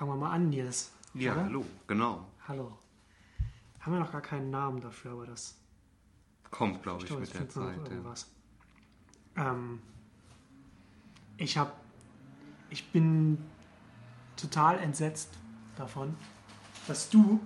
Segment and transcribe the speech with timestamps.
[0.00, 0.92] fangen wir mal an, Nils.
[1.12, 1.44] Ja, oder?
[1.44, 2.26] hallo, genau.
[2.48, 2.72] Hallo.
[3.80, 5.56] Haben wir noch gar keinen Namen dafür, aber das
[6.50, 7.76] Kommt, glaube ich, glaube, mit der Zeit.
[9.36, 9.50] Ja.
[9.50, 9.82] Ähm,
[11.36, 11.72] ich habe,
[12.70, 13.44] ich bin
[14.38, 15.28] total entsetzt
[15.76, 16.16] davon,
[16.88, 17.38] dass du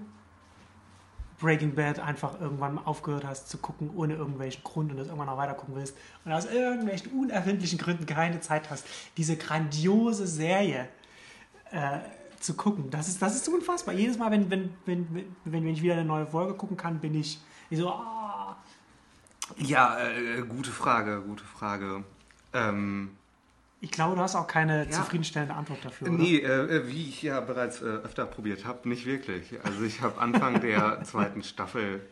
[1.41, 5.39] Breaking Bad einfach irgendwann aufgehört hast zu gucken, ohne irgendwelchen Grund und das irgendwann noch
[5.39, 8.87] weiter gucken willst und aus irgendwelchen unerfindlichen Gründen keine Zeit hast,
[9.17, 10.89] diese grandiose Serie
[11.73, 11.99] äh,
[12.45, 12.91] zu gucken.
[12.91, 13.95] Das ist, das ist unfassbar.
[13.95, 17.15] Jedes Mal, wenn, wenn, wenn, wenn, wenn ich wieder eine neue Folge gucken kann, bin
[17.15, 18.57] ich, ich so, ah,
[19.57, 22.05] Ja, äh, gute Frage, gute Frage.
[22.53, 23.11] Ähm,
[23.81, 24.91] Ich glaube, du hast auch keine Ja.
[24.91, 26.09] zufriedenstellende Antwort dafür.
[26.09, 26.19] Oder?
[26.19, 29.59] nee, äh, wie ich ja bereits äh, öfter probiert habe, nicht wirklich.
[29.65, 32.07] Also ich habe Anfang der zweiten Staffel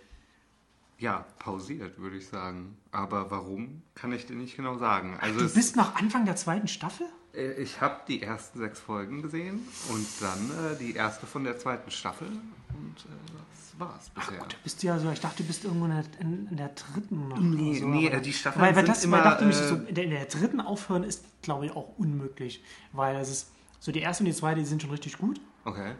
[0.98, 2.76] ja pausiert, würde ich sagen.
[2.90, 5.18] Aber warum, kann ich dir nicht genau sagen.
[5.20, 7.06] Also Du es- bist noch Anfang der zweiten Staffel?
[7.34, 11.58] Äh, Ich habe die ersten sechs Folgen gesehen und dann äh, die erste von der
[11.58, 14.38] zweiten Staffel und äh, das war's bisher.
[14.38, 16.56] Gut, da bist du ja so, ich dachte, du bist irgendwo in der, in, in
[16.56, 17.38] der dritten noch.
[17.38, 19.94] Nee, so, nee, äh, die Staffeln weil, weil das, immer, weil dachte äh, so, in
[19.94, 22.62] der, in der dritten aufhören ist, glaube ich, auch unmöglich.
[22.92, 25.40] Weil es ist, so die erste und die zweite, die sind schon richtig gut.
[25.64, 25.92] Okay.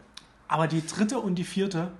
[0.47, 1.91] Aber die dritte und die vierte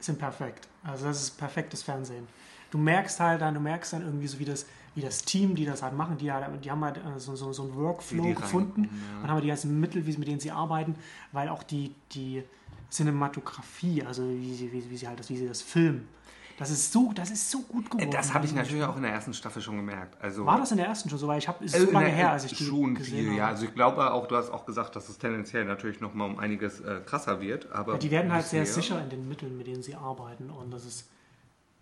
[0.00, 0.68] sind perfekt.
[0.82, 2.26] Also das ist perfektes Fernsehen.
[2.70, 5.64] Du merkst halt dann, du merkst dann irgendwie so, wie das, wie das Team, die
[5.64, 6.30] das halt machen, die,
[6.62, 9.22] die haben halt äh, so, so, so einen Workflow gefunden reinkommen, ja.
[9.22, 10.94] und haben die ganzen Mittel, wie, mit denen sie arbeiten,
[11.32, 12.42] weil auch die, die
[12.90, 16.08] Cinematografie, also wie sie, wie, wie sie halt das, wie sie das filmen,
[16.56, 18.12] das ist so, das ist so gut geworden.
[18.12, 20.16] Das habe ich natürlich auch in der ersten Staffel schon gemerkt.
[20.22, 21.26] Also, War das in der ersten schon so?
[21.26, 23.38] Weil ich habe, ist äh, so lange her, als ich die schon gesehen viel, habe.
[23.38, 23.48] ja.
[23.48, 26.38] Also ich glaube auch, du hast auch gesagt, dass es tendenziell natürlich noch mal um
[26.38, 27.72] einiges äh, krasser wird.
[27.72, 30.48] Aber Ja, die werden halt sehr sicher in den Mitteln, mit denen sie arbeiten.
[30.48, 31.08] Und das ist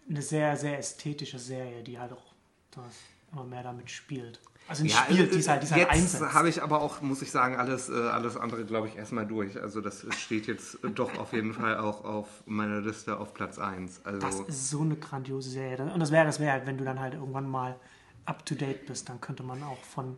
[0.08, 2.31] eine sehr, sehr ästhetische Serie, die halt auch
[2.76, 2.94] das
[3.32, 4.40] immer mehr damit spielt.
[4.68, 7.00] Also nicht Ja, spielt, also, die es halt, die halt jetzt habe ich aber auch,
[7.00, 9.60] muss ich sagen, alles, äh, alles andere, glaube ich, erstmal durch.
[9.60, 13.58] Also das steht jetzt äh, doch auf jeden Fall auch auf meiner Liste auf Platz
[13.58, 14.02] 1.
[14.04, 15.92] Also Das ist so eine grandiose Serie.
[15.92, 17.76] Und das wäre das wäre halt, wenn du dann halt irgendwann mal
[18.24, 20.16] up to date bist, dann könnte man auch von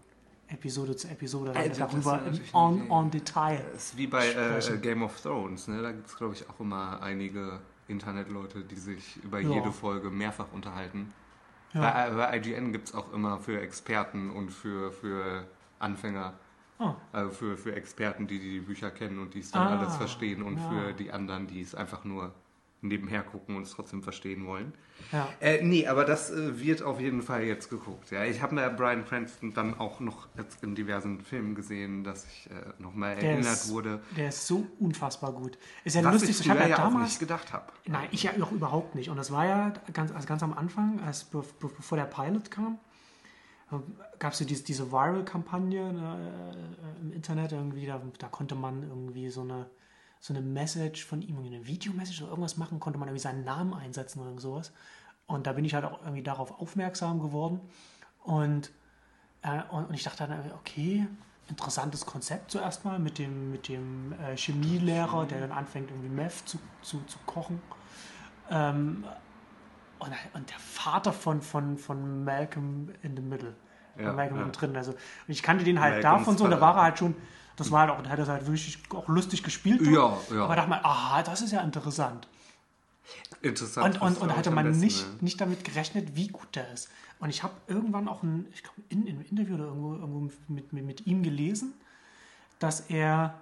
[0.49, 3.65] Episode zu Episode dann Also, darüber ist on, on Detail.
[3.73, 4.79] Das ist wie bei äh.
[4.79, 5.81] Game of Thrones, ne?
[5.81, 9.49] Da gibt es, glaube ich, auch immer einige Internetleute, die sich über Ja.
[9.55, 11.13] jede Folge mehrfach unterhalten.
[11.75, 11.81] Ja.
[11.81, 15.45] Bei, bei IGN gibt es auch immer für Experten und für, für
[15.79, 16.35] Anfänger,
[16.79, 19.97] Oh, also für, für Experten, die die Bücher kennen und die es dann Ah, alles
[19.97, 20.69] verstehen und ja.
[20.69, 22.33] für die anderen, die es einfach nur
[22.85, 24.73] nebenher gucken und es trotzdem verstehen wollen.
[25.13, 25.29] ja.
[25.41, 28.11] Äh, nee, aber das äh, wird auf jeden Fall jetzt geguckt.
[28.11, 28.25] Ja.
[28.25, 32.51] Ich habe mir Brian Cranston dann auch noch jetzt in diversen Filmen gesehen, dass ich
[32.51, 34.03] äh, nochmal erinnert ist- wurde.
[34.17, 35.59] Der ist so unfassbar gut.
[35.85, 37.09] Ist ja Was lustig, ich ich habe ja ja damals.
[37.11, 37.73] nicht gedacht habe.
[37.87, 39.09] Nein, ich ja auch überhaupt nicht.
[39.11, 42.51] Und das war ja ganz, also ganz am Anfang, als be be bevor der Pilot
[42.51, 42.79] kam,
[44.19, 49.31] gab es ja diese, diese Viral-Kampagne äh, im Internet irgendwie, da, da konnte man irgendwie
[49.31, 49.67] so eine,
[50.25, 53.75] so eine Message von ihm, eine Videomessage oder irgendwas machen, konnte man irgendwie seinen Namen
[53.75, 54.73] einsetzen oder sowas.
[55.27, 57.61] Und da bin ich halt auch irgendwie darauf aufmerksam geworden.
[58.23, 58.71] Und,
[59.43, 61.07] äh, und, und ich dachte dann, okay,
[61.51, 66.49] interessantes Konzept zuerst mal mit dem, mit dem äh, Chemielehrer, der dann anfängt, irgendwie Meth
[66.49, 67.61] zu, zu, zu kochen.
[68.49, 69.05] Ähm,
[69.99, 73.55] und, und der Vater von, von, von Malcolm in the Middle.
[73.99, 74.47] Ja, Malcolm ja.
[74.47, 74.75] mittendrin.
[74.75, 77.15] Also, und ich kannte den halt Malcolms davon so, und da war er halt schon,
[77.57, 79.83] das war halt auch, da hat er halt wirklich auch lustig gespielt.
[79.83, 80.45] Ja, ja.
[80.45, 82.27] Aber da dachte man, aha, das ist ja interessant.
[83.43, 84.01] Interessant.
[84.01, 85.19] Und, und, und hatte man besten, nicht, ne?
[85.21, 86.89] nicht damit gerechnet, wie gut der ist.
[87.21, 90.21] Und ich habe irgendwann auch ein, ich glaube, in, in einem Interview oder irgendwo, irgendwo
[90.49, 91.75] mit, mit, mit ihm gelesen,
[92.59, 93.35] dass er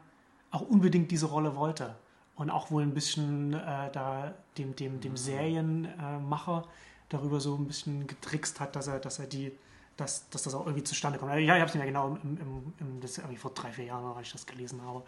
[0.51, 1.95] auch unbedingt diese Rolle wollte.
[2.35, 6.65] Und auch wohl ein bisschen äh, da dem, dem, dem Serienmacher
[7.09, 9.53] darüber so ein bisschen getrickst hat, dass er, dass er die,
[9.97, 11.33] dass, dass das auch irgendwie zustande kommt.
[11.33, 14.17] Ja, ich habe es mir genau im, im, im, das irgendwie vor drei, vier Jahren,
[14.17, 15.03] als ich das gelesen habe.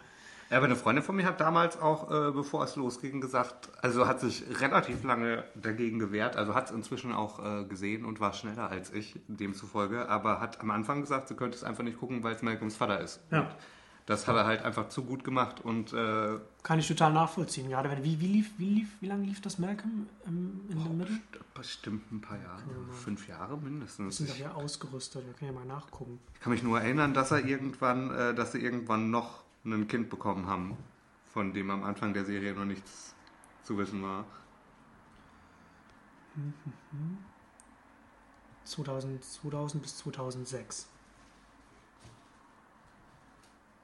[0.49, 4.07] Ja, aber eine Freundin von mir hat damals auch, äh, bevor es losging, gesagt, also
[4.07, 8.31] hat sich relativ lange dagegen gewehrt, also hat es inzwischen auch äh, gesehen und war
[8.33, 12.23] schneller als ich, demzufolge, aber hat am Anfang gesagt, sie könnte es einfach nicht gucken,
[12.23, 13.21] weil es Malcolms Vater ist.
[13.31, 13.39] Ja.
[13.39, 13.47] Und
[14.05, 17.69] das hat er halt einfach zu gut gemacht und äh, Kann ich total nachvollziehen.
[17.69, 20.93] Gerade wenn, wie, wie lief, wie lief, wie lange lief das Malcolm im, in der
[20.93, 21.19] Mitte?
[21.55, 24.17] bestimmt ein paar Jahre, fünf Jahre mindestens.
[24.17, 25.25] sind doch ja ausgerüstet.
[25.25, 26.19] Wir können ja mal nachgucken.
[26.33, 30.09] ich kann mich nur erinnern, dass er irgendwann, äh, dass sie irgendwann noch ein Kind
[30.09, 30.77] bekommen haben,
[31.33, 33.15] von dem am Anfang der Serie noch nichts
[33.63, 34.25] zu wissen war.
[38.65, 40.89] 2000, 2000 bis 2006.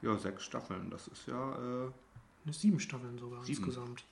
[0.01, 1.85] Ja, sechs Staffeln, das ist ja...
[1.85, 1.91] Äh,
[2.43, 3.57] Ne, Sieben Staffeln sogar Sieben.
[3.57, 4.03] insgesamt.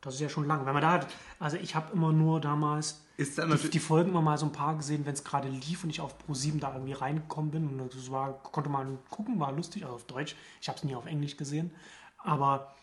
[0.00, 0.66] Das ist ja schon lang.
[0.66, 1.06] Wenn man da hat,
[1.38, 4.76] also ich habe immer nur damals Ist die, die Folgen immer mal so ein paar
[4.76, 7.80] gesehen, wenn es gerade lief und ich auf Pro7 da irgendwie reingekommen bin.
[7.80, 10.36] Und das war, konnte man gucken, war lustig, also auf Deutsch.
[10.60, 11.70] Ich habe es nie auf Englisch gesehen.
[12.18, 12.74] Aber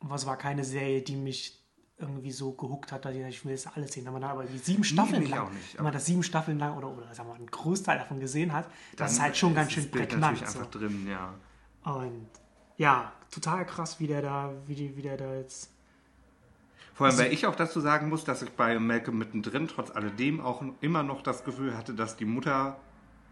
[0.00, 1.60] was war keine Serie, die mich
[1.96, 4.04] irgendwie so gehuckt hat, dass ich, ich will das alles sehen.
[4.04, 6.58] Wenn man da aber die sieben Staffeln mich lang, nicht, wenn man das sieben Staffeln
[6.58, 9.68] lang oder, oder sagen wir einen Großteil davon gesehen hat, das ist halt schon ganz
[9.68, 10.32] ist schön das Bild prägnant.
[10.40, 10.58] natürlich So.
[10.58, 11.34] einfach drin, ja.
[11.84, 12.26] Und
[12.76, 15.70] ja, total krass, wie der da, wie, die, wie der da jetzt.
[16.94, 19.90] Vor allem, Also- weil ich auch dazu sagen muss, dass ich bei Malcolm mittendrin trotz
[19.90, 22.76] alledem auch immer noch das Gefühl hatte, dass die Mutter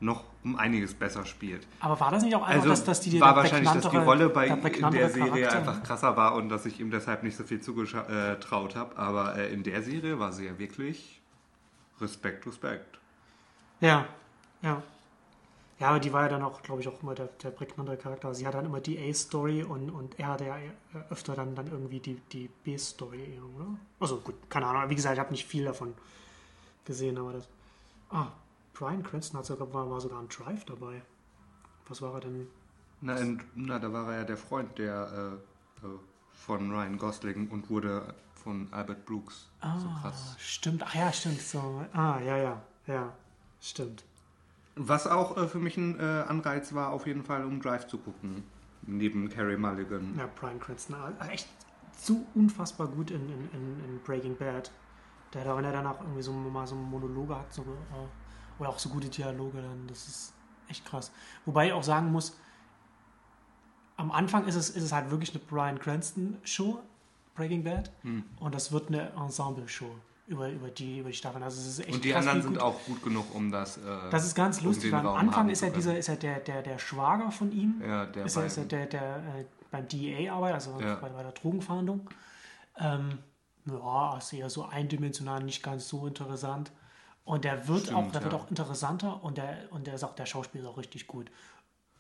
[0.01, 1.65] noch um einiges besser spielt.
[1.79, 4.29] Aber war das nicht auch einfach, Also dass, dass die war wahrscheinlich, dass die Rolle
[4.31, 7.37] bei der in der Serie Charakter- einfach krasser war und dass ich ihm deshalb nicht
[7.37, 8.97] so viel zugetraut habe.
[8.99, 11.21] Aber äh, in der Serie war sie ja wirklich
[12.01, 12.99] Respekt, Respekt.
[13.81, 14.07] Ja,
[14.63, 14.83] ja.
[15.83, 18.33] Ja, aber die war ja dann auch, glaube ich, auch immer der, der prägnante Charakter.
[18.37, 20.57] Sie hat dann immer die A-Story und, und er hatte ja
[21.11, 23.67] öfter dann, dann irgendwie die, die B-Story, eher, oder?
[23.99, 24.89] Also gut, keine Ahnung.
[24.91, 25.95] Wie gesagt, ich habe nicht viel davon
[26.85, 27.49] gesehen, aber das.
[28.11, 28.29] Ah,
[28.75, 31.03] Brian Cranston hat sogar, war, war sogar im Drive dabei.
[31.89, 32.47] Was war er denn?
[33.01, 35.41] Na, in, na, da war er ja der Freund der
[35.83, 35.99] äh, äh,
[36.33, 40.37] von Ryan Gosling und wurde von Albert Brooks so Ah, krass.
[40.39, 40.85] stimmt.
[40.87, 41.41] Ach ja, stimmt.
[41.41, 41.85] So.
[41.93, 43.13] Ah, ja, ja, ja.
[43.61, 44.05] Stimmt.
[44.77, 47.99] Was auch äh, für mich ein äh, Anreiz war, auf jeden Fall, um Drive zu
[47.99, 48.43] gucken.
[48.83, 50.15] Neben Carrie Mulligan.
[50.19, 51.49] Ja, Brian Cranston, äh, echt
[51.97, 54.71] so unfassbar gut in, in, in, in Breaking Bad.
[55.35, 58.79] Der da, wenn er danach irgendwie so mal so Monologe hat, so, äh, oder auch
[58.79, 60.33] so gute Dialoge, dann das ist
[60.69, 61.13] echt krass.
[61.47, 62.37] Wobei ich auch sagen muss,
[63.97, 66.81] am Anfang ist es, ist es halt wirklich eine Brian Cranston Show,
[67.35, 68.25] Breaking Bad, Hm.
[68.41, 69.95] und das wird eine Ensemble Show
[70.27, 71.43] über, über die über die Staffeln.
[71.43, 73.79] Also es ist echt Und die anderen sind auch gut genug, um das.
[73.79, 73.81] Äh,
[74.11, 74.93] Das ist ganz um lustig.
[74.93, 75.81] weil Am Anfang ist er können.
[75.81, 78.47] dieser, ist er der, der, der Schwager von ihm, Ja, der ist er, beiden.
[78.47, 80.95] ist er der, der äh, beim DEA arbeitet, also Ja.
[80.97, 82.09] bei, bei der Drogenfahndung.
[82.79, 83.19] Ähm,
[83.67, 86.73] ja, ist eher so eindimensional, nicht ganz so interessant.
[87.25, 88.39] Und der wird Stimmt, auch, der wird ja.
[88.41, 91.31] auch interessanter und der, und der ist auch, der Schauspieler ist auch richtig gut.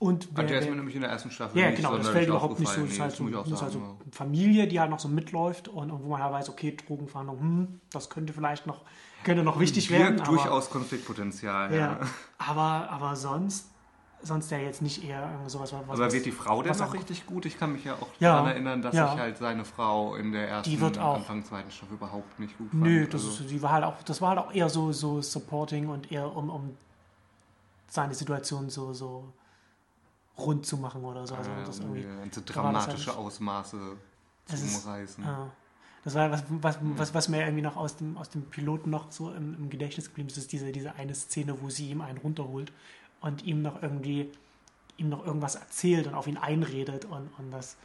[0.03, 2.27] Und Ah, wer, der ist mir nämlich in der ersten Staffel ja, genau, das fällt
[2.29, 2.81] überhaupt nicht so.
[2.81, 2.87] aufgefallen.
[2.89, 5.93] Das ist halt so, das ist halt so Familie, die halt noch so mitläuft und,
[5.93, 8.81] und wo man halt weiß, okay, Drogenfahndung, hm, das könnte vielleicht noch,
[9.23, 10.01] könnte noch wichtig ja.
[10.01, 10.21] werden.
[10.21, 11.79] Aber- durchaus Konfliktpotenzial, ja.
[11.79, 12.01] ja.
[12.39, 13.69] Aber, aber sonst,
[14.23, 15.89] sonst ja jetzt nicht eher sowas, was.
[16.01, 17.47] Aber wird die Frau denn noch auch- richtig gut?
[17.47, 19.15] Ich kann mich ja auch Ja, daran erinnern, dass ja.
[19.15, 22.59] ich halt seine Frau in der ersten, Die wird auch- Anfang zweiten Staffel überhaupt nicht
[22.59, 22.83] gut fand.
[22.83, 25.89] Nö, das, also, die war halt auch, das war halt auch eher so, so supporting
[25.89, 26.77] und eher um, um
[27.89, 29.33] seine Situation so, so
[30.39, 31.35] rund zu machen oder so.
[31.35, 33.79] Also äh, das irgendwie ganze war das dramatische halt- Ausmaße
[34.47, 35.25] zu ist- umreißen.
[35.25, 35.51] ja.
[36.05, 39.13] Das war was, was, was, was mir irgendwie noch aus dem, aus dem Piloten noch
[39.13, 42.19] so im, im Gedächtnis geblieben ist, ist diese, diese eine Szene, wo sie ihm einen
[42.19, 42.73] runterholt
[43.21, 44.29] und ihm noch irgendwie
[44.97, 47.77] ihm noch irgendwas erzählt und auf ihn einredet und, und das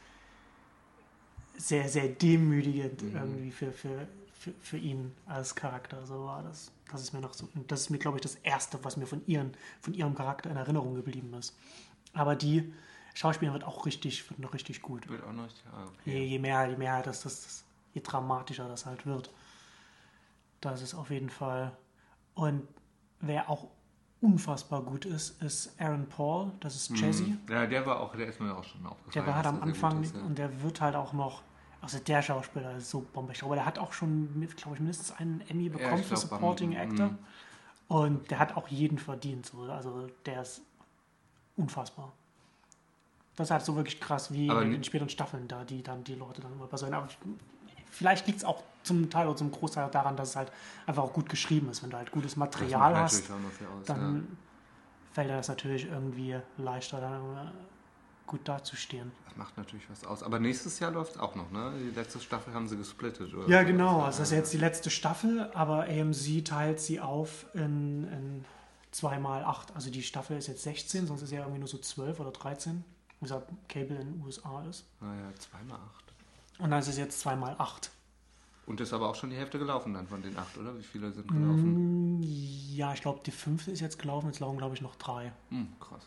[1.58, 3.16] sehr, sehr demütigend Mhm.
[3.16, 6.06] irgendwie für, für, für, für ihn als Charakter.
[6.06, 6.72] So war das.
[6.92, 9.06] Das ist mir noch so, und das ist mir, glaube ich, das Erste, was mir
[9.08, 11.56] von, ihren, von ihrem Charakter in Erinnerung geblieben ist.
[12.18, 12.74] Aber die
[13.14, 15.08] Schauspielerin wird auch richtig, wird noch richtig gut.
[15.10, 15.44] Wird auch noch.
[15.72, 16.26] Ah, Je, okay.
[16.26, 19.32] je mehr, je mehr das, das, das, je dramatischer das halt wird.
[20.62, 21.72] Das ist auf jeden Fall.
[22.34, 22.68] Und
[23.20, 23.68] wer auch
[24.22, 26.52] unfassbar gut ist, ist Aaron Paul.
[26.60, 27.24] Das ist Jazzy.
[27.24, 27.40] Mhm.
[27.50, 29.14] Ja, der war auch, der ist mir auch schon aufgefallen.
[29.14, 30.22] Der war halt am Anfang ist, ja.
[30.22, 31.44] und der wird halt auch noch.
[31.80, 33.44] Also der Schauspieler ist so bombig.
[33.44, 37.08] Aber der hat auch schon, glaube ich, mindestens einen Emmy bekommen ich für Supporting Actor.
[37.08, 37.18] mm.
[37.88, 39.46] Und der hat auch jeden verdient.
[39.46, 39.62] So.
[39.62, 40.62] Also der ist
[41.58, 42.14] unfassbar.
[43.36, 46.04] Das ist halt so wirklich krass, wie Aber in den späteren Staffeln da, die dann
[46.04, 46.94] die Leute dann immer passieren.
[46.94, 47.08] Aber
[47.92, 50.52] vielleicht liegt es auch zum Teil oder zum Großteil daran, dass es halt
[50.88, 51.84] einfach auch gut geschrieben ist.
[51.84, 53.38] Wenn du halt gutes Material hast, aus,
[53.86, 54.24] dann ja.
[55.14, 57.52] fällt dir das natürlich irgendwie leichter, dann äh,
[58.26, 59.12] gut dazustehen.
[59.26, 60.24] Das macht natürlich was aus.
[60.24, 61.74] Aber nächstes Jahr läuft es auch noch, ne?
[61.80, 63.48] Die letzte Staffel haben sie gesplittet, oder?
[63.48, 64.02] Ja, genau.
[64.02, 68.46] Also das ist jetzt die letzte Staffel, aber AMC teilt sie auf in, in
[69.02, 69.74] 2x8.
[69.74, 72.84] Also die Staffel ist jetzt 16, sonst ist ja irgendwie nur so 12 oder 13,
[73.20, 74.86] wie gesagt Cable in den USA ist.
[75.02, 76.06] Naja, zweimal acht.
[76.60, 77.90] Und dann ist es jetzt 2x8.
[78.66, 80.78] Und ist aber auch schon die Hälfte gelaufen dann von den acht, oder?
[80.78, 82.20] Wie viele sind gelaufen?
[82.20, 82.24] Mm,
[82.74, 85.32] Ja, ich glaube, die fünfte ist jetzt gelaufen, jetzt laufen, glaube ich, noch drei.
[85.50, 86.06] Hm, krass.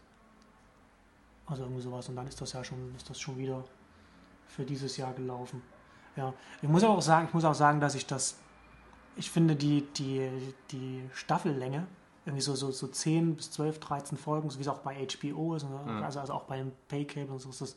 [1.47, 2.09] Also irgendwie sowas.
[2.11, 3.65] Und dann ist das ja schon, ist das schon wieder
[4.47, 5.63] für dieses Jahr gelaufen.
[6.17, 6.35] Ja.
[6.61, 8.37] Ich muss aber auch sagen, ich muss auch sagen, dass ich das,
[9.17, 10.29] ich finde die, die,
[10.71, 11.87] die Staffellänge,
[12.27, 15.55] irgendwie so, so, so 10 bis 12, 13 Folgen, so wie es auch bei HBO
[15.55, 15.81] ist, ne?
[15.87, 16.01] Ja.
[16.03, 17.77] also, also auch beim Paycable und so ist das,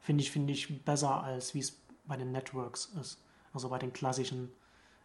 [0.00, 3.18] finde ich, finde ich besser als wie es bei den Networks ist.
[3.52, 4.50] Also bei den klassischen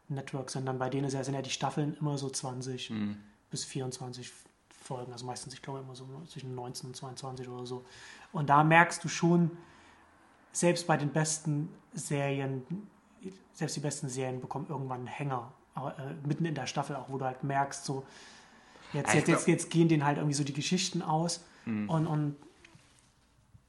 [0.08, 3.18] Networks sind dann bei denen ist ja, sind ja die Staffeln immer so 20 Hm.
[3.50, 4.32] bis 24
[4.70, 7.84] Folgen, also meistens, ich glaube, immer so zwischen 19 und 22 oder so.
[8.32, 9.52] Und da merkst du schon,
[10.52, 12.64] selbst bei den besten Serien,
[13.52, 17.10] selbst die besten Serien bekommen irgendwann einen Hänger, aber, äh, mitten in der Staffel auch,
[17.10, 18.06] wo du halt merkst, so,
[18.94, 21.90] jetzt, Ja, jetzt, jetzt, jetzt gehen denen halt irgendwie so die Geschichten aus Mhm.
[21.90, 22.36] und, und,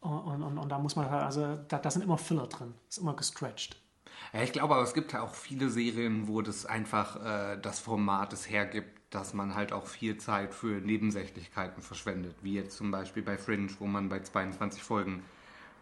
[0.01, 2.99] und, und, und da muss man halt, also da, da sind immer Filler drin, ist
[2.99, 3.77] immer gestretched.
[4.33, 7.79] Ja, ich glaube, aber es gibt ja auch viele Serien, wo das einfach äh, das
[7.81, 12.37] Format es hergibt, dass man halt auch viel Zeit für Nebensächlichkeiten verschwendet.
[12.43, 15.23] Wie jetzt zum Beispiel bei Fringe, wo man bei 22 Folgen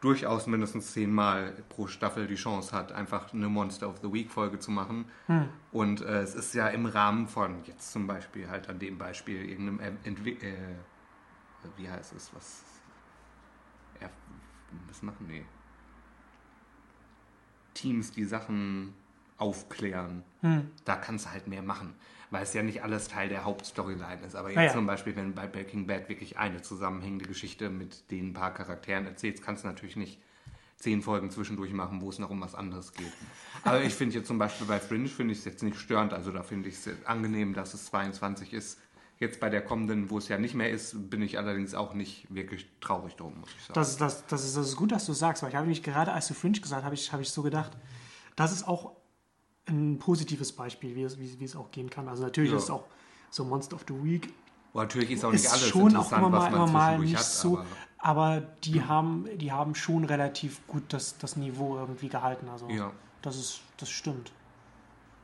[0.04, 4.58] durchaus mindestens zehnmal pro Staffel die Chance hat, einfach eine Monster of the Week Folge
[4.58, 5.06] zu machen.
[5.72, 9.48] Und äh, es ist ja im Rahmen von jetzt zum Beispiel halt an dem Beispiel
[9.48, 10.74] irgendeinem Entwi äh,
[11.76, 12.62] wie heißt es, was
[14.00, 14.10] er,
[14.88, 15.44] was machen die?
[17.74, 18.94] Teams, die Sachen
[19.38, 20.22] aufklären.
[20.84, 21.94] Da kannst du halt mehr machen,
[22.34, 24.34] weil es ja nicht alles Teil der Hauptstoryline ist.
[24.34, 28.32] Aber jetzt Ja, zum Beispiel, wenn bei Breaking Bad wirklich eine zusammenhängende Geschichte mit den
[28.32, 30.20] paar Charakteren erzählst, kannst du natürlich nicht
[30.76, 33.12] zehn Folgen zwischendurch machen, wo es noch um was anderes geht.
[33.62, 36.12] Aber ich finde jetzt zum Beispiel bei Fringe finde ich es jetzt nicht störend.
[36.12, 38.80] Also da finde ich es angenehm, dass es 22 ist.
[39.20, 42.26] Jetzt bei der kommenden, wo es ja nicht mehr ist, bin ich allerdings auch nicht
[42.34, 43.74] wirklich traurig drum, muss ich sagen.
[43.74, 46.12] Das, das, das, ist, das ist gut, dass du sagst, weil ich habe mich gerade,
[46.12, 47.70] als du Fringe gesagt hast, habe ich, habe ich so gedacht,
[48.34, 48.96] das ist auch
[49.68, 52.08] ein positives Beispiel, wie es, wie, wie es auch gehen kann.
[52.08, 52.56] Also natürlich Ja.
[52.58, 52.84] ist es auch
[53.30, 54.32] so Monster of the Week
[54.72, 57.04] Aber natürlich ist auch nicht ist alles schon auch interessant, immer mal, was man immer
[57.04, 57.24] nicht hat.
[57.24, 57.66] so, aber-
[57.98, 62.48] aber die haben, die haben schon relativ gut das, das Niveau irgendwie gehalten.
[62.48, 62.92] Also Ja.
[63.22, 64.32] das ist, das stimmt.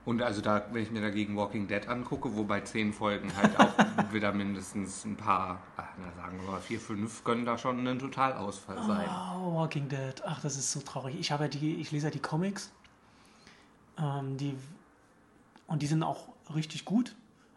[0.07, 3.61] Und also da, wenn ich mir dagegen Walking Dead angucke, wo bei zehn Folgen halt
[3.61, 3.69] auch
[4.15, 8.83] wieder mindestens ein paar, na, sagen wir mal vier, fünf, können da schon ein Totalausfall
[8.87, 9.07] sein.
[9.37, 10.15] Oh, Walking Dead.
[10.25, 11.17] Ach, das ist so traurig.
[11.21, 12.73] Ich habe ja die, ich lese ja die Comics.
[14.01, 14.57] Ähm, die,
[15.67, 17.15] und die sind auch richtig gut.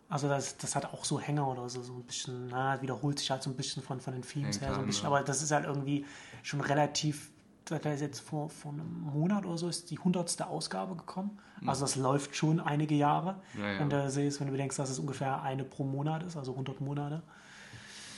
[0.09, 3.31] Also das, das hat auch so Hänger oder so, so ein bisschen, na, wiederholt sich
[3.31, 4.75] halt so ein bisschen von, von den Themes Hängt her.
[4.75, 5.09] So ein bisschen, ja.
[5.09, 6.05] aber das ist halt irgendwie
[6.43, 7.31] schon relativ,
[7.65, 11.39] da ist jetzt vor, vor einem Monat oder so ist die hundertste Ausgabe gekommen.
[11.65, 13.37] Also das läuft schon einige Jahre.
[13.53, 13.61] Hm.
[13.61, 13.79] Ja, ja.
[13.79, 16.81] Wenn du siehst, wenn du bedenkst, dass es ungefähr eine pro Monat ist, also 100
[16.81, 17.23] Monate.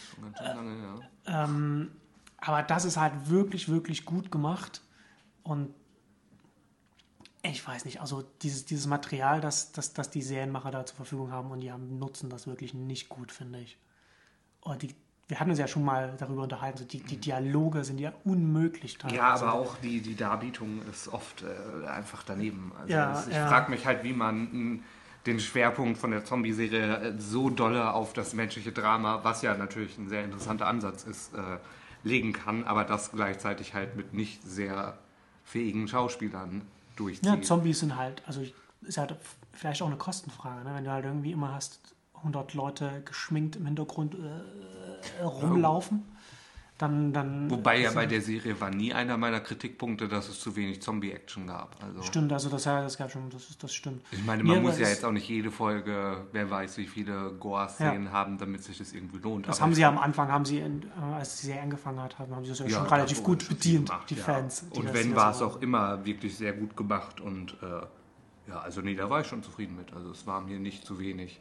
[0.09, 1.43] Schon ganz schön lange, ja.
[1.43, 1.91] Ähm,
[2.37, 4.81] aber das ist halt wirklich, wirklich gut gemacht.
[5.43, 5.73] Und
[7.49, 11.31] ich weiß nicht, also dieses, dieses Material, das, das, das die Serienmacher da zur Verfügung
[11.31, 13.77] haben und die haben, nutzen das wirklich nicht gut, finde ich.
[14.61, 14.95] Und die,
[15.27, 18.97] wir hatten uns ja schon mal darüber unterhalten, so die, die Dialoge sind ja unmöglich
[18.97, 19.17] teilweise.
[19.17, 22.71] Ja, aber auch die, die Darbietung ist oft äh, einfach daneben.
[22.79, 23.47] Also Ja, das, ich ja.
[23.47, 24.79] frage mich halt, wie man mh,
[25.25, 29.97] den Schwerpunkt von der Zombie-Serie äh, so dolle auf das menschliche Drama, was ja natürlich
[29.97, 31.57] ein sehr interessanter Ansatz ist, äh,
[32.03, 34.97] legen kann, aber das gleichzeitig halt mit nicht sehr
[35.43, 36.61] fähigen Schauspielern
[36.95, 37.25] durchzieht.
[37.25, 38.41] Ja, Zombies sind halt, also
[38.81, 39.15] ist halt
[39.53, 40.75] vielleicht auch eine Kostenfrage, ne?
[40.75, 41.79] wenn du halt irgendwie immer hast
[42.15, 46.03] 100 Leute geschminkt im Hintergrund äh, rumlaufen,
[46.77, 50.39] dann, dann Wobei ja also, bei der Serie war nie einer meiner Kritikpunkte, dass es
[50.39, 51.81] zu wenig Zombie-Action gab.
[51.81, 54.01] Also stimmt, also das, ja, das gab schon, das, ist- das stimmt.
[54.11, 57.31] ich meine, man Ja, muss ja jetzt auch nicht jede Folge, wer weiß, wie viele
[57.39, 59.47] Gore-Szenen haben, damit sich das irgendwie lohnt.
[59.47, 60.71] Das Aber haben sie ja am Anfang, haben sie, äh,
[61.13, 63.55] als die Serie angefangen hat, haben, haben sie das ja, schon relativ das gut schon
[63.55, 64.23] bedient, gemacht, die ja.
[64.23, 64.65] Fans.
[64.73, 67.81] die Und wenn war es auch immer wirklich sehr gut gemacht und äh,
[68.49, 69.93] ja, also nee, da war ich schon zufrieden mit.
[69.93, 71.39] Also es war mir nicht zu wenig.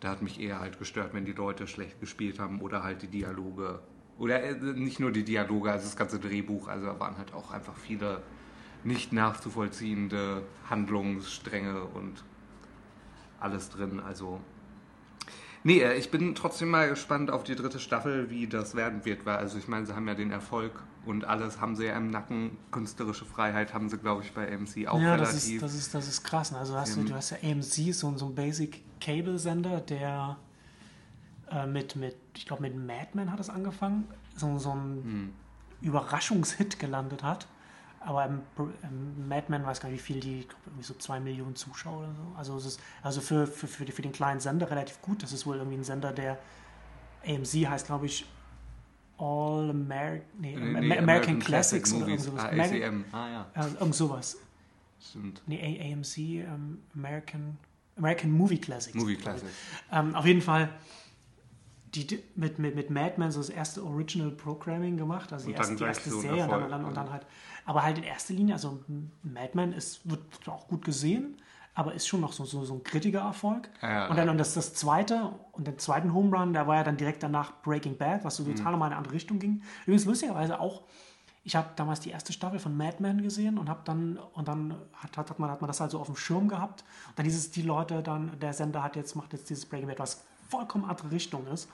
[0.00, 3.08] Da hat mich eher halt gestört, wenn die Leute schlecht gespielt haben oder halt die
[3.08, 3.80] Dialoge.
[4.20, 7.50] Oder äh, nicht nur die Dialoge, also das ganze Drehbuch, also da waren halt auch
[7.50, 8.22] einfach viele
[8.84, 12.22] nicht nachzuvollziehende Handlungsstränge und
[13.40, 13.98] alles drin.
[13.98, 14.40] Also
[15.62, 19.26] Nee, äh, ich bin trotzdem mal gespannt auf die dritte Staffel, wie das werden wird,
[19.26, 20.72] weil also ich meine, sie haben ja den Erfolg
[21.04, 22.56] und alles haben sie ja im Nacken.
[22.70, 25.54] Künstlerische Freiheit haben sie, glaube ich, bei AMC auch ja, das relativ.
[25.56, 26.52] ist, das, ist, das ist krass.
[26.52, 26.58] ne?
[26.58, 30.38] Also hast du, du hast ja AMC, so, so ein Basic Cable Sender, der
[31.50, 35.32] äh, mit, mit, ich glaube mit Mad Men hat es angefangen, so, so ein Hm.
[35.82, 37.46] Überraschungshit gelandet hat.
[38.02, 38.40] Aber im,
[38.82, 41.54] im Mad Men weiß gar nicht, wie viel die, ich glaube irgendwie so zwei Millionen
[41.56, 42.32] Zuschauer oder so.
[42.36, 45.22] Also es ist also für, für, für, die, für den kleinen Sender relativ gut.
[45.22, 46.38] Das ist wohl irgendwie ein Sender, der
[47.26, 48.24] AMC heißt, glaube ich,
[49.18, 52.42] All American, nee, Nee, nee, American, Classics oder irgend Movies.
[52.42, 52.44] sowas.
[52.44, 53.04] Ah, ACM.
[53.12, 54.38] Ah ja, äh, irgend sowas.
[54.98, 55.42] stimmt.
[55.46, 57.58] Nee, AMC, ähm, American,
[57.98, 58.94] American Movie Classics.
[58.96, 59.52] Movie Classics.
[59.92, 60.70] Ähm, auf jeden Fall
[61.94, 65.76] die, mit, mit, mit Mad Men so das erste Original Programming gemacht, also die erste,
[65.76, 67.26] die erste so Serie und dann, und dann halt,
[67.64, 68.80] aber halt in erster Linie, also
[69.22, 71.36] Mad Men ist, wird auch gut gesehen,
[71.74, 73.68] aber ist schon noch so, so, so ein kritiger Erfolg.
[73.82, 74.32] Ja, und dann ja.
[74.32, 77.62] und das, das zweite und den zweiten Home Run, der war ja dann direkt danach
[77.62, 78.56] Breaking Bad, was so Mhm.
[78.56, 79.62] total in eine andere Richtung ging.
[79.86, 80.82] Übrigens lustigerweise auch
[81.42, 84.74] ich habe damals die erste Staffel von Mad Men gesehen und habe dann und dann
[84.92, 86.84] hat, hat, hat, man, hat man das halt so auf dem Schirm gehabt.
[87.08, 89.98] Und dann dieses, die Leute dann, der Sender hat jetzt, macht jetzt dieses Breaking Bad,
[89.98, 91.68] was vollkommen andere Richtung ist.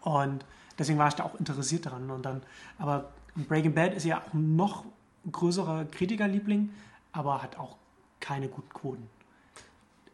[0.00, 0.44] Und
[0.78, 2.10] deswegen war ich da auch interessiert daran.
[2.10, 2.42] Und dann,
[2.78, 3.10] aber
[3.48, 4.84] Breaking Bad ist ja auch noch
[5.30, 6.70] größerer Kritikerliebling,
[7.12, 7.76] aber hat auch
[8.20, 9.08] keine guten Quoten.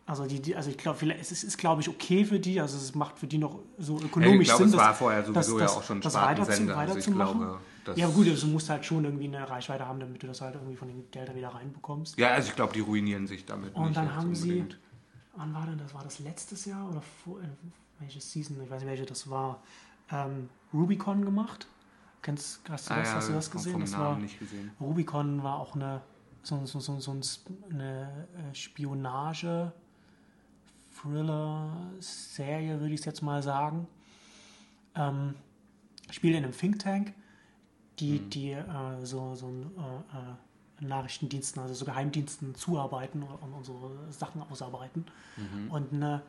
[0.09, 2.61] Also, die, die, also ich glaube, es ist, ist glaube ich, okay für die.
[2.61, 4.79] Also es macht für die noch so ökonomisch ja, ich glaube, Sinn.
[4.79, 6.77] es war vorher sowieso das, ja auch schon das Spartensender.
[6.77, 7.59] weiter, Also ich glaube,
[7.97, 10.55] ja, gut, also du musst halt schon irgendwie eine Reichweite haben, damit du das halt
[10.55, 12.19] irgendwie von den Geldern wieder reinbekommst.
[12.19, 14.79] Ja, also ich glaube, die ruinieren sich damit Und nicht dann haben sie, unbedingt.
[15.37, 15.95] Wann war denn das?
[15.95, 17.47] War das letztes Jahr oder vor, äh,
[17.99, 18.61] welche Season?
[18.63, 19.63] Ich weiß nicht, welche das war.
[20.11, 21.67] Ähm, Rubicon gemacht.
[22.23, 23.81] Kennst, hast du Ah das, ja, hast du das gesehen?
[23.81, 24.71] Das war, nicht gesehen.
[24.81, 26.01] Rubicon war auch eine,
[26.43, 27.17] so, so, so, so
[27.71, 29.73] eine äh, Spionage,
[31.01, 33.87] Thriller-Serie, würde ich es jetzt mal sagen.
[34.95, 35.35] Ähm,
[36.11, 37.15] spielt in einem Think Tank,
[37.99, 38.65] die, die äh,
[39.05, 40.35] so, so ein, äh, äh,
[40.81, 45.05] Nachrichtendiensten, also so Geheimdiensten zuarbeiten und, und so Sachen ausarbeiten.
[45.71, 46.23] Und eine,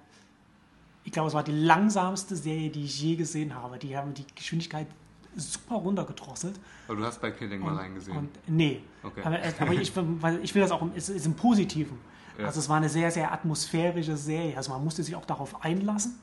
[1.04, 3.78] ich glaube, es war die langsamste Serie, die ich je gesehen habe.
[3.78, 4.88] Die haben die Geschwindigkeit
[5.36, 6.60] super runtergedrosselt.
[6.88, 8.18] Aber du hast bei Killing mal reingesehen.
[8.18, 8.82] Und, nee.
[9.04, 9.22] Okay.
[9.24, 9.92] Aber, es- aber ich,
[10.44, 11.98] ich will das auch, im- es ist im Positiven.
[12.40, 12.46] Ja.
[12.48, 14.56] Also es war eine sehr, sehr atmosphärische Serie.
[14.58, 16.16] Also man musste sich auch darauf einlassen.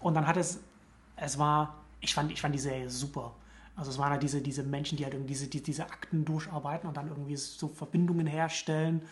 [0.00, 0.60] Und dann hat es,
[1.16, 3.32] es war, ich fand, ich fand die Serie super.
[3.74, 6.88] Also es waren halt diese, diese Menschen, die halt irgendwie diese, die, diese Akten durcharbeiten
[6.88, 9.02] und dann irgendwie so Verbindungen herstellen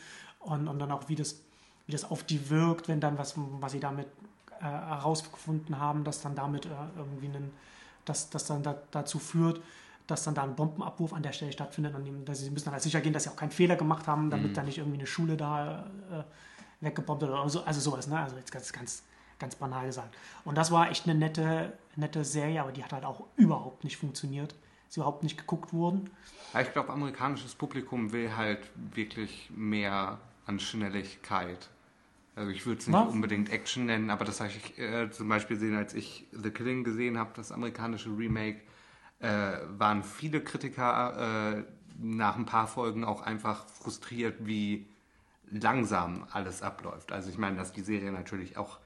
[0.41, 1.41] und, und dann auch, wie das,
[1.87, 4.07] wie das auf die wirkt, wenn dann was, was sie damit
[4.61, 7.51] äh, herausgefunden haben, dass dann damit äh, irgendwie einen,
[8.05, 9.61] dass das dann da, dazu führt,
[10.07, 12.83] dass dann da ein Bombenabruf an der Stelle stattfindet, dem, dass sie müssen dann halt
[12.83, 15.37] sicher gehen, dass sie auch keinen Fehler gemacht haben, damit dann nicht irgendwie eine Schule
[15.37, 16.23] da äh,
[16.81, 18.19] weggebombt wird oder so, also sowas, ne?
[18.19, 19.03] Also jetzt ganz, ganz,
[19.41, 20.17] ganz banal gesagt.
[20.45, 23.97] Und das war echt eine nette, nette Serie, aber die hat halt auch überhaupt nicht
[23.97, 24.55] funktioniert.
[24.89, 26.11] Ist überhaupt nicht geguckt worden.
[26.53, 31.69] Ja, ich glaube, amerikanisches Publikum will halt wirklich mehr an Schnelligkeit.
[32.37, 33.13] Also ich würde es nicht Was?
[33.13, 36.85] unbedingt Action nennen, aber das habe ich äh, zum Beispiel gesehen, als ich The Killing
[36.85, 38.61] gesehen habe, das amerikanische Remake,
[39.21, 41.65] äh, waren viele Kritiker äh,
[41.99, 44.87] nach ein paar Folgen auch einfach frustriert, wie
[45.51, 47.13] langsam alles abläuft.
[47.13, 48.79] Also ich meine, dass die Serie natürlich auch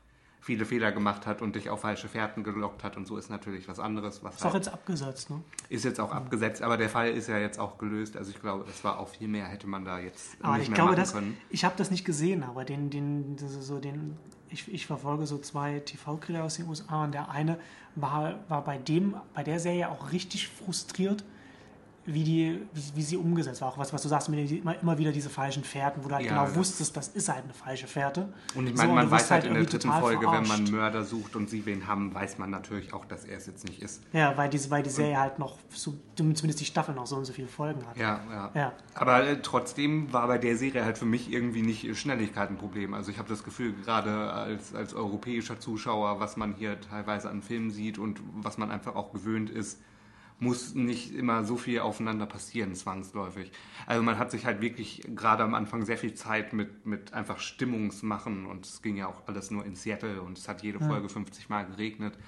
[0.45, 3.67] viele Fehler gemacht hat und dich auf falsche Fährten gelockt hat und so ist natürlich
[3.67, 5.41] was anderes, was Ist auch halt jetzt abgesetzt, ne?
[5.71, 8.15] ist jetzt auch abgesetzt, aber der Fall ist ja jetzt auch gelöst.
[8.19, 10.69] Also ich glaube, es war auch viel mehr, hätte man da jetzt Aber nicht ich
[10.69, 11.37] mehr glaube, machen das, können.
[11.49, 14.19] ich habe das nicht gesehen, aber den, den, so den,
[14.51, 17.59] ich, ich verfolge so zwei TV-Krieger aus den USA und der eine
[17.95, 21.25] war, war bei dem, bei der Serie auch richtig frustriert,
[22.07, 23.69] wie die, wie, wie sie umgesetzt war.
[23.69, 26.15] Auch was, was du sagst, mit den- immer, immer wieder diese falschen Fährten, wo du
[26.15, 28.33] halt Ja, genau wusstest, das ist halt eine falsche Fährte.
[28.55, 30.71] Und ich So, meine, und man weiß halt in der dritten Folge, wenn man verarscht.
[30.73, 33.81] Mörder sucht und sie wen haben, weiß man natürlich auch, dass er es jetzt nicht
[33.83, 34.03] ist.
[34.13, 37.25] Ja, weil, diese, weil die Serie halt noch, so, zumindest die Staffel noch so und
[37.25, 37.97] so viele Folgen hat.
[37.97, 38.51] Ja, ja.
[38.55, 38.73] Ja.
[38.95, 42.95] Aber äh, trotzdem war bei der Serie halt für mich irgendwie nicht Schnelligkeit ein Problem.
[42.95, 47.43] Also ich habe das Gefühl, gerade als, als europäischer Zuschauer, was man hier teilweise an
[47.43, 49.81] Filmen sieht und was man einfach auch gewöhnt ist,
[50.41, 53.53] muss nicht immer so viel aufeinander passieren, zwangsläufig.
[53.87, 57.39] Also man hat sich halt wirklich gerade am Anfang sehr viel Zeit mit, mit einfach
[57.39, 61.09] Stimmungsmachen und es ging ja auch alles nur in Seattle und es hat jede Folge
[61.09, 62.19] 50 Mal geregnet.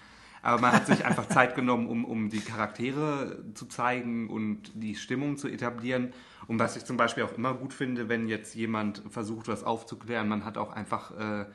[0.43, 4.95] Aber man hat sich einfach Zeit genommen, um, um die Charaktere zu zeigen und die
[4.95, 6.13] Stimmung zu etablieren.
[6.47, 10.29] Und was ich zum Beispiel auch immer gut finde, wenn jetzt jemand versucht, was aufzuklären,
[10.29, 11.47] man hat auch einfach äh,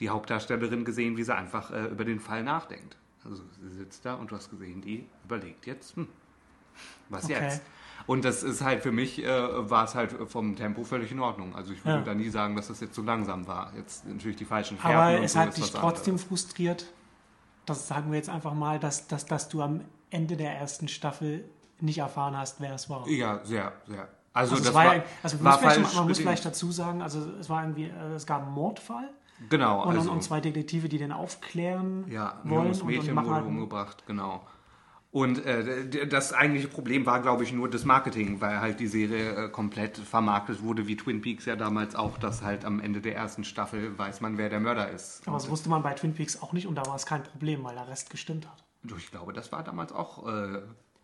[0.00, 2.96] die Hauptdarstellerin gesehen, wie sie einfach äh, über den Fall nachdenkt.
[3.24, 6.08] Also sie sitzt da und du hast gesehen, die überlegt jetzt, hm,
[7.08, 7.34] was Okay.
[7.42, 7.62] jetzt?
[8.06, 9.28] Und das ist halt für mich, äh,
[9.70, 11.54] war es halt vom Tempo völlig in Ordnung.
[11.54, 12.04] Also ich würde Ja.
[12.04, 13.72] da nie sagen, dass das jetzt so langsam war.
[13.76, 16.28] Jetzt natürlich die falschen Fährten Aber es so hat dich trotzdem anderes.
[16.28, 16.86] frustriert,
[17.66, 21.44] das sagen wir jetzt einfach mal, dass, dass, dass du am Ende der ersten Staffel
[21.80, 23.06] nicht erfahren hast, wer es war.
[23.08, 24.08] Ja, sehr, sehr.
[24.32, 27.20] Also, Also, das war, war, also man, muss vielleicht, man muss vielleicht dazu sagen, also
[27.40, 29.10] es war irgendwie, äh, es gab einen Mordfall
[29.48, 33.34] Genau, und, also und zwei Detektive, die den aufklären ja, wollen und, Mädchen und wurde
[33.34, 34.44] halt, umgebracht, genau.
[35.10, 39.46] Und äh, das eigentliche Problem war, glaube ich, nur das Marketing, weil halt die Serie
[39.46, 43.16] äh, komplett vermarktet wurde, wie Twin Peaks ja damals auch, dass halt am Ende der
[43.16, 45.22] ersten Staffel weiß man, wer der Mörder ist.
[45.26, 47.64] aber das wusste man bei Twin Peaks auch nicht und da war es kein Problem,
[47.64, 48.64] weil der Rest gestimmt hat.
[48.96, 50.60] Ich glaube, das war damals auch äh,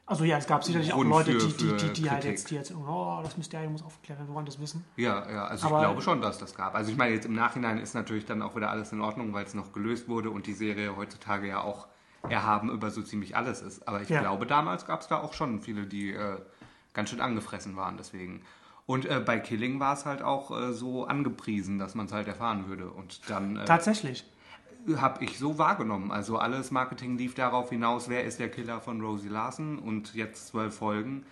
[0.06, 2.56] Also ja, es gab sicherlich auch Leute, für- die, die, die, die halt jetzt, die
[2.56, 4.84] jetzt, oh, das Mysterio muss aufgeklärt werden, wir wollen das wissen.
[4.96, 6.74] Ja, ja, also Aber- ich glaube schon, dass das gab.
[6.74, 9.44] Also ich meine, jetzt im Nachhinein ist natürlich dann auch wieder alles in Ordnung, weil
[9.46, 11.88] es noch gelöst wurde und die Serie heutzutage ja auch
[12.28, 13.88] erhaben über so ziemlich alles ist.
[13.88, 14.20] Aber ich Ja.
[14.20, 16.36] glaube, damals gab es da auch schon viele, die äh,
[16.92, 18.42] ganz schön angefressen waren deswegen.
[18.86, 22.28] Und äh, bei Killing war es halt auch äh, so angepriesen, dass man es halt
[22.28, 22.90] erfahren würde.
[22.90, 24.24] Und dann äh, Tatsächlich.
[24.96, 26.10] Habe ich so wahrgenommen.
[26.10, 30.48] Also alles Marketing lief darauf hinaus, wer ist der Killer von Rosie Larson und jetzt
[30.48, 31.24] zwölf Folgen.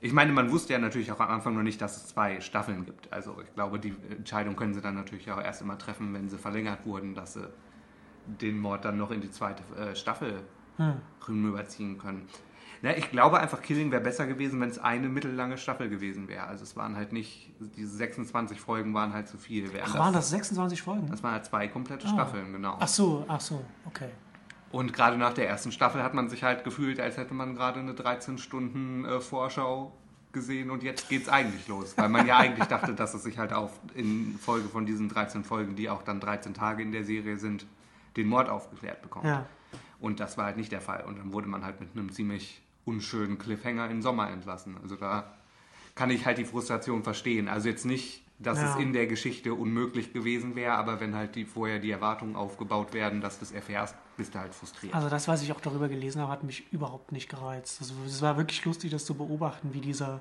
[0.00, 2.84] Ich meine, man wusste ja natürlich auch am Anfang noch nicht, dass es zwei Staffeln
[2.84, 3.12] gibt.
[3.12, 6.38] Also ich glaube, die Entscheidung können sie dann natürlich auch erst immer treffen, wenn sie
[6.38, 7.48] verlängert wurden, dass sie
[8.26, 10.40] den Mord dann noch in die zweite äh, Staffel
[10.78, 10.94] Hm.
[11.28, 12.26] rüberziehen können.
[12.82, 16.46] Na, ich glaube einfach, Killing wäre besser gewesen, wenn es eine mittellange Staffel gewesen wäre.
[16.48, 19.70] Also es waren halt nicht, diese 26 Folgen waren halt zu viel.
[19.84, 21.06] Ach, waren das 26 Folgen?
[21.08, 22.10] Das waren halt zwei komplette Ah.
[22.10, 22.76] Staffeln, genau.
[22.80, 24.08] Ach so, ach so, okay.
[24.72, 27.78] Und gerade nach der ersten Staffel hat man sich halt gefühlt, als hätte man gerade
[27.78, 29.92] eine 13 Stunden äh, Vorschau
[30.32, 33.52] gesehen und jetzt geht's eigentlich los, weil man ja eigentlich dachte, dass es sich halt
[33.52, 37.36] auf in Folge von diesen 13 Folgen, die auch dann 13 Tage in der Serie
[37.36, 37.66] sind,
[38.16, 39.26] den Mord aufgeklärt bekommt.
[39.26, 39.44] Ja.
[40.00, 41.04] Und das war halt nicht der Fall.
[41.04, 44.76] Und dann wurde man halt mit einem ziemlich unschönen Cliffhanger in den Sommer entlassen.
[44.82, 45.32] Also da
[45.94, 47.48] kann ich halt die Frustration verstehen.
[47.48, 48.70] Also jetzt nicht, dass Ja.
[48.74, 52.92] es in der Geschichte unmöglich gewesen wäre, aber wenn halt die vorher die Erwartungen aufgebaut
[52.92, 54.94] werden, dass du es erfährst, bist du halt frustriert.
[54.94, 57.80] Also das, was ich auch darüber gelesen habe, hat mich überhaupt nicht gereizt.
[57.80, 60.20] Also es war wirklich lustig, das zu beobachten, wie dieser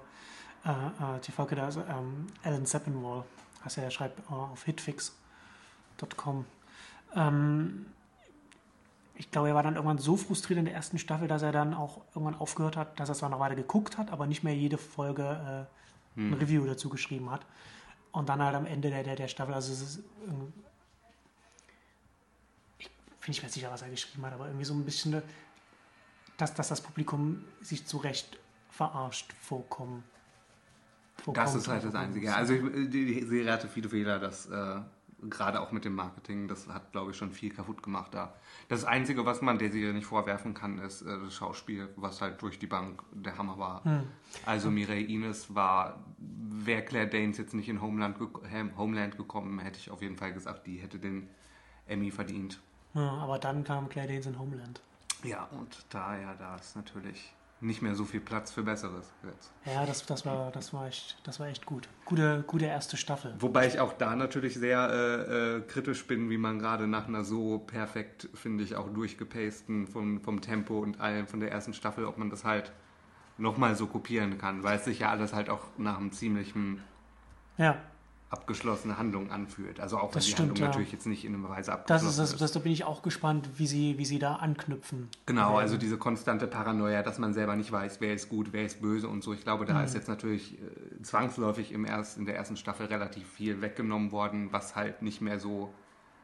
[0.65, 3.23] äh, äh, TV da, also, ähm, Alan Sepinwall,
[3.65, 6.45] heißt er, der schreibt äh, auf hitfix.com.
[7.15, 7.85] Ähm,
[9.21, 11.75] ich glaube, er war dann irgendwann so frustriert in der ersten Staffel, dass er dann
[11.75, 14.79] auch irgendwann aufgehört hat, dass er zwar noch weiter geguckt hat, aber nicht mehr jede
[14.79, 15.67] Folge
[16.17, 17.45] äh, ein Review dazu geschrieben hat.
[18.11, 19.99] Und dann halt am Ende der, der, der Staffel, also es ist
[22.79, 25.21] ich bin nicht mehr sicher, was er geschrieben hat, aber irgendwie so ein bisschen,
[26.37, 30.03] dass, dass das Publikum sich zu Recht verarscht vorkommen.
[31.17, 31.55] Das vorkommt.
[31.55, 32.33] ist halt das Einzige.
[32.35, 34.81] Also ich- die, die Serie hatte viele Fehler, das äh,
[35.29, 38.33] gerade auch mit dem Marketing, das hat, glaube ich, schon viel kaputt gemacht da.
[38.69, 42.41] Das Einzige, was man der Serie nicht vorwerfen kann, ist äh, das Schauspiel, was halt
[42.41, 43.83] durch die Bank der Hammer war.
[43.83, 44.03] Hm.
[44.45, 48.17] Also Mireille Ines war, wäre Claire Danes jetzt nicht in Homeland,
[48.51, 51.29] Ham- Homeland gekommen, hätte ich auf jeden Fall gesagt, die hätte den
[51.85, 52.59] Emmy verdient.
[52.93, 54.81] Ja, aber dann kam Claire Danes in Homeland.
[55.23, 59.51] Ja, und da ja, da ist natürlich nicht mehr so viel Platz für Besseres jetzt.
[59.65, 61.87] Ja, das, das, war, das, war echt, das war echt gut.
[62.05, 63.35] Gute, gute erste Staffel.
[63.39, 67.23] Wobei ich auch da natürlich sehr äh, äh, kritisch bin, wie man gerade nach einer
[67.23, 72.05] so perfekt, finde ich, auch durchgepasten vom, vom Tempo und allem von der ersten Staffel,
[72.05, 72.71] ob man das halt
[73.37, 76.81] nochmal so kopieren kann, weil es sich ja alles halt auch nach einem ziemlichen
[77.57, 77.77] Ja,
[78.31, 79.81] abgeschlossene Handlung anfühlt.
[79.81, 80.67] Also auch wenn Das die stimmt, Handlung ja.
[80.69, 83.01] natürlich jetzt nicht in einer Weise das abgeschlossen ist, das, das, da bin ich auch
[83.01, 85.09] gespannt, wie sie, wie sie da anknüpfen.
[85.25, 88.81] Genau, also diese konstante Paranoia, dass man selber nicht weiß, wer ist gut, wer ist
[88.81, 89.33] böse und so.
[89.33, 93.27] Ich glaube, da ist jetzt natürlich äh, zwangsläufig im erst, in der ersten Staffel relativ
[93.27, 95.73] viel weggenommen worden, was halt nicht mehr so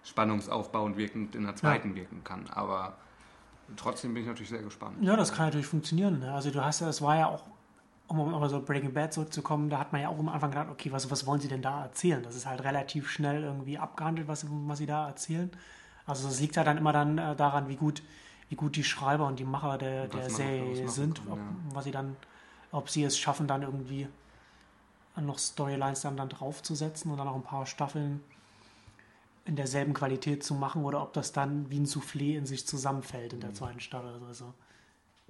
[0.04, 2.46] spannungsaufbauend wirkend in der zweiten wirken kann.
[2.52, 2.96] Aber
[3.76, 4.96] trotzdem bin ich natürlich sehr gespannt.
[5.02, 6.20] Ja, das kann natürlich funktionieren.
[6.20, 6.32] Ne?
[6.34, 7.44] Also du hast ja, es war ja auch,
[8.08, 10.92] um auf so Breaking Bad zurückzukommen, da hat man ja auch am Anfang gedacht, okay,
[10.92, 12.24] was, was wollen sie denn da erzählen?
[12.24, 15.52] Das ist halt relativ schnell irgendwie abgehandelt, was, was sie da erzählen.
[16.06, 18.02] Also es liegt ja dann immer dann äh, daran, wie gut,
[18.50, 21.46] wie gut die Schreiber und die Macher der, der Serie sind, kann, ob, ja.
[21.74, 22.16] was sie dann,
[22.72, 24.08] ob sie es schaffen, dann irgendwie
[25.18, 28.24] noch Storylines dann, dann draufzusetzen und dann auch ein paar Staffeln
[29.46, 33.34] in derselben Qualität zu machen oder ob das dann wie ein Soufflé in sich zusammenfällt
[33.34, 34.22] in der zweiten Staffel.
[34.28, 34.54] Also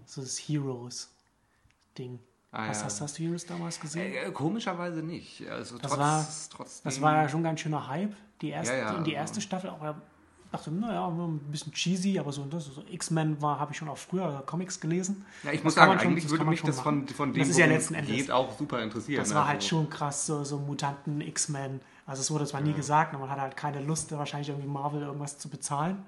[0.06, 2.20] so das Heroes-Ding.
[2.52, 2.86] Ah, hast, ja.
[2.86, 4.14] hast, hast du Heroes damals gesehen?
[4.14, 5.46] Äh, komischerweise nicht.
[5.50, 8.14] Also Das trotz, war- trotzdem, Das war ja schon ganz schöner Hype.
[8.42, 9.96] Die erste, Ja, ja, die, also- erste Staffel auch.
[10.50, 13.98] Dachte, naja, ein bisschen cheesy, aber so, das, so X-Men war, habe ich schon auch
[13.98, 15.26] früher Comics gelesen.
[15.44, 17.08] Ja, ich Das muss sagen, schon- eigentlich würde mich das von, machen.
[17.10, 19.20] von dem, Das ist ja letzten es Endes- geht, auch super interessieren.
[19.22, 21.82] Das war halt Also- schon krass, so, so Mutanten, X-Men.
[22.06, 25.02] Also es wurde zwar nie gesagt, aber man hatte halt keine Lust, wahrscheinlich irgendwie Marvel
[25.02, 26.06] irgendwas zu bezahlen.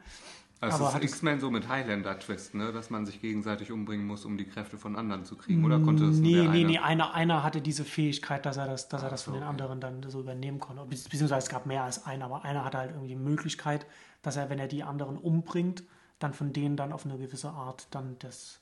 [0.61, 2.73] Also Aber ist X-Men so mit Highlander-Twist, ne?
[2.73, 5.63] dass man sich gegenseitig umbringen muss, um die Kräfte von anderen zu kriegen.
[5.63, 6.67] Oder konnte nur Nee, der nee, eine?
[6.67, 9.43] nee, einer, einer hatte diese Fähigkeit, dass er das, dass er das von so, den
[9.43, 9.51] okay.
[9.51, 10.81] anderen dann so übernehmen konnte.
[10.83, 13.85] Bezieh- Beziehungsweise es gab mehr als einen, aber einer hatte halt irgendwie die Möglichkeit,
[14.21, 15.83] dass er, wenn er die anderen umbringt,
[16.19, 18.59] dann von denen dann auf eine gewisse Art dann das,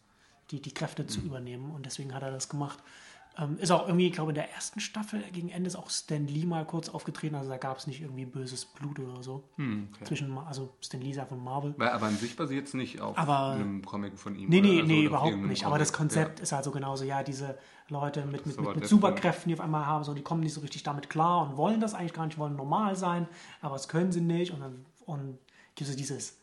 [0.52, 1.08] die, die Kräfte Mhm.
[1.10, 1.72] zu übernehmen.
[1.72, 2.78] Und deswegen hat er das gemacht.
[3.39, 6.26] Ähm, ist auch irgendwie, ich glaube, in der ersten Staffel gegen Ende ist auch Stan
[6.26, 7.36] Lee mal kurz aufgetreten.
[7.36, 9.43] Also da gab es nicht irgendwie böses Blut oder so.
[9.58, 10.06] Hm, okay.
[10.06, 11.76] Zwischen, also Stan Lee ist ja von Marvel.
[11.78, 14.50] Aber an sich basiert es nicht auf Aber- einem Comic von ihm.
[14.50, 15.65] Nee, nee, Also, nee, auf überhaupt nicht.
[15.65, 16.13] Aber das Comic.
[16.13, 19.54] Konzept ist halt so genauso, ja, diese Leute mit, mit, So mit, mit Superkräften, die
[19.54, 22.13] auf einmal haben, so, die kommen nicht so richtig damit klar und wollen das eigentlich
[22.13, 23.28] gar nicht, wollen normal sein,
[23.62, 25.38] aber das können sie nicht und dann und
[25.76, 26.38] gibt es dieses,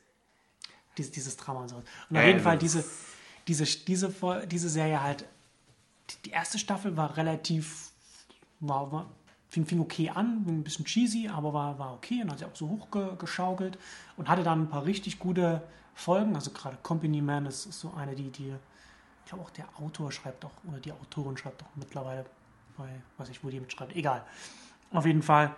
[0.97, 1.77] dieses, dieses Drama und so.
[1.77, 2.85] Und Ja, auf jeden ja, Fall das- diese,
[3.49, 5.25] diese, diese, diese Serie halt,
[6.25, 7.91] die, erste Staffel war relativ,
[8.61, 9.07] war, war
[9.49, 12.57] fing, fing okay an, ein bisschen cheesy, aber war, war okay und hat sich auch
[12.57, 13.79] so hochgeschaukelt
[14.17, 15.63] und hatte dann ein paar richtig gute
[15.95, 16.35] Folgen.
[16.35, 18.55] Also gerade Company Man ist, ist so eine, die, die,
[19.25, 22.25] ich glaube auch der Autor schreibt auch, oder die Autorin schreibt auch mittlerweile
[22.77, 22.89] bei,
[23.19, 24.25] weiß ich, wo die mitschreibt, egal.
[24.91, 25.55] Auf jeden Fall,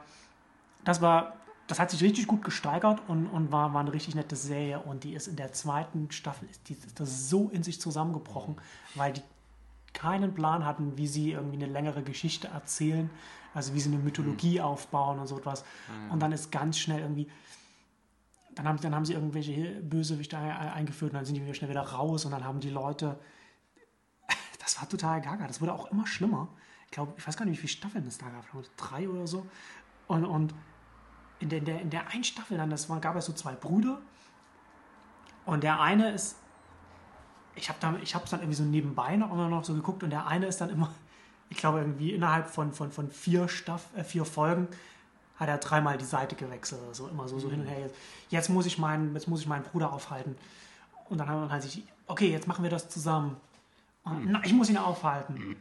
[0.84, 4.36] das war, das hat sich richtig gut gesteigert und, und war, war eine richtig nette
[4.36, 8.56] Serie und die ist in der zweiten Staffel, die, ist das so in sich zusammengebrochen,
[8.94, 9.22] weil die
[9.96, 13.10] keinen Plan hatten, wie sie irgendwie eine längere Geschichte erzählen,
[13.54, 15.64] also wie sie eine Mythologie aufbauen und so etwas.
[16.12, 17.28] Und dann ist ganz schnell irgendwie,
[18.54, 21.70] dann haben, dann haben sie irgendwelche Bösewichte ein- eingeführt und dann sind die wieder schnell
[21.70, 23.18] wieder raus und dann haben die Leute
[24.60, 25.46] das war total gaga.
[25.46, 26.48] Das wurde auch immer schlimmer.
[26.84, 28.44] Ich glaube, ich weiß gar nicht, wie viele Staffeln es da gab.
[28.76, 29.46] Drei oder so.
[30.06, 30.54] Und, und
[31.40, 33.54] in, der, in, der, in der einen Staffel dann, das war, gab es so zwei
[33.54, 34.00] Brüder.
[35.44, 36.36] Und der eine ist,
[37.56, 37.78] ich habe
[38.24, 40.70] es dann irgendwie so nebenbei noch immer noch so geguckt und der eine ist dann
[40.70, 40.92] immer,
[41.50, 44.68] ich glaube irgendwie innerhalb von, von, von vier, Staff, äh, vier Folgen
[45.36, 47.80] hat er dreimal die Seite gewechselt oder so, immer so, so hin und her.
[47.80, 47.94] Jetzt,
[48.30, 50.34] jetzt, muss ich meinen, jetzt muss ich meinen Bruder aufhalten.
[51.10, 53.36] Und dann haben wir halt sich, okay, jetzt machen wir das zusammen.
[54.04, 55.56] Und, na, ich muss ihn aufhalten.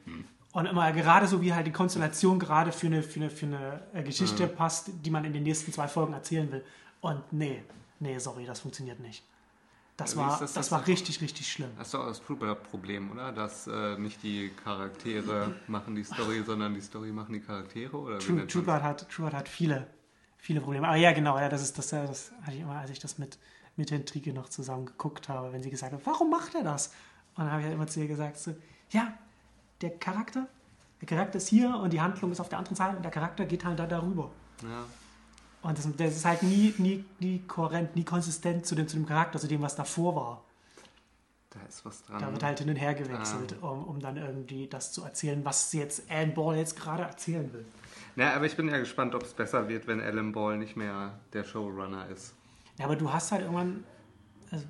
[0.54, 3.82] Und immer gerade so wie halt die Konstellation gerade für eine, für eine, für eine
[3.94, 4.50] äh, Geschichte ja.
[4.50, 6.64] passt, die man in den nächsten zwei Folgen erzählen will.
[7.02, 7.62] Und nee,
[8.00, 9.24] nee, sorry, das funktioniert nicht.
[9.98, 11.70] Das war, das, das, war richtig, richtig schlimm.
[11.78, 13.32] Das ist doch das Trooper-Problem, oder?
[13.32, 17.98] Dass äh, nicht die Charaktere machen die Story, sondern die Story machen die Charaktere?
[17.98, 19.88] Oder True, Trooper, hat, Trooper hat viele,
[20.38, 20.86] viele Probleme.
[20.86, 23.38] Aber ja, genau, ja, das ist das, das hatte ich immer, als ich das mit,
[23.78, 26.88] mit Hentrike noch zusammen geguckt habe, wenn sie gesagt hat, warum macht er das?
[27.36, 28.54] Und dann habe ich halt immer zu ihr gesagt, so,
[28.90, 29.14] ja,
[29.80, 30.48] der Charakter,
[31.00, 33.46] der Charakter ist hier und die Handlung ist auf der anderen Seite und der Charakter
[33.46, 34.30] geht halt da darüber.
[34.62, 34.86] Ja.
[35.66, 39.08] Und das, das, ist halt nie, nie, nie kohärent, nie konsistent zu dem, zu dem
[39.08, 40.44] Charakter, zu dem, was davor war.
[41.50, 42.22] Da ist was dran.
[42.22, 43.70] Da wird halt hin und her gewechselt, ah.
[43.70, 47.66] um, um dann irgendwie das zu erzählen, was jetzt Alan Ball jetzt gerade erzählen will.
[48.16, 51.18] Ja, aber ich bin ja gespannt, ob es besser wird, wenn Alan Ball nicht mehr
[51.34, 52.36] der Showrunner ist.
[52.78, 53.84] Ja, aber du hast halt irgendwann
[54.52, 54.66] also,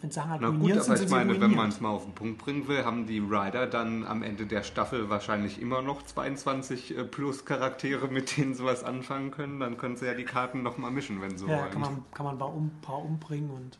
[0.00, 2.38] wenn Sachen halt Na gut, aber ich meine, wenn man es mal auf den Punkt
[2.38, 7.04] bringen will, haben die Rider dann am Ende der Staffel wahrscheinlich immer noch 22 äh,
[7.04, 9.60] plus Charaktere, mit denen sie was anfangen können.
[9.60, 11.70] Dann können sie ja die Karten nochmal mischen, wenn sie ja, wollen.
[11.70, 13.78] Kann man, kann man ein paar, um, paar umbringen und.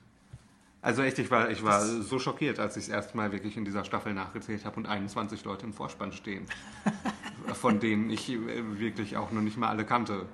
[0.81, 3.85] Also echt, ich war, ich war so schockiert, als ich es erstmal wirklich in dieser
[3.85, 6.45] Staffel nachgezählt habe und 21 Leute im Vorspann stehen.
[7.55, 10.27] von denen ich äh, wirklich auch noch nicht mal alle kannte.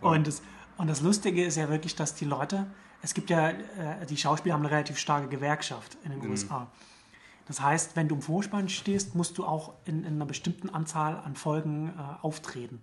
[0.00, 0.42] Und, und das,
[0.76, 2.66] und das Lustige ist ja wirklich, dass die Leute
[3.04, 6.30] es gibt ja, äh, die Schauspieler haben eine relativ starke Gewerkschaft in den mhm.
[6.30, 6.66] USA.
[7.46, 11.18] Das heißt, wenn du im Vorspann stehst, musst du auch in, in einer bestimmten Anzahl
[11.18, 12.80] an Folgen äh, auftreten.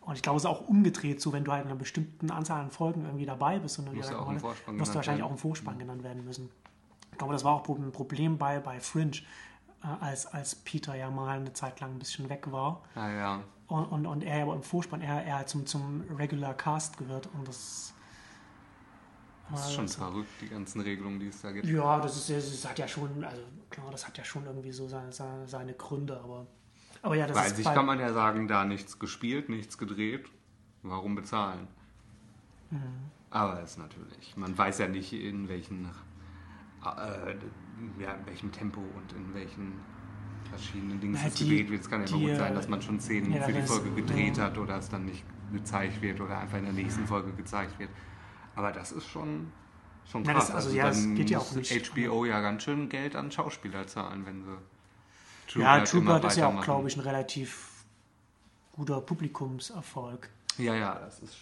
[0.00, 2.60] Und ich glaube, es ist auch umgedreht so, wenn du halt in einer bestimmten Anzahl
[2.60, 4.40] an Folgen irgendwie dabei bist, und musst, du, auch Rolle,
[4.72, 5.80] musst du wahrscheinlich auch im Vorspann mhm.
[5.80, 6.50] genannt werden müssen.
[7.12, 9.18] Ich glaube, das war auch ein Problem bei, bei Fringe,
[9.84, 12.82] äh, als, als Peter ja mal eine Zeit lang ein bisschen weg war.
[12.96, 13.40] Ah, ja.
[13.68, 17.46] und, und, und er aber im Vorspann, er, er zum, zum Regular Cast gehört und
[17.46, 17.91] das
[19.52, 21.66] das ist schon also, verrückt, die ganzen Regelungen, die es da gibt.
[21.66, 24.88] Ja, das, ist, das hat ja schon, also klar, das hat ja schon irgendwie so
[24.88, 26.46] seine, seine Gründe, aber,
[27.02, 30.26] aber ja, das Bei ist sich kann man ja sagen, da nichts gespielt, nichts gedreht,
[30.82, 31.68] warum bezahlen?
[32.70, 32.80] Mhm.
[33.30, 35.86] Aber es ist natürlich, man weiß ja nicht, in welchen,
[36.84, 37.34] äh,
[37.98, 39.80] ja, in welchem Tempo und in welchen
[40.50, 41.80] verschiedenen Dingen es gedreht wird.
[41.80, 44.36] Es kann ja die, gut sein, dass man schon Szenen ja, für die Folge gedreht
[44.36, 44.44] ja.
[44.44, 47.90] hat oder es dann nicht gezeigt wird oder einfach in der nächsten Folge gezeigt wird.
[48.54, 49.52] Aber das ist schon,
[50.10, 50.46] schon krass.
[50.46, 51.90] Das, also, also ja, das geht ja auch nicht.
[51.90, 54.58] HBO ja ganz schön Geld an Schauspieler zahlen, wenn sie.
[55.48, 57.84] True ja, True ist ja auch, glaube ich, ein relativ
[58.72, 60.30] guter Publikumserfolg.
[60.58, 61.36] Ja, ja, das ist.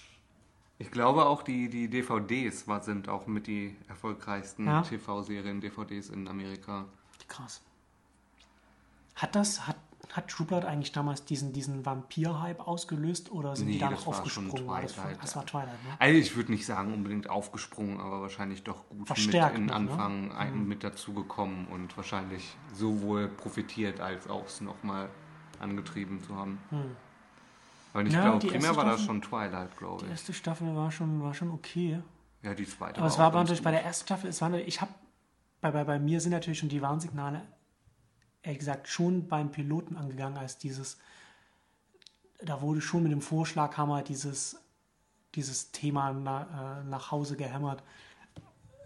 [0.78, 4.80] Ich glaube auch die, die DVDs war, sind auch mit die erfolgreichsten ja.
[4.80, 6.86] TV-Serien, DVDs in Amerika.
[7.28, 7.60] Krass.
[9.14, 9.76] Hat das, hat
[10.12, 14.06] hat True Blood eigentlich damals diesen, diesen Vampir-Hype ausgelöst oder sind nee, die da noch
[14.06, 14.66] aufgesprungen?
[14.66, 15.96] War das, war, das war Twilight, ne?
[15.98, 19.74] Also ich würde nicht sagen unbedingt aufgesprungen, aber wahrscheinlich doch gut Verstärkt mit in ne?
[19.74, 20.36] Anfang ne?
[20.36, 20.68] einen mhm.
[20.68, 25.08] mit dazugekommen und wahrscheinlich sowohl profitiert als auch es nochmal
[25.60, 26.58] angetrieben zu haben.
[26.70, 26.96] Mhm.
[27.92, 30.04] Aber ich ja, glaube, primär war das schon Twilight, glaube ich.
[30.04, 32.00] Die erste Staffel war schon, war schon okay.
[32.42, 32.96] Ja, die zweite.
[32.96, 34.92] Aber war es war natürlich bei der ersten Staffel, es war, ich habe
[35.60, 37.42] bei, bei, bei mir sind natürlich schon die Warnsignale
[38.42, 40.98] ehrlich gesagt schon beim Piloten angegangen, als dieses,
[42.42, 44.56] da wurde schon mit dem Vorschlaghammer dieses,
[45.34, 47.82] dieses Thema na, äh, nach Hause gehämmert,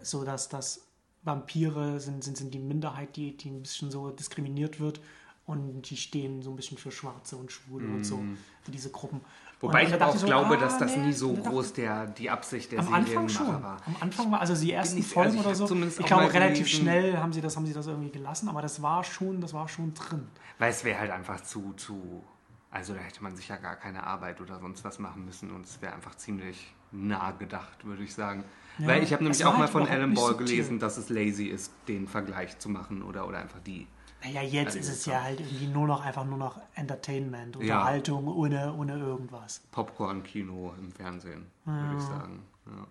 [0.01, 0.85] so dass das
[1.23, 5.01] Vampire sind, sind, sind die Minderheit, die, die ein bisschen so diskriminiert wird
[5.45, 7.95] und die stehen so ein bisschen für Schwarze und Schwule mm.
[7.95, 8.37] und so, mhm.
[8.61, 9.21] für diese Gruppen.
[9.61, 12.29] Wobei ich aber auch so, glaube, ah, dass das nee, nie so groß der, die
[12.29, 13.47] Absicht der Am Anfang schon.
[13.47, 13.77] War.
[13.85, 17.17] Am Anfang war, also die ersten ich, Folgen also oder so, ich glaube relativ schnell
[17.17, 19.93] haben sie, das, haben sie das irgendwie gelassen, aber das war schon, das war schon
[19.93, 20.27] drin.
[20.59, 22.23] Weil es wäre halt einfach zu, zu,
[22.69, 25.65] also da hätte man sich ja gar keine Arbeit oder sonst was machen müssen und
[25.65, 28.43] es wäre einfach ziemlich nah gedacht, würde ich sagen.
[28.77, 31.45] Ja, Weil ich habe nämlich auch mal halt von Alan Ball gelesen, dass es lazy
[31.45, 33.87] ist, den Vergleich zu machen oder, oder einfach die
[34.23, 38.31] naja, jetzt ist es ja halt irgendwie nur noch einfach nur noch Entertainment, Unterhaltung ja.
[38.31, 39.61] ohne, ohne irgendwas.
[39.71, 41.83] Popcorn-Kino im Fernsehen, ja.
[41.83, 42.43] würde ich sagen.
[42.65, 42.87] Ja.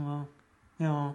[0.00, 0.28] Aber,
[0.78, 1.14] ja.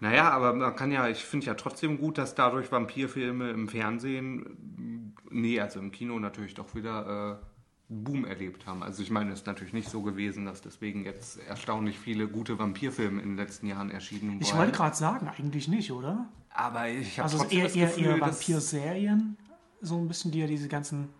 [0.00, 5.14] Naja, aber man kann ja, ich finde ja trotzdem gut, dass dadurch Vampirfilme im Fernsehen,
[5.30, 7.44] nee, also im Kino natürlich doch wieder äh,
[7.88, 8.82] Boom erlebt haben.
[8.82, 12.58] Also ich meine, es ist natürlich nicht so gewesen, dass deswegen jetzt erstaunlich viele gute
[12.58, 14.42] Vampirfilme in den letzten Jahren erschienen sind.
[14.42, 16.26] Ich wollte gerade sagen, eigentlich nicht, oder?
[16.50, 19.36] Aber ich habe also eher, das Gefühl, eher, eher Vampir-Serien
[19.82, 21.10] so ein bisschen die, diese ganzen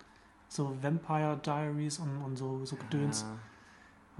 [0.48, 3.36] so Vampire Diaries und, und so, so Gedöns, Ja.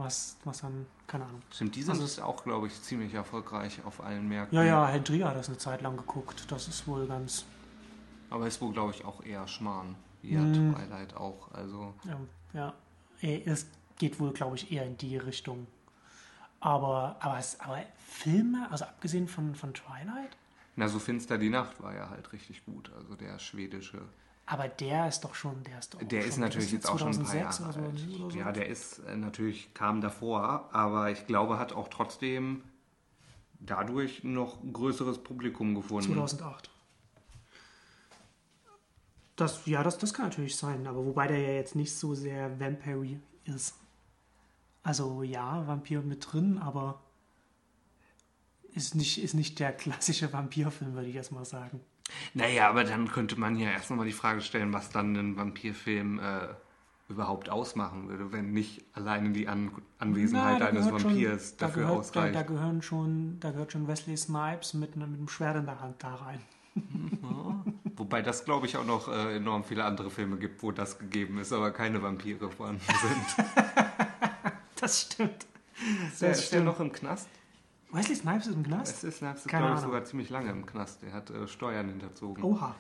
[0.05, 1.41] was, was dann, keine Ahnung.
[1.51, 4.57] Stimmt, die sind Also auch, glaube ich, ziemlich erfolgreich auf allen Märkten.
[4.59, 6.45] Ja, ja, Herr Drier hat das eine Zeit lang geguckt.
[6.51, 7.47] Das ist wohl ganz,
[8.31, 9.95] Aber ist wohl, glaube ich, auch eher Schmarrn.
[10.33, 10.75] Mm.
[10.75, 11.53] Twilight auch.
[11.53, 11.95] Also,
[12.53, 12.75] ja,
[13.21, 13.67] eh, es
[13.99, 15.67] geht wohl, glaube ich, eher in die Richtung.
[16.61, 20.37] Aber, aber, es, aber Filme, also abgesehen von, von Twilight,
[20.77, 22.91] na, so finster die Nacht war ja halt richtig gut.
[22.97, 24.03] Also der schwedische.
[24.47, 27.23] aber der ist doch schon, der ist doch Der ist natürlich jetzt auch schon ein
[27.23, 28.21] paar 2006 Jahre oder so, alt.
[28.21, 28.39] oder so.
[28.39, 32.63] Ja, der ist äh, natürlich, kam davor, aber ich glaube, hat auch trotzdem
[33.61, 36.13] dadurch noch ein größeres Publikum gefunden.
[36.13, 36.71] 2008.
[39.37, 42.59] Das, ja, das, das kann natürlich sein, aber wobei der ja jetzt nicht so sehr
[42.61, 43.75] Vampire ist.
[44.83, 47.01] Also ja, Vampir mit drin, aber
[48.75, 51.81] ist nicht, ist nicht der klassische Vampirfilm, würde ich erst mal sagen.
[52.35, 56.19] Naja, aber dann könnte man ja erst nochmal die Frage stellen, was dann ein Vampirfilm
[56.19, 56.49] äh,
[57.09, 61.57] überhaupt ausmachen würde, wenn nicht alleine die An Anwesenheit Na, da eines gehört schon- Vampirs
[61.57, 62.35] da dafür gehört, da, ausreicht.
[62.35, 65.81] da gehören schon, da gehört schon Wesley Snipes mit, einem- mit einem Schwert in der
[65.81, 66.41] Hand da rein.
[68.05, 71.39] Wobei das, glaube ich, auch noch äh, enorm viele andere Filme gibt, wo das gegeben
[71.39, 73.47] ist, aber keine Vampire vorhanden sind.
[74.79, 75.47] Das stimmt.
[75.81, 76.65] Der Das ist der stimmt.
[76.67, 77.29] noch im Knast?
[77.93, 78.93] Wesley Snipes ist im Knast?
[78.97, 81.01] Es ist, Snipes ist glaube ich, sogar ziemlich lange im Knast.
[81.01, 82.45] Der hat äh, Steuern hinterzogen.
[82.45, 82.75] Oha.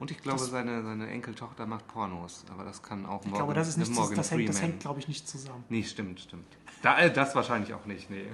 [0.00, 2.44] Und ich glaube, Das- seine, seine Enkeltochter macht Pornos.
[2.52, 4.80] Aber das kann auch Morgan, Ich glaube, das ist nicht, Morgan das, hängt, das hängt,
[4.80, 5.62] glaube ich, nicht zusammen.
[5.68, 6.56] Nee, stimmt, stimmt.
[6.82, 8.26] Da, äh, das wahrscheinlich auch nicht, nee.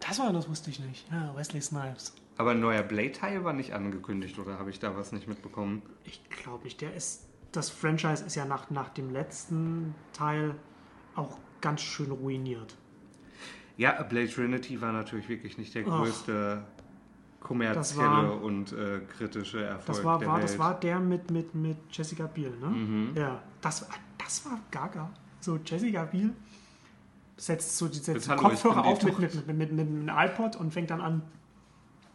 [0.00, 1.10] Das war, das wusste ich nicht.
[1.10, 2.12] Ja, Wesley Snipes.
[2.38, 5.82] Aber ein neuer Blade-Teil war nicht angekündigt, oder habe ich da was nicht mitbekommen?
[6.04, 6.80] Ich glaube nicht.
[6.80, 10.54] Der ist, das Franchise ist ja nach, nach dem letzten Teil
[11.16, 12.76] auch ganz schön ruiniert.
[13.76, 15.98] Ja, Blade Trinity war natürlich wirklich nicht der Ach.
[16.00, 16.62] größte
[17.40, 20.44] kommerzielle Das war- und äh, kritische Erfolg Das war, der war, Welt.
[20.44, 22.66] das war der mit, mit, mit Jessica Biel, ne?
[22.68, 23.10] Mhm.
[23.16, 25.10] Ja, das, war- das war gaga.
[25.40, 26.32] So, Jessica Biel
[27.36, 30.72] setzt so die setzt hallo, Kopfhörer auf mit, mit, mit, mit, mit einem iPod und
[30.72, 31.22] fängt dann an.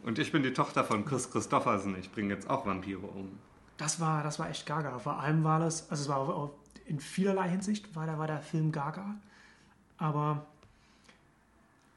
[0.04, 1.96] Und ich bin die Tochter von Chris Christopherson.
[1.98, 3.38] Ich bringe jetzt auch Vampire um.
[3.78, 4.98] Das war, das war echt gaga.
[4.98, 6.50] Vor allem war das, also es war auch
[6.86, 9.14] in vielerlei Hinsicht war der, war der Film gaga.
[9.98, 10.44] Aber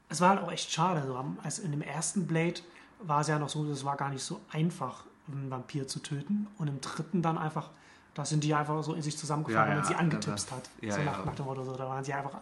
[0.08, 1.04] es war halt auch echt schade.
[1.06, 2.60] So, am- als in dem ersten Blade
[3.00, 6.46] war es ja noch so, es war gar nicht so einfach, einen Vampir zu töten.
[6.56, 7.70] Und im dritten dann einfach,
[8.14, 10.56] da sind die einfach so in sich zusammengefallen, Ja, wenn man ja, sie angetipst das-
[10.56, 10.70] hat.
[10.80, 11.24] ja, so nach, ja.
[11.26, 12.40] nach dem Motto, so, da waren sie einfach.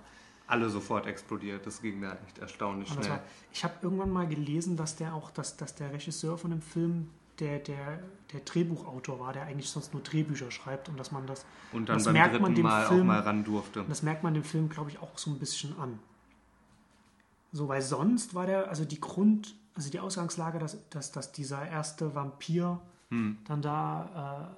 [0.49, 1.67] Alle sofort explodiert.
[1.67, 3.11] Das ging da echt erstaunlich das schnell.
[3.19, 6.63] war, ich habe irgendwann mal gelesen, dass der auch, dass, dass der Regisseur von dem
[6.63, 7.09] Film
[7.41, 7.99] der, der,
[8.33, 11.97] der Drehbuchautor war, der eigentlich sonst nur Drehbücher schreibt und dass man das Und dann
[11.99, 13.81] das beim merkt man dritten dem Mal Film- auch mal ran durfte.
[13.83, 15.99] Und das merkt man dem Film, glaube ich, auch so ein bisschen an.
[17.53, 21.67] So, weil sonst war der, also die Grund, also die Ausgangslage, dass, dass, dass dieser
[21.67, 22.81] erste Vampir
[23.11, 23.39] Hm.
[23.47, 24.57] dann da,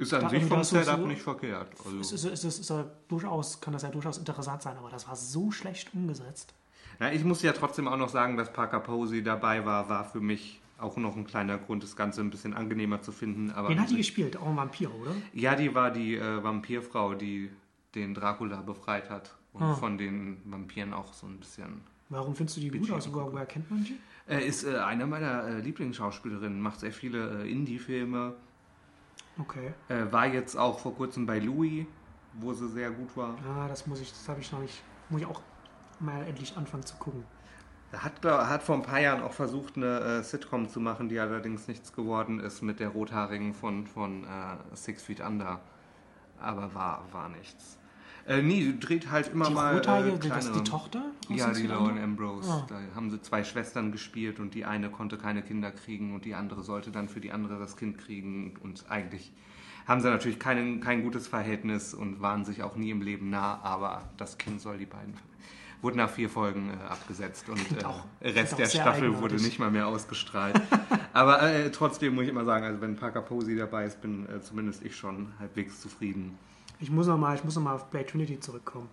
[0.00, 1.68] Ist an Da- sich also vom Setup so- nicht verkehrt.
[1.84, 2.74] Also, ist, ist, ist,
[3.08, 6.54] durchaus, kann das ja durchaus interessant sein, aber das war so schlecht umgesetzt.
[6.98, 10.20] Na, ich muss ja trotzdem auch noch sagen, dass Parker Posey dabei war, war für
[10.20, 13.50] mich auch noch ein kleiner Grund, das Ganze ein bisschen angenehmer zu finden.
[13.50, 14.36] Aber Wen hat die gespielt?
[14.38, 15.12] Auch ein Vampir, oder?
[15.34, 17.50] Ja, die war die äh, Vampirfrau, die
[17.94, 19.74] den Dracula befreit hat und Ah.
[19.74, 21.82] von den Vampiren auch so ein bisschen.
[22.08, 23.12] Warum findest du die gut aus?
[23.12, 23.96] Woher, woher kennt man die?
[24.26, 28.34] Äh, ist äh, eine meiner äh, Lieblingsschauspielerinnen, macht sehr viele äh, Indie-Filme.
[29.40, 29.72] Okay.
[29.88, 31.86] Äh, war jetzt auch vor kurzem bei Louis,
[32.34, 33.36] wo sie sehr gut war.
[33.48, 35.40] Ah, das muss ich, das habe ich noch nicht, muss ich auch
[35.98, 37.24] mal endlich anfangen zu gucken.
[37.92, 41.08] Er hat, glaub, hat vor ein paar Jahren auch versucht, eine äh, Sitcom zu machen,
[41.08, 45.60] die allerdings nichts geworden ist mit der Rothaarigen von, von äh, Six Feet Under.
[46.38, 47.79] Aber war, war nichts.
[48.26, 49.74] Äh, nee, dreht halt immer die mal.
[49.76, 51.02] Rothaarige, äh, das ist die kleinere- Tochter?
[51.28, 51.98] Ja, die Lauren?
[51.98, 52.50] Ambrose.
[52.50, 52.66] Ah.
[52.68, 56.34] Da haben sie zwei Schwestern gespielt und die eine konnte keine Kinder kriegen und die
[56.34, 58.54] andere sollte dann für die andere das Kind kriegen.
[58.62, 59.32] Und eigentlich
[59.86, 63.60] haben sie natürlich kein, kein gutes Verhältnis und waren sich auch nie im Leben nah,
[63.62, 65.14] aber das Kind soll die beiden.
[65.82, 69.42] Wurde nach vier Folgen äh, abgesetzt und äh, auch- Rest der Staffel wurde eigenartig.
[69.46, 70.60] nicht mal mehr ausgestrahlt.
[71.14, 74.42] aber äh, trotzdem muss ich immer sagen, also wenn Parker Posey dabei ist, bin äh,
[74.42, 76.36] zumindest ich schon halbwegs zufrieden.
[76.80, 78.88] Ich muss nochmal noch mal auf Blade Trinity zurückkommen,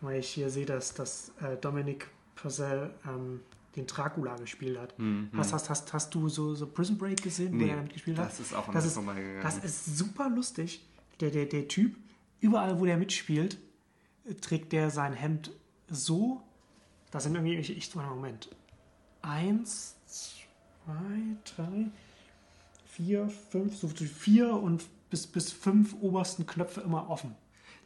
[0.00, 3.40] weil ich hier sehe, dass, dass äh, Dominic Purcell ähm,
[3.76, 4.96] den Dracula gespielt hat.
[4.98, 7.92] Hm, Hast, hast, hast, hast du so, so Prison Break gesehen, wo Nee, er damit
[7.92, 8.26] gespielt hat?
[8.28, 8.96] das ist auch Das ist-.
[9.42, 10.84] Das ist super lustig.
[11.20, 11.96] Der, der, der Typ,
[12.40, 13.58] überall wo der mitspielt,
[14.40, 15.50] trägt der sein Hemd
[15.88, 16.42] so,
[17.10, 18.48] das sind irgendwie, ich, ich Moment,
[19.20, 21.90] eins, zwei, drei,
[22.86, 27.36] vier, fünf, so vier und bis, bis fünf obersten Knöpfe immer offen.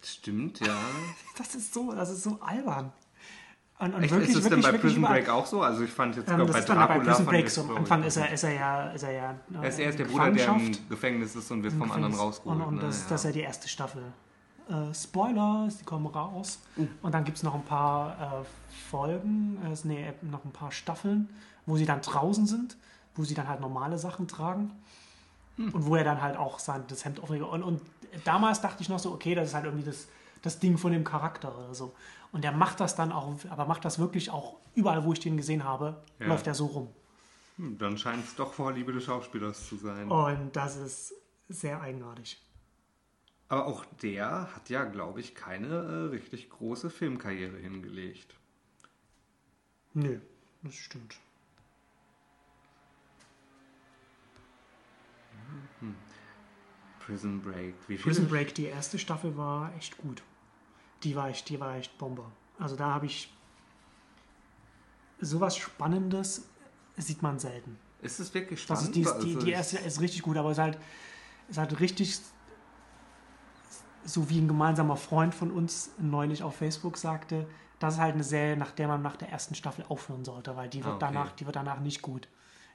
[0.03, 0.77] Stimmt, ja.
[1.37, 2.93] Das ist so, das ist so albern.
[3.79, 5.03] Und, und Echt, wirklich, ist es wirklich, denn bei Prison.
[5.03, 5.61] Break auch so?
[5.61, 7.63] Also ich fand jetzt Ähm, glaub, bei dann bei Dracula Prison Break so.
[7.63, 9.35] Am Anfang ist er, ist er ja, ist er ja.
[9.53, 12.59] Er ist äh, erst der Bruder, der im Gefängnis ist und wird vom anderen rausgeholt.
[12.59, 12.83] Und, und ne?
[12.83, 13.07] das, ja.
[13.11, 14.03] das ist ja die erste Staffel.
[14.71, 16.61] Äh, Spoilers, die kommen raus.
[17.03, 21.29] Und dann gibt es noch ein paar äh, Folgen, äh, nee, noch ein paar Staffeln,
[21.67, 22.77] wo sie dann draußen sind,
[23.17, 24.71] wo sie dann halt normale Sachen tragen.
[25.59, 27.43] Und wo er dann halt auch sein, das Hemd auflegt.
[27.45, 27.81] Und, und
[28.25, 30.07] damals dachte ich noch so, okay, das ist halt irgendwie das,
[30.43, 31.95] das Ding von dem Charakter oder so.
[32.33, 35.37] Und er macht das dann auch, aber macht das wirklich auch überall, wo ich den
[35.39, 36.27] gesehen habe, Ja.
[36.27, 36.89] läuft er so rum.
[37.57, 40.11] Hm, Dann scheint es doch Vorliebe des Schauspielers zu sein.
[40.11, 41.15] Und das ist
[41.49, 42.39] sehr eigenartig.
[43.49, 48.35] Aber auch der hat ja, glaube ich, keine äh, richtig große Filmkarriere hingelegt.
[49.95, 50.19] Nö,
[50.63, 51.17] das stimmt.
[57.01, 57.75] Prison Break.
[57.89, 58.15] Wie viele?
[58.15, 60.23] Prison Break, die erste Staffel war echt gut.
[61.03, 62.25] Die war echt, die war echt Bombe.
[62.59, 63.33] Also da habe ich
[65.21, 66.49] sowas Spannendes
[66.97, 67.79] sieht man selten.
[68.03, 68.97] Ist es wirklich Das spannend?
[69.07, 70.79] ist die, die, Also die erste ist richtig gut, aber es ist halt,
[71.49, 72.19] ist halt richtig
[74.05, 77.47] so wie ein gemeinsamer Freund von uns neulich auf Facebook sagte,
[77.79, 80.69] das ist halt eine Serie, nach der man nach der ersten Staffel aufhören sollte, weil
[80.69, 81.07] die wird Ah, okay.
[81.13, 82.29] danach, die wird danach nicht gut.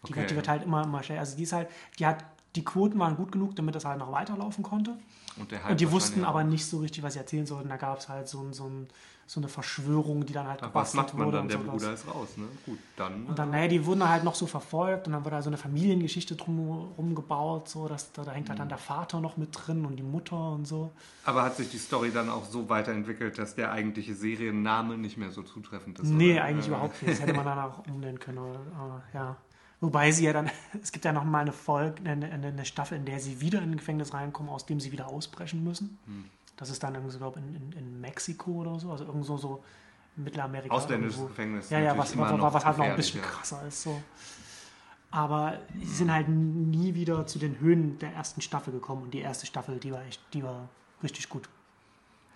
[0.07, 0.19] Die, Okay.
[0.21, 1.21] wird, die wird halt immer, immer schlechter.
[1.21, 1.69] Also die ist halt,
[1.99, 2.25] die hat,
[2.56, 4.97] die Quoten waren gut genug, damit das halt noch weiterlaufen konnte.
[5.39, 7.70] Und, Und die wussten aber nicht so richtig, was sie erzählen sollten.
[7.70, 8.89] Da gab es halt so, ein, so, ein,
[9.26, 11.47] so eine Verschwörung, die dann halt Ach, was macht man wurde dann?
[11.47, 11.72] Der sowas.
[11.72, 12.47] Bruder ist raus, ne?
[12.66, 13.26] Gut, dann.
[13.28, 15.56] Und dann, naja, die wurden halt noch so verfolgt und dann wurde da so eine
[15.56, 18.64] Familiengeschichte drumherum gebaut, so, dass da, da hängt halt Mhm.
[18.64, 20.91] dann der Vater noch mit drin und die Mutter und so.
[21.24, 25.32] aber hat sich die Story dann auch so weiterentwickelt, dass der eigentliche Serienname nicht mehr
[25.32, 26.10] so zutreffend ist?
[26.10, 26.43] Nee, oder?
[26.43, 27.14] eigentlich Äh, überhaupt nicht.
[27.14, 28.39] Das hätte man dann auch umnennen können.
[28.39, 29.38] Oder, aber, ja.
[29.82, 30.49] Wobei sie ja dann,
[30.82, 33.71] es gibt ja noch mal eine Folge, eine, eine, Staffel, in der sie wieder in
[33.71, 35.99] ein Gefängnis reinkommen, aus dem sie wieder ausbrechen müssen.
[36.05, 36.25] Hm.
[36.55, 39.63] Das ist dann irgendwie, glaube in, in, in Mexiko oder so, also irgendwo so
[40.15, 40.73] Mittelamerika.
[40.73, 41.29] Ausländisches irgendwo.
[41.29, 41.69] Gefängnis.
[41.69, 43.82] Ja, ja, was, was, noch was halt noch ein bisschen krasser ist.
[43.82, 44.01] So.
[45.09, 49.19] Aber sie sind halt nie wieder zu den Höhen der ersten Staffel gekommen und die
[49.19, 50.69] erste Staffel, die war echt, die war
[51.03, 51.49] richtig gut.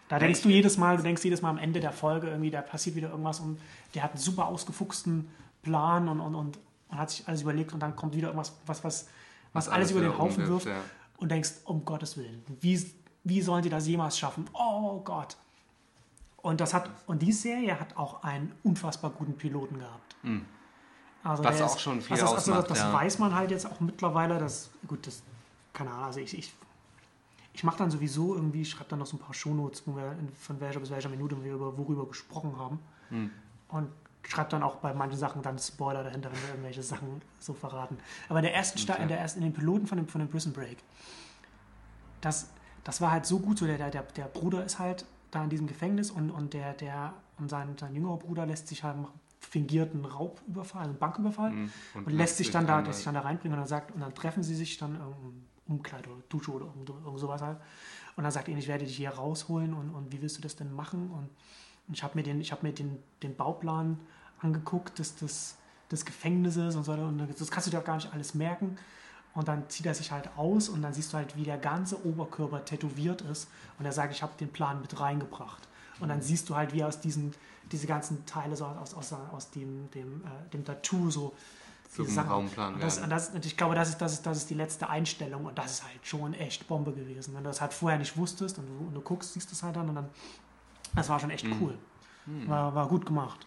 [0.07, 2.61] Da denkst du jedes Mal, du denkst jedes Mal am Ende der Folge irgendwie, da
[2.61, 3.59] passiert wieder irgendwas und
[3.95, 5.29] der hat einen super ausgefuchsten
[5.63, 6.59] Plan und, und, und,
[6.89, 9.07] und hat sich alles überlegt und dann kommt wieder irgendwas, was, was,
[9.53, 10.81] was alles über den Haufen wirft ja.
[11.17, 12.91] und denkst, um Gottes Willen, wie,
[13.23, 14.45] wie sollen die das jemals schaffen?
[14.53, 15.37] Oh Gott.
[16.37, 20.15] Und das hat, und die Serie hat auch einen unfassbar guten Piloten gehabt.
[21.23, 22.93] Also Was der auch schon viel also das, also ausmacht, das ja.
[22.93, 25.23] weiß man halt jetzt auch mittlerweile, dass, gut, das,
[25.73, 26.53] keine Ahnung, also ich, ich,
[27.51, 30.29] ich mache dann sowieso irgendwie, schreibe dann noch so ein paar Shownotes, wo wir in,
[30.35, 32.79] von welcher bis welcher Minute wir über worüber gesprochen haben.
[33.09, 33.31] Hm.
[33.69, 33.89] Und
[34.27, 37.97] schreibe dann auch bei manchen Sachen dann Spoiler dahinter, wenn wir irgendwelche Sachen so verraten.
[38.29, 40.29] Aber in der ersten, Sta- in der ersten, in den Piloten von dem, von dem
[40.29, 40.77] Prison Break,
[42.21, 42.49] das,
[42.83, 45.67] das war halt so gut, so der, der, der Bruder ist halt da in diesem
[45.67, 49.93] Gefängnis und, und der, der, und sein, sein jüngerer Bruder lässt sich halt machen, fingiert
[49.93, 51.71] einen Raubüberfall, also einen Banküberfall Mhm.
[51.93, 54.13] und, lässt sich dann da, lässt sich dann da reinbringen und dann sagt, und dann
[54.15, 57.57] treffen sie sich dann im Umkleid oder Dusche oder irgend, irgend sowas halt.
[58.15, 60.55] Und dann sagt er, ich werde dich hier rausholen und, und wie willst du das
[60.55, 61.11] denn machen?
[61.11, 61.29] Und,
[61.87, 63.99] und ich habe mir, den, ich hab mir den, den Bauplan
[64.41, 65.55] angeguckt des, des,
[65.91, 66.91] des Gefängnisses und so.
[66.93, 68.77] Und das kannst du dir auch gar nicht alles merken.
[69.33, 72.05] Und dann zieht er sich halt aus und dann siehst du halt, wie der ganze
[72.05, 73.49] Oberkörper tätowiert ist.
[73.77, 75.67] Und er sagt, ich habe den Plan mit reingebracht.
[75.99, 77.33] Und dann siehst du halt, wie aus diesen,
[77.71, 81.33] diese ganzen Teile so aus, aus, aus dem, dem, äh, dem Tattoo so
[81.93, 84.37] Zum Sachen- Raumplan und das, und das, und ich glaube, das ist, das, ist, das
[84.37, 87.33] ist die letzte Einstellung und das ist halt schon echt Bombe gewesen.
[87.35, 89.75] Wenn du das halt vorher nicht wusstest und du, und du guckst, siehst es halt
[89.77, 90.09] dann und dann,
[90.95, 91.61] das war schon echt Mhm.
[91.61, 91.77] cool.
[92.47, 93.45] War, war gut gemacht.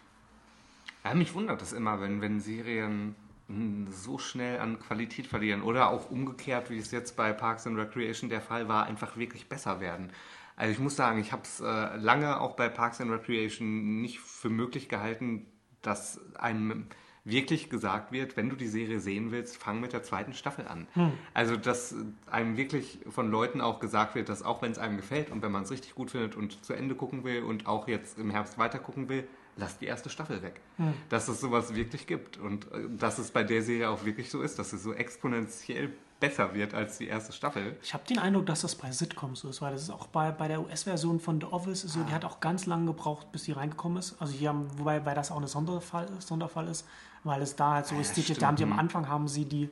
[1.08, 3.14] Ja, mich wundert das immer, wenn, wenn Serien
[3.48, 7.78] mh, so schnell an Qualität verlieren oder auch umgekehrt, wie es jetzt bei Parks and
[7.78, 10.12] Recreation der Fall war, einfach wirklich besser werden.
[10.56, 14.18] Also ich muss sagen, ich habe es äh, lange auch bei Parks and Recreation nicht
[14.20, 15.46] für möglich gehalten,
[15.80, 16.86] dass einem
[17.24, 20.88] wirklich gesagt wird, wenn du die Serie sehen willst, fang mit der zweiten Staffel an.
[21.32, 21.94] Also dass
[22.30, 25.52] einem wirklich von Leuten auch gesagt wird, dass auch wenn es einem gefällt und wenn
[25.52, 28.58] man es richtig gut findet und zu Ende gucken will und auch jetzt im Herbst
[28.58, 29.26] weiter gucken will,
[29.58, 30.60] lass die erste Staffel weg.
[31.08, 34.40] Dass es sowas wirklich gibt und äh, dass es bei der Serie auch wirklich so
[34.42, 37.76] ist, dass es so exponentiell besser wird als die erste Staffel.
[37.82, 40.32] Ich habe den Eindruck, dass das bei Sitcoms so ist, weil das ist auch bei,
[40.32, 42.04] bei der US-Version von The Office so, Ah.
[42.08, 44.20] die hat auch ganz lange gebraucht, bis sie reingekommen ist.
[44.20, 46.86] Also hier haben, wobei weil das auch ein Sonderfall ist, Sonderfall ist,
[47.22, 48.78] weil es da halt so ist, die, da haben die am hm.
[48.78, 49.70] Anfang haben sie die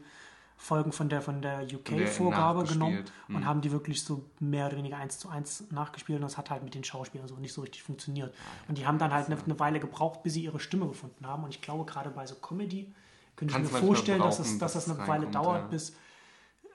[0.56, 3.36] Folgen von der von der UK-Vorgabe genommen nachgespielt, hm.
[3.36, 6.50] und haben die wirklich so mehr oder weniger eins zu eins nachgespielt und das hat
[6.50, 8.34] halt mit den Schauspielern so nicht so richtig funktioniert.
[8.66, 11.44] Und die haben dann halt eine, eine Weile gebraucht, bis sie ihre Stimme gefunden haben.
[11.44, 12.92] Und ich glaube, gerade bei so Comedy
[13.36, 15.66] könnte ich mir vorstellen, dass, es, dass das eine Weile dauert, ja.
[15.66, 15.90] bis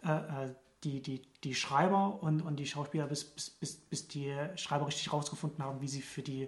[0.03, 4.35] äh, äh, die, die, die Schreiber und, und die Schauspieler, bis, bis, bis, bis die
[4.55, 6.47] Schreiber richtig rausgefunden haben, wie sie für die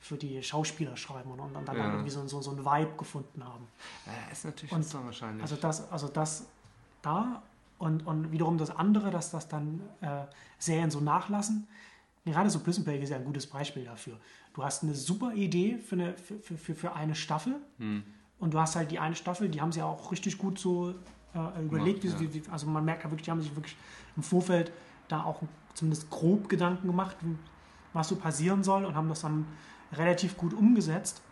[0.00, 1.90] für die Schauspieler schreiben und, und dann Ja.
[1.90, 3.68] irgendwie so, so, so einen Vibe gefunden haben.
[4.06, 5.42] Äh, ist natürlich Und- wahrscheinlich.
[5.42, 6.46] Also das, also das
[7.02, 7.42] da
[7.78, 10.24] und, und wiederum das andere, dass das dann äh,
[10.58, 11.66] Serien so nachlassen.
[12.24, 14.18] Gerade so Prison Break ist ja ein gutes Beispiel dafür.
[14.52, 17.56] Du hast eine super Idee für eine, für, für, für, eine Staffel
[18.38, 20.94] und du hast halt die eine Staffel, die haben sie ja auch richtig gut so
[21.34, 22.04] äh, überlegt.
[22.20, 23.76] Wie, wie, also man merkt ja wirklich, die haben sich wirklich
[24.16, 24.72] im Vorfeld
[25.08, 25.40] da auch
[25.74, 27.16] zumindest grob Gedanken gemacht,
[27.92, 29.46] was so passieren soll und haben das dann
[29.92, 31.22] relativ gut umgesetzt.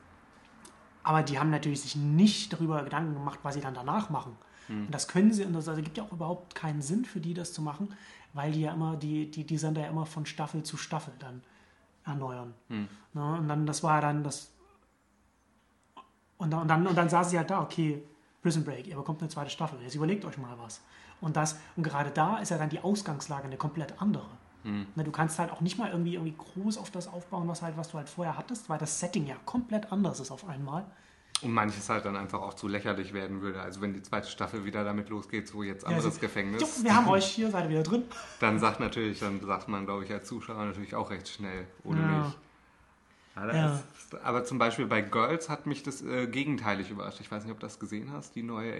[1.03, 4.37] Aber die haben natürlich sich nicht darüber Gedanken gemacht, was sie dann danach machen.
[4.69, 7.35] Und das können sie, und das also gibt ja auch überhaupt keinen Sinn für die,
[7.35, 7.95] das zu machen,
[8.35, 11.43] weil die ja immer, die, die, die Sender ja immer von Staffel zu Staffel dann
[12.05, 12.55] erneuern.
[13.15, 14.51] Ne, und dann, das war ja dann das.
[16.37, 18.03] Und dann, und, dann, und dann saß sie halt da, okay,
[18.43, 19.81] Prison Break, ihr bekommt eine zweite Staffel.
[19.83, 20.81] Jetzt überlegt euch mal was.
[21.21, 24.29] Und das, und gerade da ist ja dann die Ausgangslage eine komplett andere.
[24.95, 27.77] Ne, du kannst halt auch nicht mal irgendwie, irgendwie groß auf das aufbauen, was, halt,
[27.77, 30.85] was du halt vorher hattest, weil das Setting ja komplett anders ist auf einmal.
[31.41, 33.61] Und manches halt dann einfach auch zu lächerlich werden würde.
[33.61, 36.97] Also wenn die zweite Staffel wieder damit losgeht, so jetzt anderes sie- Gefängnis, Jo, wir
[36.97, 38.03] haben euch hier, seid ihr wieder drin.
[38.41, 42.01] dann sagt natürlich, dann sagt man, glaube ich, als Zuschauer natürlich auch recht schnell, ohne
[42.01, 42.07] Ja.
[42.25, 42.35] mich.
[43.37, 43.75] Ja, Ja.
[43.97, 47.21] Ist, aber zum Beispiel bei Girls hat mich das äh, gegenteilig überrascht.
[47.21, 48.73] Ich weiß nicht, ob du das gesehen hast, die neue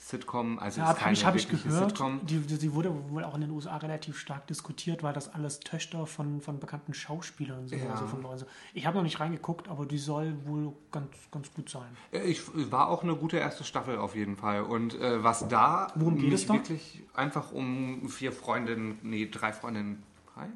[0.00, 0.58] HBO-Sitcom.
[0.58, 1.90] Also Ja, ist habe keine ich, hab ich gehört.
[1.90, 2.20] Sitcom.
[2.26, 6.06] Die, die, wurde wohl auch in den USA relativ stark diskutiert, weil das alles Töchter
[6.06, 7.84] von, von bekannten Schauspielern sind.
[7.84, 7.90] Ja.
[7.90, 8.44] Also von Leuten.
[8.74, 11.88] Ich habe noch nicht reingeguckt, aber die soll wohl ganz, ganz gut sein.
[12.12, 14.62] Äh, Ich war auch eine gute erste Staffel auf jeden Fall.
[14.62, 16.54] Und äh, was da Worum geht es da?
[16.54, 20.02] wirklich einfach um vier Freundinnen, nee, drei Freundinnen,
[20.34, 20.46] drei?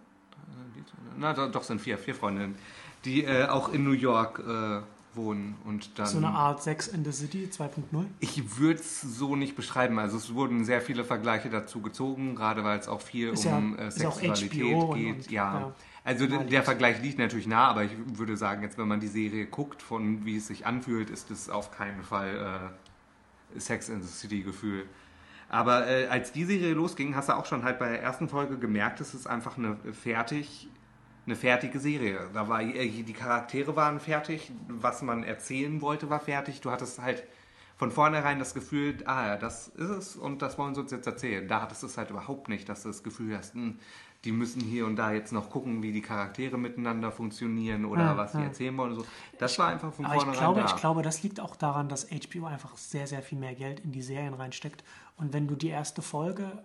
[1.16, 2.56] Na, doch, doch sind vier, vier Freundinnen,
[3.04, 4.80] die äh, auch in New York äh,
[5.16, 6.06] wohnen und dann.
[6.06, 8.04] So eine Art Sex in the City 2.0.
[8.20, 9.98] Ich würde es so nicht beschreiben.
[9.98, 13.76] Also es wurden sehr viele Vergleiche dazu gezogen, gerade weil es auch viel Ist um
[13.78, 14.74] ja- äh, Sexualität geht.
[14.74, 15.60] und- ja.
[15.60, 15.72] ja.
[16.06, 19.08] Also der, der Vergleich liegt natürlich nah, aber ich würde sagen, jetzt wenn man die
[19.08, 22.70] Serie guckt, von wie es sich anfühlt, ist es auf keinen Fall
[23.56, 24.84] äh, Sex in the City Gefühl.
[25.48, 28.58] Aber äh, als die Serie losging, hast du auch schon halt bei der ersten Folge
[28.58, 30.68] gemerkt, es ist einfach eine fertig
[31.26, 32.28] eine fertige Serie.
[32.32, 36.60] Da war äh, die Charaktere waren fertig, was man erzählen wollte war fertig.
[36.60, 37.24] Du hattest halt
[37.76, 41.06] von vornherein das Gefühl, ah ja, das ist es und das wollen sie uns jetzt
[41.06, 41.46] erzählen.
[41.48, 43.78] Da hattest du es halt überhaupt nicht, dass du das Gefühl hast, hm,
[44.24, 48.16] die müssen hier und da jetzt noch gucken, wie die Charaktere miteinander funktionieren oder Ja,
[48.16, 48.44] was die ja.
[48.44, 48.94] erzählen wollen.
[48.94, 49.04] So.
[49.38, 50.66] Das war einfach von Aber ich vornherein glaube, da.
[50.66, 53.92] ich glaube, das liegt auch daran, dass HBO einfach sehr, sehr viel mehr Geld in
[53.92, 54.82] die Serien reinsteckt.
[55.16, 56.64] Und wenn du die erste Folge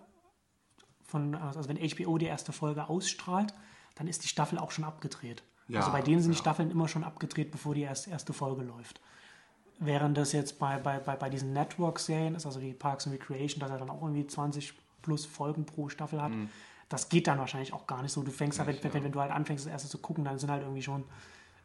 [1.04, 3.52] von, also wenn HBO die erste Folge ausstrahlt,
[4.00, 5.42] dann ist die Staffel auch schon abgedreht.
[5.68, 6.40] Ja, also bei denen sind die ja.
[6.40, 8.98] Staffeln immer schon abgedreht, bevor die erste, erste Folge läuft.
[9.78, 13.60] Während das jetzt bei, bei, bei, bei diesen Network-Serien ist, also wie Parks and Recreation,
[13.60, 14.72] dass er dann auch irgendwie 20
[15.02, 16.32] plus Folgen pro Staffel hat,
[16.88, 18.22] das geht dann wahrscheinlich auch gar nicht so.
[18.22, 18.72] Du fängst halt, Mhm.
[18.72, 19.04] Nicht, wenn, ja.
[19.04, 21.04] wenn, du halt anfängst, das erste zu gucken, dann sind halt irgendwie schon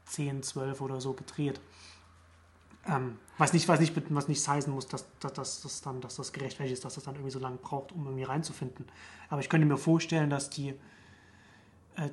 [0.08, 1.62] 10, 12 oder so gedreht.
[2.86, 6.18] Ähm, was, nicht, was, nicht, was nicht heißen muss, dass, dass, dass, das dann, dass
[6.18, 8.86] das gerechtfertigt ist, dass das dann irgendwie so lange braucht, um irgendwie reinzufinden.
[9.30, 10.76] Aber ich könnte mir vorstellen, dass die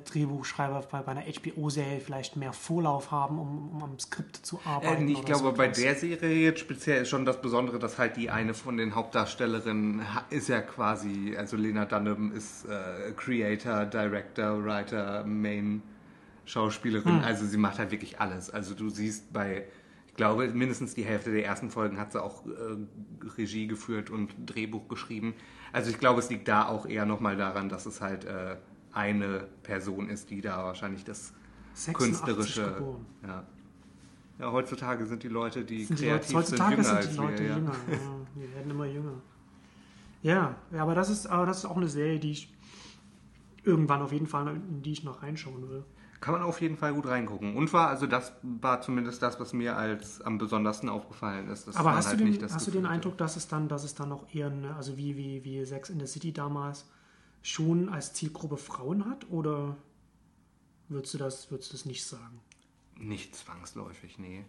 [0.05, 5.03] Drehbuchschreiber bei, bei einer HBO-Serie vielleicht mehr Vorlauf haben, um, um am Skript zu arbeiten.
[5.03, 8.15] Ähm, ich glaube, so bei der Serie jetzt speziell ist schon das Besondere, dass halt
[8.17, 13.85] die eine von den Hauptdarstellerinnen ha- ist ja quasi, also Lena Dunham ist äh, Creator,
[13.85, 15.81] Director, Writer, Main
[16.45, 17.19] Schauspielerin.
[17.19, 17.23] Hm.
[17.23, 18.49] Also sie macht halt wirklich alles.
[18.49, 19.65] Also du siehst bei,
[20.07, 22.49] ich glaube, mindestens die Hälfte der ersten Folgen hat sie auch äh,
[23.37, 25.33] Regie geführt und Drehbuch geschrieben.
[25.71, 28.57] Also ich glaube, es liegt da auch eher nochmal daran, dass es halt äh,
[28.93, 31.33] eine Person ist, die da wahrscheinlich das
[31.73, 32.73] 86 künstlerische.
[32.75, 33.05] geboren.
[33.25, 33.43] Ja.
[34.39, 37.43] ja, heutzutage sind die Leute, die Sind die kreativ Leute, heutzutage sind, sind die Leute
[37.43, 37.55] wir.
[37.55, 37.71] Jünger.
[37.71, 37.97] Ja,
[38.35, 39.21] die werden immer jünger.
[40.21, 42.53] Ja, aber, das ist, aber das ist auch eine Serie, die ich
[43.63, 45.83] irgendwann auf jeden Fall, in die ich noch reinschauen will.
[46.21, 47.57] Kann man auf jeden Fall gut reingucken.
[47.57, 51.67] Und war, also das war zumindest das, was mir als am besondersten aufgefallen ist.
[51.67, 53.67] dass Aber hast, halt du den, nicht das hast du den Eindruck, dass es dann,
[53.67, 56.89] dass es dann noch eher, eine, also wie, wie, wie Sex in the City damals,
[57.43, 59.29] schon als Zielgruppe Frauen hat?
[59.29, 59.77] Oder
[60.89, 62.41] würdest du das, würdest du das nicht sagen?
[62.97, 64.43] Nicht zwangsläufig, nee.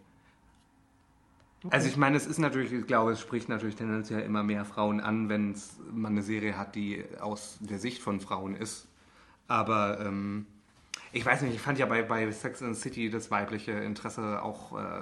[1.69, 4.99] Also ich meine, es ist natürlich, ich glaube, es spricht natürlich tendenziell immer mehr Frauen
[4.99, 5.55] an, wenn
[5.91, 8.87] man eine Serie hat, die aus der Sicht von Frauen ist.
[9.47, 10.45] Aber ähm,
[11.11, 14.43] ich weiß nicht, ich fand ja bei, bei Sex and the City das weibliche Interesse
[14.43, 15.01] auch äh,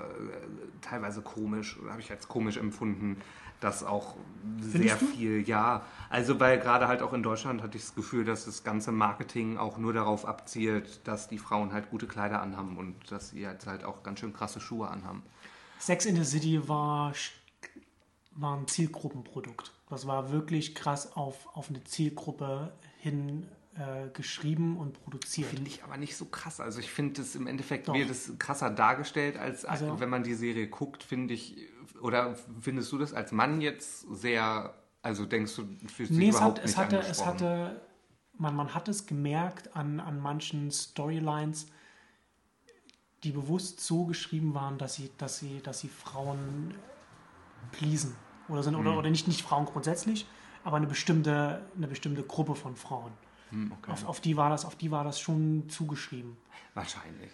[0.82, 3.18] teilweise komisch, habe ich als komisch empfunden,
[3.64, 4.16] dass auch
[4.60, 5.06] sehr du?
[5.06, 5.86] viel, ja.
[6.10, 9.58] Also weil gerade halt auch in Deutschland hatte ich das Gefühl, dass das ganze Marketing
[9.58, 13.68] auch nur darauf abzielt, dass die Frauen halt gute Kleider anhaben und dass sie jetzt
[13.68, 15.24] halt auch ganz schön krasse Schuhe anhaben.
[15.80, 17.14] Sex in the City war,
[18.32, 19.72] war ein Zielgruppenprodukt.
[19.90, 25.50] Das war wirklich krass auf, auf eine Zielgruppe hin äh, geschrieben und produziert.
[25.50, 26.60] Finde ich aber nicht so krass.
[26.60, 27.96] Also ich finde es im Endeffekt Doch.
[27.96, 31.58] wird es krasser dargestellt, als also, wenn man die Serie guckt, finde ich.
[32.04, 36.60] Oder findest du das als Mann jetzt sehr, also denkst du, fühlst nee, es überhaupt
[36.60, 37.82] hat, es hatte, es hatte,
[38.38, 41.68] man, man hat es gemerkt an, an manchen Storylines,
[43.24, 46.74] die bewusst so geschrieben waren, dass sie, dass sie, dass sie Frauen
[47.72, 48.18] pleasen.
[48.50, 48.82] Oder, sind, mhm.
[48.82, 50.28] oder, oder nicht, nicht Frauen grundsätzlich,
[50.66, 53.14] aber eine bestimmte, eine bestimmte Gruppe von Frauen.
[53.52, 53.92] Mhm, okay.
[53.92, 56.36] auf, auf, die war das, auf die war das schon zugeschrieben.
[56.74, 57.32] Wahrscheinlich,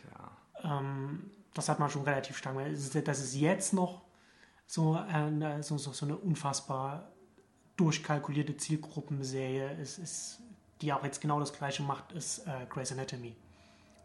[0.64, 0.78] ja.
[0.78, 2.56] Ähm, das hat man schon relativ stark.
[3.04, 4.04] Das ist jetzt noch
[4.70, 7.12] so, eine, so, so, so eine unfassbar
[7.76, 10.42] durchkalkulierte Zielgruppenserie ist, ist,
[10.82, 13.36] die auch jetzt genau das gleiche macht, ist äh, Grey's Anatomy.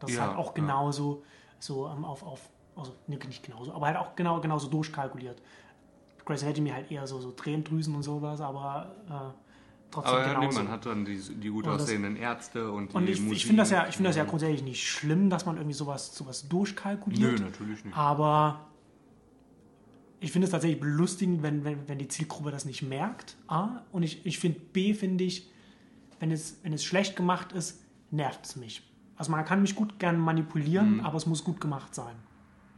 [0.00, 1.56] Das ja, ist halt auch genauso ja.
[1.58, 5.42] so ähm, auf, auf, also nicht genauso, aber halt auch genau, genauso durchkalkuliert.
[6.24, 10.48] Grey's Anatomy halt eher so, so Tränendrüsen und sowas, aber äh, trotzdem aber genauso.
[10.48, 13.60] Nee, man hat dann die, die gut aussehenden Ärzte und die Und ich, ich finde
[13.60, 17.38] das, ja, find das ja grundsätzlich nicht schlimm, dass man irgendwie sowas, sowas durchkalkuliert.
[17.38, 17.94] Nö, natürlich nicht.
[17.94, 18.60] Aber
[20.25, 23.37] ich finde es tatsächlich belustigend, wenn, wenn, wenn die Zielgruppe das nicht merkt.
[23.47, 23.83] A.
[23.93, 25.51] Und ich, ich finde B, finde ich,
[26.18, 28.83] wenn es, wenn es schlecht gemacht ist, nervt es mich.
[29.16, 31.01] Also man kann mich gut gern manipulieren, mhm.
[31.01, 32.16] aber es muss gut gemacht sein.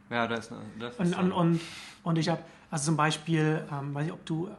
[0.09, 1.61] Ja, das, das ist und, und,
[2.03, 4.49] und, ich habe, also zum Beispiel, ähm, weiß ich, ob du,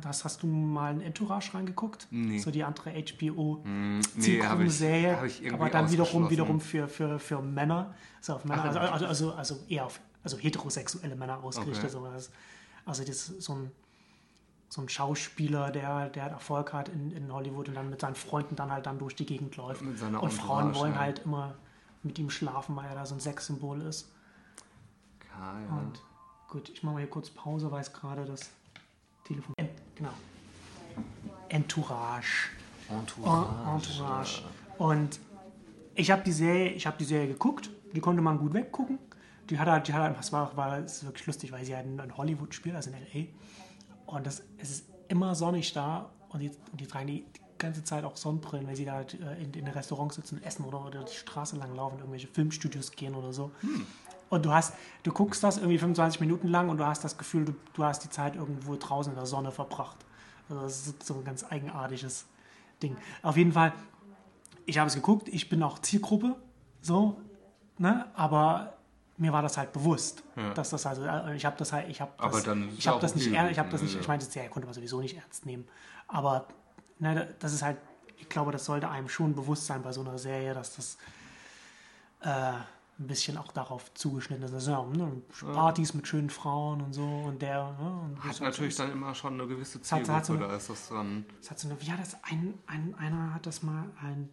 [0.00, 2.08] das hast du mal in Entourage reingeguckt?
[2.10, 2.38] Nee.
[2.38, 6.88] So die andere HBO mm, nee, habe ich, hab ich aber dann wiederum, wiederum für,
[6.88, 11.42] für, für Männer, so auf Männer, Ach, also, also, also, eher auf also heterosexuelle Männer
[11.42, 11.94] ausgerichtet.
[11.94, 12.20] Okay.
[12.84, 13.70] Also das ist so ein,
[14.68, 18.56] so ein Schauspieler, der, der Erfolg hat in, in Hollywood und dann mit seinen Freunden
[18.56, 19.82] dann halt dann durch die Gegend läuft.
[19.82, 21.00] Und Frauen wollen ja.
[21.00, 21.54] halt immer
[22.02, 24.10] mit ihm schlafen, weil er da so ein Sexsymbol ist.
[25.38, 25.76] Ja.
[25.76, 26.00] Und
[26.48, 28.50] gut, ich mache mal hier kurz Pause, weil es gerade das
[29.24, 29.54] Telefon.
[29.56, 30.12] Ent, genau.
[31.48, 32.50] Entourage.
[32.88, 33.74] Entourage.
[33.74, 34.42] Entourage.
[34.78, 35.20] Und
[35.94, 38.98] ich habe die Serie, ich habe die Serie geguckt, die konnte man gut weggucken
[39.50, 41.86] die hat halt, die hat halt, das war, war ist wirklich lustig, weil sie halt
[41.86, 44.10] in Hollywood spielt, also in L.A.
[44.10, 48.04] Und das, es ist immer sonnig da und die, die tragen die, die ganze Zeit
[48.04, 51.04] auch Sonnenbrillen, wenn sie da halt äh, in, in den Restaurants sitzen, essen oder, oder
[51.04, 53.50] die Straße lang laufen, irgendwelche Filmstudios gehen oder so.
[53.60, 53.86] Hm.
[54.30, 57.44] Und du hast, du guckst das irgendwie 25 Minuten lang und du hast das Gefühl,
[57.44, 59.98] du, du hast die Zeit irgendwo draußen in der Sonne verbracht.
[60.48, 62.26] Also das ist so ein ganz eigenartiges
[62.82, 62.96] Ding.
[63.22, 63.74] Auf jeden Fall,
[64.64, 66.36] ich habe es geguckt, ich bin auch Zielgruppe,
[66.80, 67.20] so,
[67.78, 68.06] ne?
[68.14, 68.72] Aber
[69.16, 70.54] mir war das halt bewusst, ja.
[70.54, 71.04] dass das also
[71.34, 72.46] ich habe das halt ich habe das,
[72.78, 75.00] ich habe das nicht ich habe das nicht ich meine das ja, konnte man sowieso
[75.00, 75.66] nicht ernst nehmen,
[76.08, 76.46] aber
[76.98, 77.76] ne, das ist halt
[78.22, 80.96] ich glaube, das sollte einem schon bewusst sein bei so einer Serie, dass das
[82.20, 84.54] äh, ein bisschen auch darauf zugeschnitten ist.
[84.54, 88.92] Also, ne, Partys mit schönen Frauen und so und der ne, und hat natürlich dann
[88.92, 91.26] immer schon eine gewisse Zielgruppe, hat, hat so eine, da ist das dann.
[91.40, 94.28] Das hat so eine, hat das ein, ein einer hat das mal ein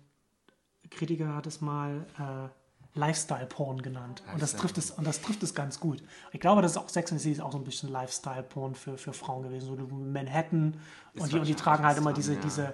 [0.91, 2.58] Kritiker hat es mal äh,
[2.95, 4.23] Lifestyle-Porn genannt.
[4.33, 6.03] Und das, trifft es, und das trifft es ganz gut.
[6.31, 8.75] Ich glaube, das ist auch Sex and the City ist auch so ein bisschen Lifestyle-Porn
[8.75, 9.67] für, für Frauen gewesen.
[9.67, 10.79] So Manhattan
[11.17, 12.39] und die, und die tragen halt immer diese, ja.
[12.39, 12.73] diese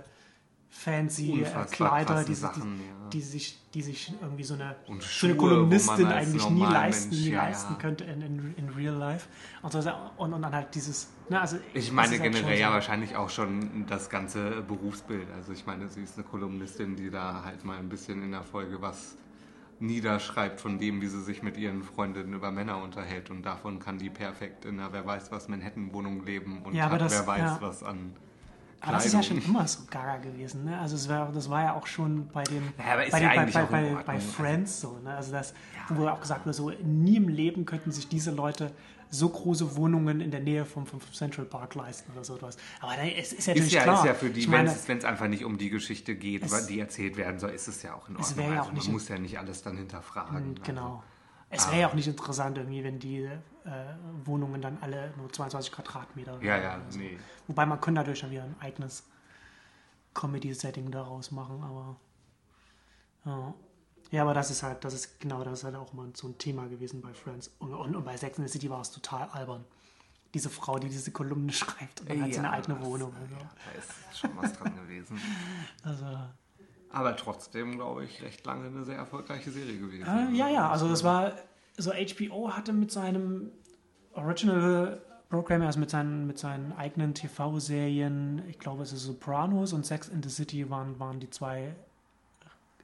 [0.69, 3.09] fancy äh, Kleider, die, Sachen, die, ja.
[3.11, 7.25] die, sich, die sich irgendwie so eine, und so eine Kolumnistin eigentlich nie leisten, Mensch,
[7.25, 9.27] nie ja, leisten könnte in, in, in real life.
[9.61, 9.79] Und, so,
[10.17, 11.09] und, und dann halt dieses.
[11.29, 12.73] Na, also ich meine halt generell ja so.
[12.73, 15.27] wahrscheinlich auch schon das ganze Berufsbild.
[15.35, 18.43] Also ich meine, sie ist eine Kolumnistin, die da halt mal ein bisschen in der
[18.43, 19.15] Folge was
[19.79, 23.29] niederschreibt von dem, wie sie sich mit ihren Freundinnen über Männer unterhält.
[23.29, 27.01] Und davon kann die perfekt in einer Wer weiß was Manhattan-Wohnung leben und ja, hat
[27.01, 27.57] das, wer weiß ja.
[27.61, 28.13] was an.
[28.81, 30.65] Aber das ist ja schon immer so gaga gewesen.
[30.65, 30.77] Ne?
[30.77, 34.19] Also war, das war ja auch schon bei den ja, bei, den, bei, bei, bei,
[34.19, 34.99] Friends so.
[35.03, 35.15] Ne?
[35.15, 35.53] Also das,
[35.89, 38.71] wo auch gesagt wurde, so nie im Leben könnten sich diese Leute
[39.15, 42.57] so große Wohnungen in der Nähe vom, vom Central Park leisten oder so etwas.
[42.81, 43.99] Aber es ist ja natürlich ist ja, klar.
[43.99, 47.17] Ist ja für die, wenn es einfach nicht um die Geschichte geht, es, die erzählt
[47.17, 48.21] werden soll, ist es ja auch in Ordnung.
[48.21, 50.51] Es ja also auch nicht man muss ja nicht alles dann hinterfragen.
[50.51, 51.03] Mm, genau.
[51.49, 51.65] Also.
[51.67, 53.39] Es wäre ja auch nicht interessant irgendwie, wenn die äh,
[54.25, 56.99] Wohnungen dann alle nur 22 Quadratmeter Ja, ja, so.
[56.99, 57.17] nee.
[57.47, 59.03] Wobei man könnte natürlich dann wieder ein eigenes
[60.13, 61.95] Comedy-Setting daraus machen, aber
[63.25, 63.53] ja.
[64.15, 66.37] Ja, aber das ist halt, das ist genau, das ist halt auch mal so ein
[66.37, 67.51] Thema gewesen bei Friends.
[67.59, 69.65] Und, und, und bei Sex in the City war es total albern.
[70.33, 73.13] Diese Frau, die diese Kolumne schreibt und dann ja, hat sie eine eigene Wohnung.
[73.13, 73.35] Also.
[73.35, 75.19] Ja, da ist schon was dran gewesen.
[75.83, 76.05] Also,
[76.91, 80.07] aber trotzdem, glaube ich, recht lange eine sehr erfolgreiche Serie gewesen.
[80.07, 81.33] Äh, ja, ja, also das war,
[81.77, 83.51] so HBO hatte mit seinem
[84.13, 89.85] Original Programm, also mit seinen, mit seinen eigenen TV-Serien, ich glaube es ist Sopranos und
[89.85, 91.75] Sex in the City waren, waren die zwei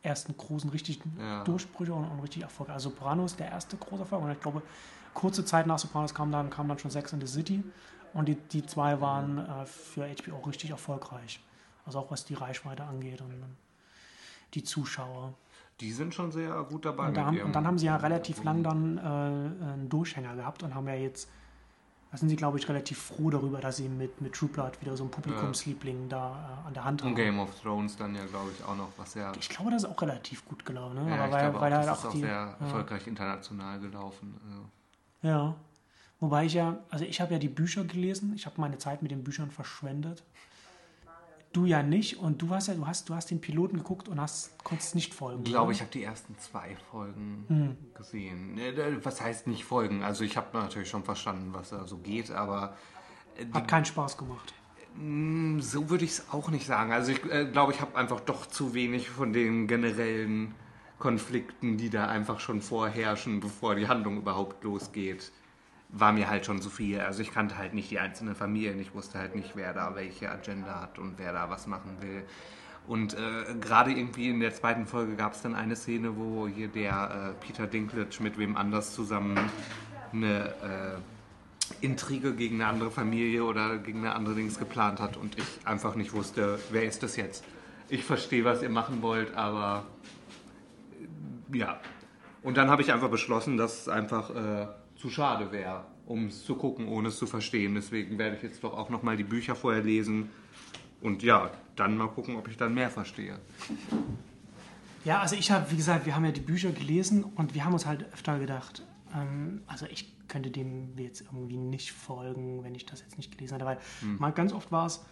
[0.04, 1.44] ersten großen richtigen ja.
[1.44, 2.70] Durchbrüche und, und richtig Erfolg.
[2.70, 4.24] Also Sopranos der erste große Erfolg.
[4.24, 4.62] Und ich glaube,
[5.14, 7.64] kurze Zeit nach Sopranos kam dann, kam dann schon Sex in the City.
[8.14, 11.40] Und die, die zwei waren äh, für HBO richtig erfolgreich.
[11.86, 13.22] Also auch was die Reichweite angeht.
[13.22, 13.32] Und,
[14.54, 15.34] die Zuschauer.
[15.80, 17.08] Die sind schon sehr gut dabei.
[17.08, 20.64] Und, da haben, und dann haben sie ja relativ lang dann äh, einen Durchhänger gehabt
[20.64, 21.30] und haben ja jetzt,
[22.12, 24.98] da sind sie, glaube ich, relativ froh darüber, dass sie mit, mit True Blood wieder
[24.98, 27.16] so einen Publikumsliebling da äh, an der Hand Und haben.
[27.16, 29.32] Game of Thrones dann ja, glaube ich, auch noch, was sehr.
[29.40, 30.96] Ich glaube, das ist auch relativ gut gelaufen.
[30.96, 31.10] Ne?
[31.10, 32.20] ja, Aber weil, weil auch, halt das ist auch auch die.
[32.20, 32.58] sehr ja.
[32.60, 34.36] erfolgreich international gelaufen.
[34.46, 35.30] Also.
[35.30, 35.56] Ja.
[36.20, 39.12] Wobei ich ja, also ich habe ja die Bücher gelesen, ich habe meine Zeit mit
[39.12, 40.24] den Büchern verschwendet.
[41.54, 44.22] Du ja nicht und du hast ja, du hast, du hast den Piloten geguckt und
[44.22, 45.44] hast, konntest nicht folgen.
[45.44, 47.78] Ich glaube, ich habe die ersten zwei Folgen Hm.
[47.94, 48.54] gesehen.
[48.56, 50.02] Ne, Was heißt nicht Folgen?
[50.02, 52.78] Also ich habe natürlich schon verstanden, was da so geht, aber
[53.38, 54.54] äh, Hat keinen Spaß gemacht.
[54.96, 56.94] mh, so würde ich es auch nicht sagen.
[56.94, 60.56] Also ich äh, glaube, ich habe einfach doch zu wenig von den generellen
[61.00, 65.32] Konflikten, die da einfach schon vorherrschen, bevor die Handlung überhaupt losgeht.
[65.94, 67.02] War mir halt schon zu viel.
[67.02, 68.80] Also ich kannte halt nicht die einzelnen Familien.
[68.80, 72.24] Ich wusste halt nicht, wer da welche Agenda hat und wer da was machen will.
[72.88, 76.68] Und äh, gerade irgendwie in der zweiten Folge gab es dann eine Szene, wo hier
[76.68, 79.38] der äh, Peter Dinklage mit wem anders zusammen
[80.12, 85.38] eine äh, Intrige gegen eine andere Familie oder gegen eine andere Dings geplant hat und
[85.38, 87.44] ich einfach nicht wusste, wer ist das jetzt.
[87.88, 89.86] Ich verstehe, was ihr machen wollt, aber
[91.54, 91.80] äh, ja.
[92.44, 94.68] Und dann habe ich einfach beschlossen, dass einfach äh,
[95.02, 97.76] zu schade wäre, um es zu gucken, ohne es zu verstehen.
[97.76, 100.30] Deswegen werde ich jetzt doch auch nochmal die Bücher vorher lesen
[101.02, 103.40] und ja, dann mal gucken, ob ich dann mehr verstehe.
[105.04, 107.74] Ja, also ich habe, wie gesagt, wir haben ja die Bücher gelesen und wir haben
[107.74, 108.84] uns halt öfter gedacht,
[109.16, 113.56] ähm, also ich könnte dem jetzt irgendwie nicht folgen, wenn ich das jetzt nicht gelesen
[113.56, 113.80] hätte, weil
[114.20, 115.04] mal ganz oft war es,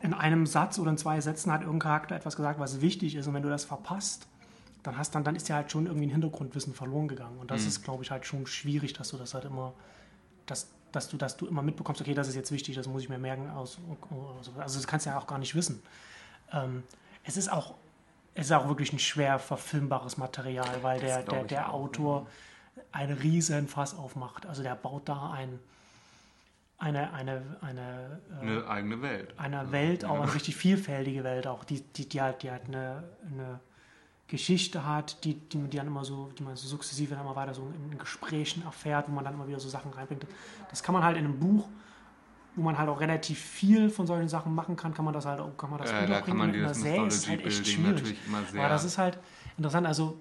[0.00, 3.26] in einem Satz oder in zwei Sätzen hat irgendein Charakter etwas gesagt, was wichtig ist
[3.26, 4.26] und wenn du das verpasst,
[4.84, 7.66] dann hast dann, dann ist ja halt schon irgendwie ein Hintergrundwissen verloren gegangen und das
[7.66, 9.72] ist, glaube ich, halt schon schwierig, dass du das halt immer,
[10.46, 13.08] dass, dass du, dass du immer mitbekommst, okay, das ist jetzt wichtig, das muss ich
[13.08, 13.78] mir merken, aus,
[14.58, 15.82] also das kannst du ja auch gar nicht wissen.
[16.52, 16.84] Ähm,
[17.24, 17.74] es ist auch
[18.34, 22.26] es ist auch wirklich ein schwer verfilmbares Material, weil der, der, der Autor
[22.90, 24.46] einen riesen Fass aufmacht.
[24.46, 25.60] Also der baut da ein,
[26.78, 29.34] eine, eine, eine, äh, Eine eigene Welt.
[29.36, 33.04] eine Welt, auch eine richtig vielfältige Welt, auch die, die, die halt, die halt eine,
[33.30, 33.60] eine
[34.26, 37.54] Geschichte hat, die, die, die dann immer so, die man so sukzessive dann immer weiter
[37.54, 40.26] so in Gesprächen erfährt, wo man dann immer wieder so Sachen reinbringt.
[40.70, 41.68] Das kann man halt in einem Buch,
[42.56, 45.40] wo man halt auch relativ viel von solchen Sachen machen kann, kann man das halt
[45.40, 48.16] auch, kann man das Äh, da kann man einer Serie ist halt echt schwierig.
[48.56, 49.18] Aber das ist halt
[49.58, 49.86] interessant.
[49.86, 50.18] Also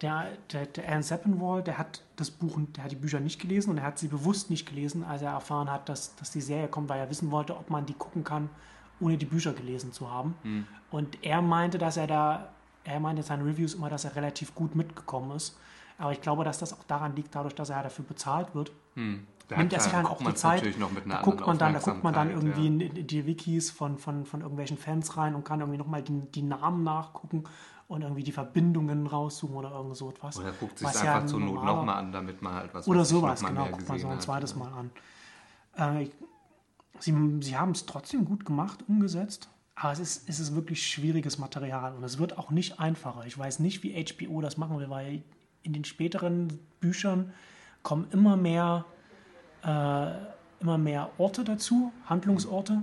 [0.00, 3.70] der, der, der Alan Sepinwall, der hat das Buch, der hat die Bücher nicht gelesen
[3.70, 6.68] und er hat sie bewusst nicht gelesen, als er erfahren hat, dass, dass die Serie
[6.68, 8.50] kommt, weil er wissen wollte, ob man die gucken kann,
[9.00, 10.34] ohne die Bücher gelesen zu haben.
[10.42, 10.66] Hm.
[10.90, 12.53] Und er meinte, dass er da,
[12.84, 15.58] er meinte in seinen Reviews immer, dass er relativ gut mitgekommen ist.
[15.98, 18.72] Aber ich glaube, dass das auch daran liegt, dadurch, dass er dafür bezahlt wird.
[18.94, 19.26] Hm.
[19.48, 20.78] Da Nimmt hat- er sich da halt auch die Zeit.
[20.78, 23.26] noch mit einer Da guckt man dann, da guckt man dann irgendwie in, in die
[23.26, 27.44] Wikis von, von, von irgendwelchen Fans rein und kann irgendwie nochmal die, die Namen nachgucken
[27.86, 30.38] und irgendwie die Verbindungen raussuchen oder irgend so etwas.
[30.38, 33.44] Oder guckt sich einfach ja zur Not nochmal an, damit man halt was Oder sowas,
[33.44, 33.66] genau.
[33.66, 34.22] Guckt man so ein hat.
[34.22, 34.90] zweites Mal an.
[36.00, 36.08] Äh,
[36.98, 39.50] sie, sie haben es trotzdem gut gemacht, umgesetzt.
[39.76, 43.26] Aber es ist, es ist wirklich schwieriges Material und es wird auch nicht einfacher.
[43.26, 45.22] Ich weiß nicht, wie HBO das machen will, weil
[45.62, 47.32] in den späteren Büchern
[47.82, 48.84] kommen immer mehr,
[49.64, 50.12] äh,
[50.60, 52.82] immer mehr Orte dazu, Handlungsorte.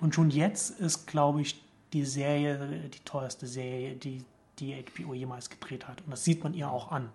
[0.00, 1.62] Und schon jetzt ist, glaube ich,
[1.92, 4.24] die Serie die teuerste Serie, die,
[4.58, 6.00] die HBO jemals gedreht hat.
[6.02, 7.10] Und das sieht man ihr auch an.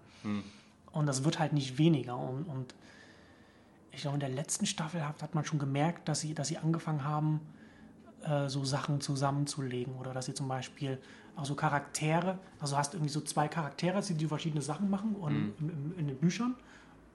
[0.91, 2.17] Und das wird halt nicht weniger.
[2.17, 2.75] Und, und
[3.91, 6.57] ich glaube, in der letzten Staffel hat, hat man schon gemerkt, dass sie, dass sie
[6.57, 7.41] angefangen haben,
[8.23, 9.95] äh, so Sachen zusammenzulegen.
[9.95, 10.97] Oder dass sie zum Beispiel
[11.35, 15.53] auch so Charaktere, also hast irgendwie so zwei Charaktere, die, verschiedene Sachen machen und Mhm.
[15.59, 16.55] im, im, in den Büchern.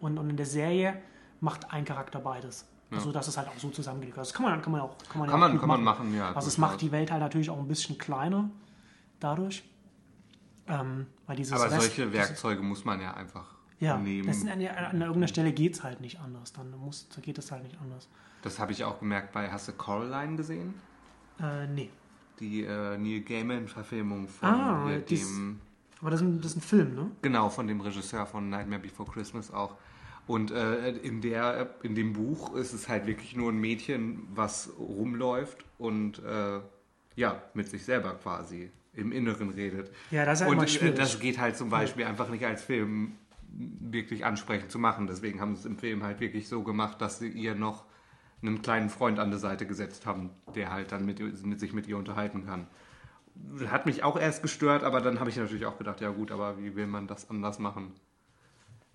[0.00, 1.00] Und, und in der Serie
[1.40, 2.66] macht ein Charakter beides.
[2.90, 4.18] Also das ist halt auch so zusammengelegt.
[4.18, 5.82] Also das kann man, kann man auch kann man ja Kann auch man, kann man
[5.82, 6.30] machen, ja.
[6.34, 8.50] also es macht die Welt halt natürlich auch ein bisschen kleiner
[9.18, 9.64] dadurch.
[10.68, 13.46] Ähm, weil dieses Aber Rest- solche Werkzeuge muss man ja einfach
[13.80, 14.28] ja, nehmen.
[14.28, 16.52] das, an, an irgendeiner Stelle geht es halt nicht anders.
[16.52, 18.08] Dann muss, geht es halt nicht anders.
[18.42, 20.74] Das habe ich auch gemerkt bei, hast du Coraline gesehen?
[21.42, 21.90] Äh, nee.
[22.40, 25.60] Die äh, Neil Gaiman-Verfilmung von Ah, hier, dies- dem,
[26.00, 27.10] Aber das ist, ein, das ist ein Film, ne?
[27.22, 29.76] genau, von dem Regisseur von Nightmare Before Christmas auch.
[30.26, 34.70] Und äh, in, der, in dem Buch ist es halt wirklich nur ein Mädchen, was
[34.78, 36.60] rumläuft und äh,
[37.16, 39.90] ja, mit sich selber quasi im Inneren redet.
[40.10, 40.94] Ja, das ist ja und immer äh, schwierig.
[40.96, 43.12] das geht halt zum Beispiel einfach nicht als Film
[43.80, 45.06] wirklich ansprechend zu machen.
[45.06, 47.84] Deswegen haben sie es im Film halt wirklich so gemacht, dass sie ihr noch
[48.42, 51.86] einen kleinen Freund an der Seite gesetzt haben, der halt dann mit, mit sich mit
[51.86, 52.66] ihr unterhalten kann.
[53.70, 56.58] Hat mich auch erst gestört, aber dann habe ich natürlich auch gedacht, ja gut, aber
[56.58, 57.92] wie will man das anders machen?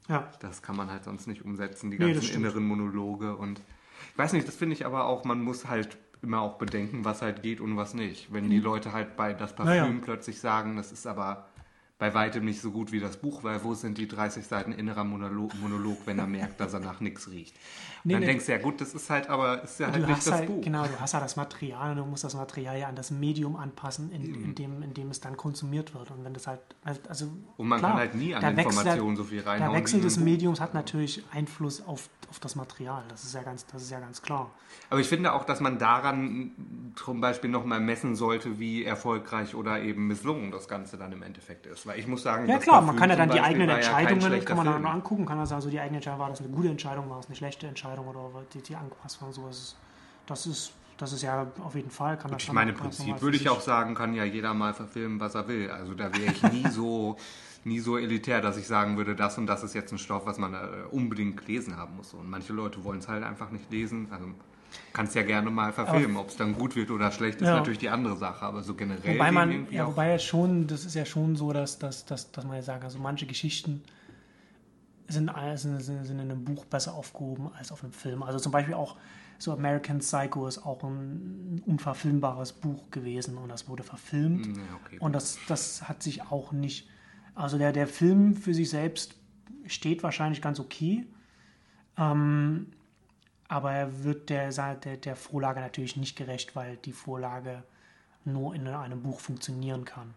[0.07, 0.29] Ja.
[0.39, 2.45] Das kann man halt sonst nicht umsetzen, die Nee, ganzen stimmt.
[2.45, 3.61] inneren Monologe und
[4.11, 7.21] ich weiß nicht, das finde ich aber auch, man muss halt immer auch bedenken, was
[7.21, 8.31] halt geht und was nicht.
[8.33, 9.99] Wenn die Leute halt bei das Parfüm Naja.
[10.01, 11.47] plötzlich sagen, das ist aber
[11.99, 15.03] bei weitem nicht so gut wie das Buch, weil wo sind die 30 Seiten innerer
[15.03, 17.55] Monolog, Monolog wenn er merkt, dass er nach nichts riecht?
[18.03, 18.27] Nee, Dann nee.
[18.27, 20.61] denkst du ja gut, das ist halt, aber ist ja halt nicht das halt, Buch.
[20.63, 23.55] genau, du hast ja das Material und du musst das Material ja an das Medium
[23.55, 26.11] anpassen, in, in, dem, in dem es dann konsumiert wird.
[26.11, 26.61] Und wenn das halt,
[27.09, 29.71] also Und man klar, kann halt nie an Informationen so viel reinhauen.
[29.71, 30.17] Der Wechsel des.
[30.17, 33.03] Mediums hat natürlich Einfluss auf, auf das Material.
[33.09, 34.51] Das ist ja ganz, das ist ja ganz klar.
[34.89, 36.51] Aber ich finde auch, dass man daran
[36.95, 41.65] zum Beispiel nochmal messen sollte, wie erfolgreich oder eben misslungen das Ganze dann im Endeffekt
[41.65, 41.86] ist.
[41.87, 44.45] Weil ich muss sagen, Ja klar, man kann ja dann die eigenen ja Entscheidungen, schlechter
[44.45, 46.67] kann man dann angucken, kann man sagen, so die eigene Entscheidung, war das eine gute
[46.67, 49.77] Entscheidung, war es eine schlechte Entscheidung oder die, die angepasst war und sowas.
[50.25, 53.37] Das ist, das ist ja auf jeden Fall, kann das Ich meine, im Prinzip würde
[53.37, 55.71] ich auch sagen, kann ja jeder mal verfilmen, was er will.
[55.71, 57.15] Also da wäre ich nie so,
[57.63, 60.37] nie so elitär, dass ich sagen würde, das und das ist jetzt ein Stoff, was
[60.37, 60.57] man äh,
[60.91, 62.13] unbedingt gelesen haben muss.
[62.13, 64.09] Und manche Leute wollen es halt einfach nicht lesen.
[64.11, 64.25] Also
[64.93, 66.17] kannst ja gerne mal verfilmen.
[66.17, 67.57] Ob es dann gut wird oder schlecht, ist Ja.
[67.57, 68.45] natürlich die andere Sache.
[68.45, 71.79] Aber so generell Wobei man, ja, wobei ja schon, das ist ja schon so, dass,
[71.79, 73.83] dass, dass, dass man ja sagen, also manche Geschichten
[75.07, 78.23] sind, sind, sind, sind in einem Buch besser aufgehoben als auf einem Film.
[78.23, 78.97] Also zum Beispiel auch
[79.39, 84.47] so American Psycho ist auch ein unverfilmbares Buch gewesen und das wurde verfilmt.
[84.47, 84.53] Ja,
[84.83, 84.97] okay.
[84.99, 86.89] Und das, das hat sich auch nicht.
[87.35, 89.15] Also der, der Film für sich selbst
[89.67, 91.05] steht wahrscheinlich ganz okay.
[91.97, 92.67] Ähm,
[93.47, 97.63] aber er wird der, der, der Vorlage natürlich nicht gerecht, weil die Vorlage
[98.25, 100.13] nur in einem Buch funktionieren kann.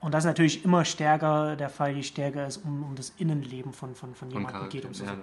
[0.00, 3.72] Und das ist natürlich immer stärker der Fall, je stärker es um, um das Innenleben
[3.72, 5.16] von, von, von jemandem geht, um so, ja.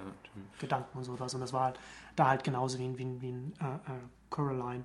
[0.60, 1.34] Gedanken und sowas.
[1.34, 1.80] Und das war halt
[2.18, 4.00] da halt genauso wie, wie, wie in äh, äh,
[4.30, 4.84] Coraline.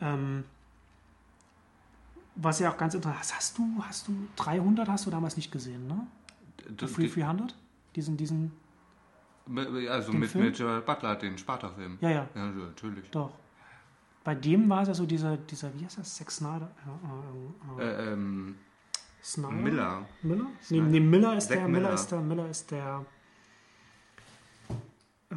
[0.00, 0.44] Ähm,
[2.36, 5.52] was ja auch ganz interessant ist, hast du, hast du 300 hast du damals nicht
[5.52, 6.06] gesehen, ne?
[6.70, 7.54] D- Free d- 300?
[7.96, 8.52] Diesen, diesen,
[9.88, 10.44] Also Den mit, Film?
[10.44, 11.98] mit Gerald Butler, den Sparta-Film.
[12.00, 13.10] ja, ja, Ja, natürlich.
[13.10, 13.32] doch.
[14.22, 16.70] Bei dem war es ja so dieser, dieser, wie heißt das, Zack Snyder?
[17.78, 18.56] Äh, äh, äh, Äh, ähm,
[19.22, 19.50] Snyder?
[19.52, 20.06] Miller.
[20.22, 20.44] Miller?
[20.44, 20.84] Nee, Snyder.
[20.84, 21.94] nee, Miller ist Zack der, Miller Miller.
[21.94, 23.06] ist der, Miller ist der,
[25.30, 25.34] äh,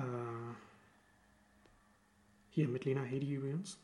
[2.50, 3.80] hier mit Lena Headey übrigens.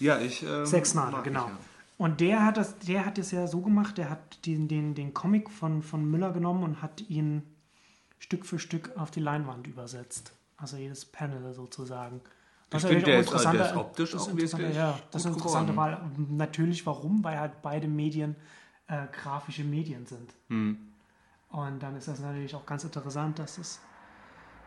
[0.00, 0.42] Ja, ich.
[0.42, 1.44] Ähm, Zack Snyder, genau.
[1.46, 1.58] Ich, ja.
[1.98, 5.14] Und der hat das, der hat es ja so gemacht, der hat den, den, den
[5.14, 7.42] Comic von, von Miller genommen und hat ihn
[8.22, 10.32] Stück für Stück auf die Leinwand übersetzt.
[10.56, 12.20] Also jedes Panel sozusagen.
[12.70, 15.24] Ich ist finde, der ist- auch der ist optisch das ist auch wirklich Ja, das
[15.24, 15.76] ist interessante geworden.
[15.76, 16.10] Wahl.
[16.28, 18.36] Natürlich warum, weil halt beide Medien
[18.86, 20.34] äh, grafische Medien sind.
[20.48, 20.78] Hm.
[21.48, 23.80] Und dann ist das natürlich auch ganz interessant, dass es,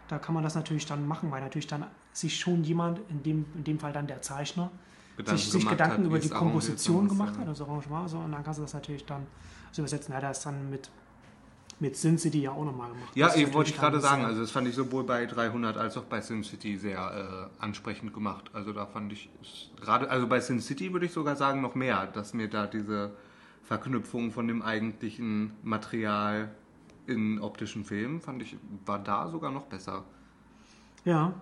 [0.09, 3.45] da kann man das natürlich dann machen, weil natürlich dann sich schon jemand, in dem,
[3.55, 4.69] in dem Fall dann der Zeichner,
[5.15, 8.43] Gedanken sich, sich Gedanken hat, über die Komposition gemacht hat, das Arrangement, so, und dann
[8.43, 9.25] kannst du das natürlich dann
[9.71, 10.13] so übersetzen.
[10.13, 10.89] Ja, das ist dann mit,
[11.79, 13.09] mit Sin City ja auch nochmal gemacht.
[13.15, 16.03] Ja, ich wollte ich gerade sagen, also das fand ich sowohl bei 300 als auch
[16.05, 18.49] bei SimCity sehr äh, ansprechend gemacht.
[18.53, 19.29] Also da fand ich
[19.81, 23.11] gerade, also bei SimCity würde ich sogar sagen noch mehr, dass mir da diese
[23.63, 26.49] Verknüpfung von dem eigentlichen Material
[27.07, 28.55] in optischen Filmen fand ich,
[28.85, 30.03] war da sogar noch besser.
[31.03, 31.33] Ja,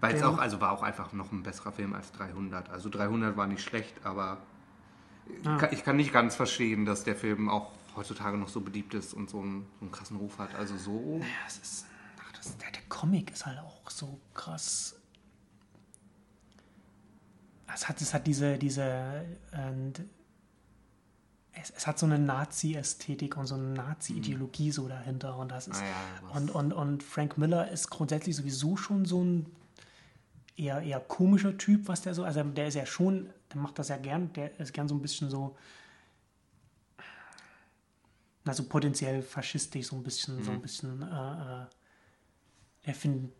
[0.00, 2.70] Weil es auch, also war auch einfach noch ein besserer Film als 300.
[2.70, 4.38] Also 300 war nicht schlecht, aber
[5.58, 9.14] kann- ich kann nicht ganz verstehen, dass der Film auch heutzutage noch so beliebt ist
[9.14, 10.54] und so einen, so einen krassen Ruf hat.
[10.54, 11.18] Also so.
[11.20, 11.86] ja es ist,
[12.20, 14.96] ach, das, der, der Comic ist halt auch so krass.
[17.74, 20.02] Es hat, es hat diese, diese, und
[21.54, 25.80] es, es hat so eine Nazi-Ästhetik und so eine Nazi-Ideologie so dahinter und das ist,
[25.80, 29.46] Naja, was- und, und, und Frank Miller ist grundsätzlich sowieso schon so ein
[30.56, 33.88] eher, eher komischer Typ, was der so, also der ist ja schon, der macht das
[33.88, 35.56] ja gern, der ist gern so ein bisschen so,
[38.44, 41.66] also potenziell faschistisch, so ein bisschen, so ein bisschen, äh, äh,
[42.84, 43.32] er findet,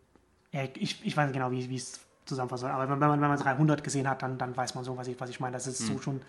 [0.53, 3.39] ja, ich, ich weiß nicht genau, wie, es zusammenfassen soll, aber wenn man, wenn man
[3.39, 5.55] 300 gesehen hat, dann, dann weiß man so, was ich, was ich meine.
[5.55, 6.21] Das ist so schon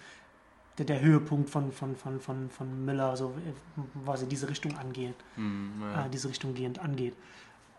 [0.77, 4.75] der, der Höhepunkt von, von, von, von, von Miller, so, äh, was in diese Richtung
[4.77, 6.05] angeht, Hm, ja.
[6.05, 7.15] äh, diese Richtung gehend angeht.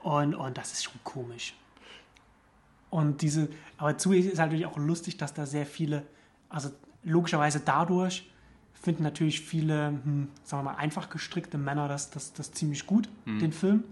[0.03, 1.57] Und, und das ist schon komisch.
[2.91, 6.07] Und diese, aber zu ist halt natürlich auch lustig, dass da sehr viele,
[6.49, 6.71] also
[7.03, 8.31] logischerweise dadurch
[8.85, 13.09] finden natürlich viele, hm, sagen wir mal, einfach gestrickte Männer das, das, das ziemlich gut,
[13.25, 13.83] den Film.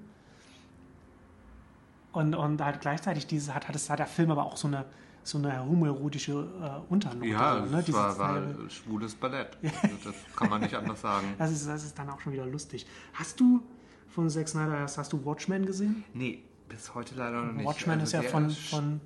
[2.13, 4.85] Und, und halt gleichzeitig dieses, hat, hat, es, hat der Film aber auch so eine,
[5.23, 7.27] so eine homoerotische äh, Unternote.
[7.27, 7.79] Ja, so, ne?
[7.81, 9.57] es war, war schwules Ballett.
[9.63, 11.27] Also das kann man nicht anders sagen.
[11.39, 12.87] das, ist, das ist dann auch schon wieder lustig.
[13.15, 13.63] Hast du
[14.09, 16.05] von Zack Snyder, hast, hast du Watchmen gesehen?
[16.13, 17.65] Nee, bis heute leider noch nicht.
[17.65, 19.01] Watchmen Also ist ja von, von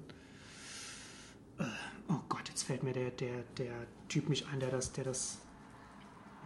[1.60, 1.64] äh,
[2.08, 3.72] oh Gott, jetzt fällt mir der, der, der
[4.08, 5.38] Typ nicht ein, der das, der das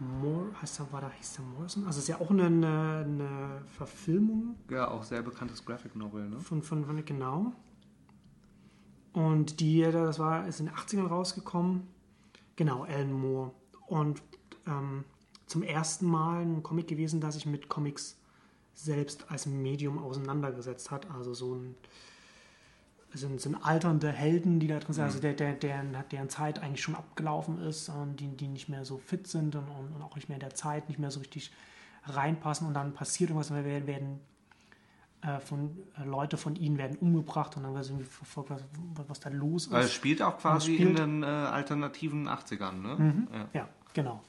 [0.01, 1.85] Moore, heißt er, war da, hieß der Morrison?
[1.85, 6.39] Also ist ja auch eine, eine, eine Verfilmung Ja, auch sehr bekanntes Graphic Novel, ne?
[6.39, 7.53] von, von, von genau.
[9.13, 11.87] Und die, das war, ist in den 80ern rausgekommen.
[12.55, 13.51] Genau, Alan Moore.
[13.87, 14.23] Und
[14.65, 15.03] ähm,
[15.45, 18.17] zum ersten Mal ein Comic gewesen, das sich mit Comics
[18.73, 21.11] selbst als Medium auseinandergesetzt hat.
[21.11, 21.75] Also so ein
[23.13, 26.81] sind, sind alternde Helden, die da drin sind, also der, der, deren, deren Zeit eigentlich
[26.81, 29.63] schon abgelaufen ist und die, die nicht mehr so fit sind und,
[29.95, 31.51] und auch nicht mehr in der Zeit, nicht mehr so richtig
[32.05, 34.19] reinpassen und dann passiert irgendwas und wir werden
[35.21, 38.63] äh, von äh, Leute von ihnen werden umgebracht und dann wird irgendwie verfolgt, was,
[39.07, 39.71] was da los ist.
[39.71, 42.95] Weil es spielt auch quasi spielt- in den äh, alternativen 80ern, ne?
[42.97, 43.27] Mhm.
[43.33, 43.47] Ja.
[43.53, 44.21] Ja, genau.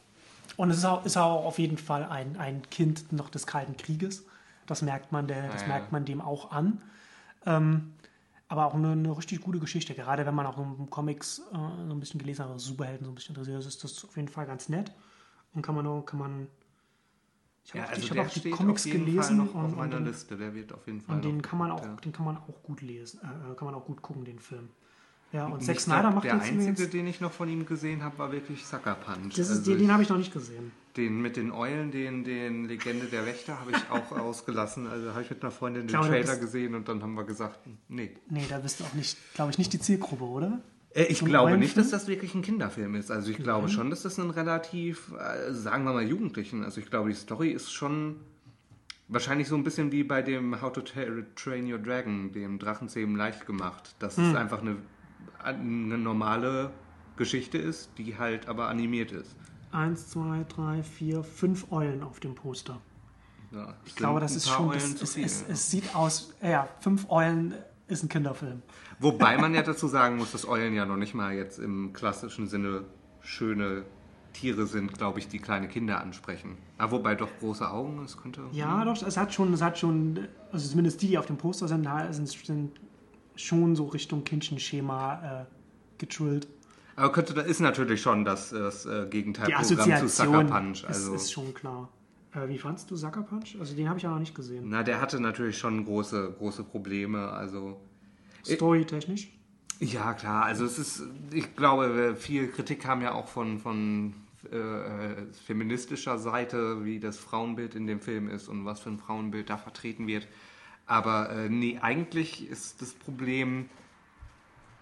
[0.59, 3.76] Und es ist auch, ist auch auf jeden Fall ein, ein Kind noch des Kalten
[3.78, 4.26] Krieges.
[4.66, 5.74] Das merkt man, der, das Ja, ja.
[5.74, 6.83] merkt man dem auch an.
[7.47, 7.95] Ähm,
[8.53, 9.94] aber auch eine, eine richtig gute Geschichte.
[9.94, 13.11] Gerade wenn man auch um Comics äh, so ein bisschen gelesen hat, oder Superhelden so
[13.11, 14.92] ein bisschen interessiert, ist, ist das auf jeden Fall ganz nett.
[15.55, 16.48] Und kann man auch, kann man.
[17.64, 19.70] Ich habe Ja, auch, also ich hab auch die Comics gelesen Fall noch und, auf
[19.70, 20.36] und, meiner den, Liste.
[20.36, 21.96] Der wird auf jeden Fall und den kann man auch, ja.
[21.96, 24.68] den kann man auch gut lesen, äh, kann man auch gut gucken, den Film.
[25.33, 26.91] Ja, und Zack Snyder macht Der jetzt einzige, übrigens.
[26.91, 29.30] den ich noch von ihm gesehen habe, war wirklich Sucker Punch.
[29.37, 30.72] Das ist, Also den, den habe ich noch nicht gesehen.
[30.97, 34.87] Den mit den Eulen, den, den Legende der Wächter, habe ich auch ausgelassen.
[34.87, 37.61] Also habe ich mit einer Freundin den glaube, Trailer gesehen und dann haben wir gesagt,
[37.89, 38.11] nee.
[38.28, 40.61] Nee, da bist du auch nicht, glaube ich, nicht die Zielgruppe, oder?
[40.95, 41.83] Äh, Ich ein glaube nicht, Eulenfilm?
[41.85, 43.11] dass das wirklich ein Kinderfilm ist.
[43.11, 46.62] Also ich glaube schon, dass das ein relativ, äh, sagen wir mal, Jugendlichen.
[46.62, 48.16] Also ich glaube, die Story ist schon
[49.09, 53.16] wahrscheinlich so ein bisschen wie bei dem How to Tra- Train Your Dragon, dem Drachenzähmen
[53.16, 53.95] leicht gemacht.
[53.99, 54.30] Dass Hm.
[54.30, 54.76] es einfach eine,
[55.45, 56.70] eine normale
[57.16, 59.36] Geschichte ist, die halt aber animiert ist.
[59.70, 62.80] Eins, zwei, drei, vier, fünf Eulen auf dem Poster.
[63.53, 64.70] Ja, Ich glaube, das ist schon.
[64.70, 66.34] Das, es, es, es sieht aus.
[66.43, 67.55] Ja, fünf Eulen
[67.88, 68.62] ist ein Kinderfilm.
[68.99, 72.47] Wobei man ja dazu sagen muss, dass Eulen ja noch nicht mal jetzt im klassischen
[72.47, 72.84] Sinne
[73.20, 73.84] schöne
[74.32, 76.57] Tiere sind, glaube ich, die kleine Kinder ansprechen.
[76.78, 78.43] Aber wobei doch große Augen, das könnte.
[78.53, 81.68] Ja, doch, es hat schon, es hat schon, also zumindest die, die auf dem Poster
[81.68, 82.80] sind, da sind, sind
[83.37, 86.49] schon so Richtung Kindchenschema äh, getrillt.
[86.97, 90.83] Aber könnte, da ist natürlich schon das, das äh, Die Gegenteilprogramm zu Sucker Punch.
[90.83, 91.89] ist, Also, ist schon klar.
[92.35, 93.57] Äh, wie fandst du Sucker Punch?
[93.59, 94.64] Also den habe ich ja noch nicht gesehen.
[94.68, 97.30] na, der hatte natürlich schon große, große Probleme.
[97.30, 97.80] Also,
[98.45, 99.30] Storytechnisch.
[99.80, 100.45] ja, klar.
[100.45, 101.03] Also, es ist,
[101.33, 104.14] ich glaube, viel Kritik kam ja auch von, von
[104.51, 109.49] äh, feministischer Seite, wie das Frauenbild in dem Film ist und was für ein Frauenbild
[109.49, 110.26] da vertreten wird.
[110.87, 113.68] Aber äh, nee, eigentlich ist das Problem,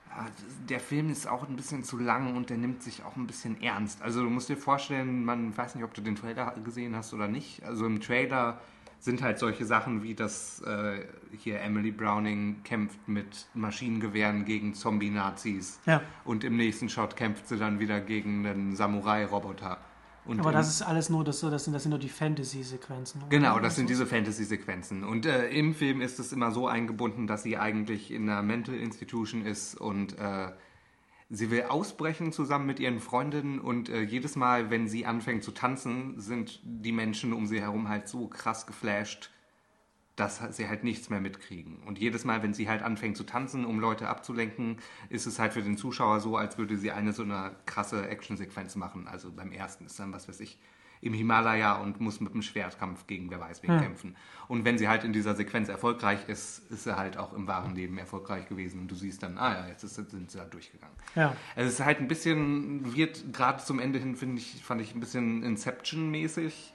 [0.08, 0.26] ja,
[0.68, 3.62] der Film ist auch ein bisschen zu lang und der nimmt sich auch ein bisschen
[3.62, 4.02] ernst.
[4.02, 7.28] Also du musst dir vorstellen, man weiß nicht, ob du den Trailer gesehen hast oder
[7.28, 7.62] nicht.
[7.62, 8.60] Also im Trailer
[9.00, 11.06] sind halt solche Sachen wie, dass äh,
[11.38, 15.80] hier Emily Browning kämpft mit Maschinengewehren gegen Zombie-Nazis.
[15.86, 16.02] Ja.
[16.24, 19.78] Und im nächsten Shot kämpft sie dann wieder gegen einen Samurai-Roboter.
[20.26, 23.22] Und Aber das ist alles nur, das, das, sind, das sind nur die Fantasy-Sequenzen.
[23.30, 25.02] Genau, das sind Also- diese Fantasy-Sequenzen.
[25.04, 28.74] Und äh, im Film ist es immer so eingebunden, dass sie eigentlich in einer Mental
[28.74, 30.52] Institution ist und äh,
[31.30, 35.52] sie will ausbrechen zusammen mit ihren Freundinnen und äh, jedes Mal, wenn sie anfängt zu
[35.52, 39.30] tanzen, sind die Menschen um sie herum halt so krass geflasht,
[40.16, 41.82] dass sie halt nichts mehr mitkriegen.
[41.86, 44.76] Und jedes Mal, wenn sie halt anfängt zu tanzen, um Leute abzulenken,
[45.08, 48.76] ist es halt für den Zuschauer so, als würde sie eine so eine krasse Actionsequenz
[48.76, 49.08] machen.
[49.08, 50.58] Also beim ersten ist dann, was weiß ich,
[51.02, 54.16] im Himalaya und muss mit einem Schwertkampf gegen wer weiß wen kämpfen.
[54.48, 57.74] Und wenn sie halt in dieser Sequenz erfolgreich ist, ist sie halt auch im wahren
[57.74, 58.80] Leben erfolgreich gewesen.
[58.80, 60.94] Und du siehst dann, ah ja, jetzt ist, sind sie da durchgegangen.
[61.14, 61.34] Ja.
[61.56, 64.94] Also es ist halt ein bisschen, wird gerade zum Ende hin, finde ich, fand ich
[64.94, 66.74] ein bisschen Inception-mäßig.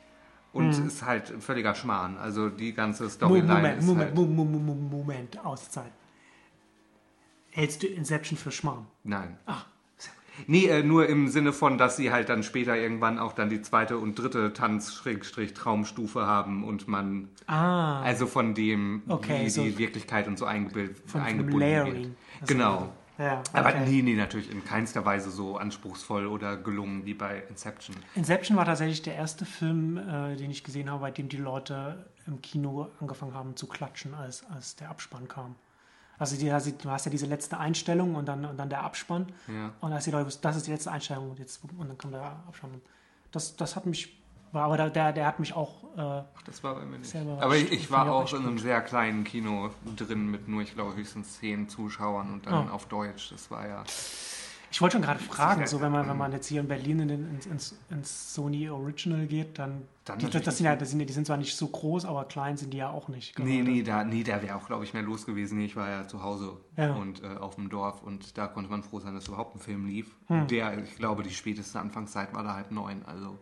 [0.56, 2.18] Und ist halt völliger Schmarrn.
[2.18, 4.16] Also die ganze Storyline Moment, ist Moment, halt...
[4.16, 5.92] Moment, Moment, Moment, Moment, Auszeit.
[7.52, 8.86] Hältst du Inception für Schmarrn?
[9.04, 9.38] Nein.
[9.46, 9.66] Ach,
[10.48, 13.62] Nee, äh, nur im Sinne von, dass sie halt dann später irgendwann auch dann die
[13.62, 19.78] zweite und dritte Tanz-Traumstufe haben und man ah, also von dem, Okay, wie so die
[19.78, 21.94] Wirklichkeit und so eingebild, von, von eingebunden Layering.
[21.94, 22.12] wird.
[22.42, 22.94] Also, Genau.
[23.18, 23.86] Ja, Aber okay.
[23.88, 27.96] nee, nee, natürlich in keinster Weise so anspruchsvoll oder gelungen wie bei Inception.
[28.16, 32.06] Inception war tatsächlich der erste Film, äh, den ich gesehen habe, bei dem die Leute
[32.28, 35.56] im Kino angefangen haben zu klatschen, als, als der Abspann kam.
[36.18, 39.28] Also die, also du hast ja diese letzte Einstellung und dann, und dann der Abspann.
[39.48, 39.74] Ja.
[39.82, 42.12] Und als die Leute wussten, das ist die letzte Einstellung und, jetzt, und dann kam
[42.12, 42.82] der Abspann.
[43.32, 44.18] Das, das hat mich,
[44.56, 47.16] war, aber der- der, der hat mich auch, äh, Das war bei mir nicht.
[47.16, 48.62] Aber ich, ich war auch in einem gut.
[48.62, 52.74] sehr kleinen Kino drin mit nur, ich glaube, höchstens zehn Zuschauern und dann Oh.
[52.74, 53.32] auf Deutsch.
[53.32, 53.84] Das war ja.
[54.72, 57.00] ich wollte schon gerade fragen, ja- so wenn man, wenn man jetzt hier in Berlin
[57.00, 61.00] in den, ins, ins, Sony Original geht, dann, Dann die, das, sind ja, das sind,
[61.00, 63.40] ja- die sind zwar nicht so groß, aber klein sind die ja auch nicht.
[63.40, 63.72] Nee, gerade.
[63.72, 65.58] nee, da, nee, da wäre auch, glaube ich, mehr los gewesen.
[65.60, 66.94] Nee, ich war ja zu Hause Ja.
[66.94, 69.86] und äh, auf dem Dorf und da konnte man froh sein, dass überhaupt ein Film
[69.86, 70.14] lief.
[70.28, 70.48] Hm.
[70.48, 73.04] Der, ich glaube, die späteste Anfangszeit war da halb neun.
[73.06, 73.38] Also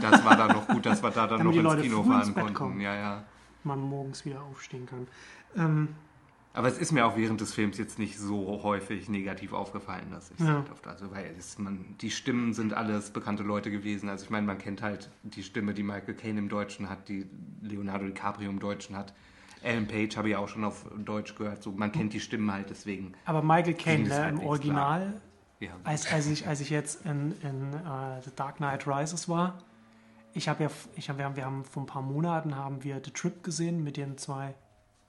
[0.00, 2.26] das war dann noch gut, dass wir da dann noch ins Leute Kino ins fahren
[2.34, 2.54] Bett konnten.
[2.54, 2.80] kommen.
[2.80, 3.24] Ja, ja.
[3.64, 5.06] man morgens wieder aufstehen kann.
[5.56, 5.88] Ähm,
[6.52, 10.30] Aber es ist mir auch während des Films jetzt nicht so häufig negativ aufgefallen, dass
[10.30, 10.64] ich Ja.
[10.70, 14.08] oft, also weil es, man, die Stimmen sind alles bekannte Leute gewesen.
[14.08, 17.26] Also ich meine, man kennt halt die Stimme, die Michael Caine im Deutschen hat, die
[17.62, 19.12] Leonardo DiCaprio im Deutschen hat.
[19.64, 21.62] Alan Page habe ich auch schon auf Deutsch gehört.
[21.62, 23.14] So, man kennt die Stimmen halt deswegen.
[23.24, 25.20] Aber Michael Caine, ne, halt im Original,
[25.58, 25.70] Ja.
[25.84, 29.58] als, als, ich, als ich jetzt in, in äh, The Dark Knight Rises war,
[30.34, 33.00] ich habe ja, ich hab, wir, haben, wir haben vor ein paar Monaten haben wir
[33.02, 34.54] The Trip gesehen mit den zwei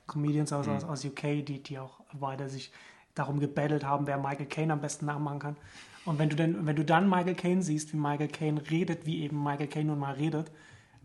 [0.07, 2.71] Comedians aus, aus, aus UK, die, die auch weiter sich
[3.15, 5.57] darum gebettelt haben, wer Michael Caine am besten nachmachen kann.
[6.05, 9.23] Und wenn du, denn, wenn du dann Michael Caine siehst, wie Michael Caine redet, wie
[9.23, 10.51] eben Michael Caine nun mal redet,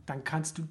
[0.05, 0.69] dann kannst du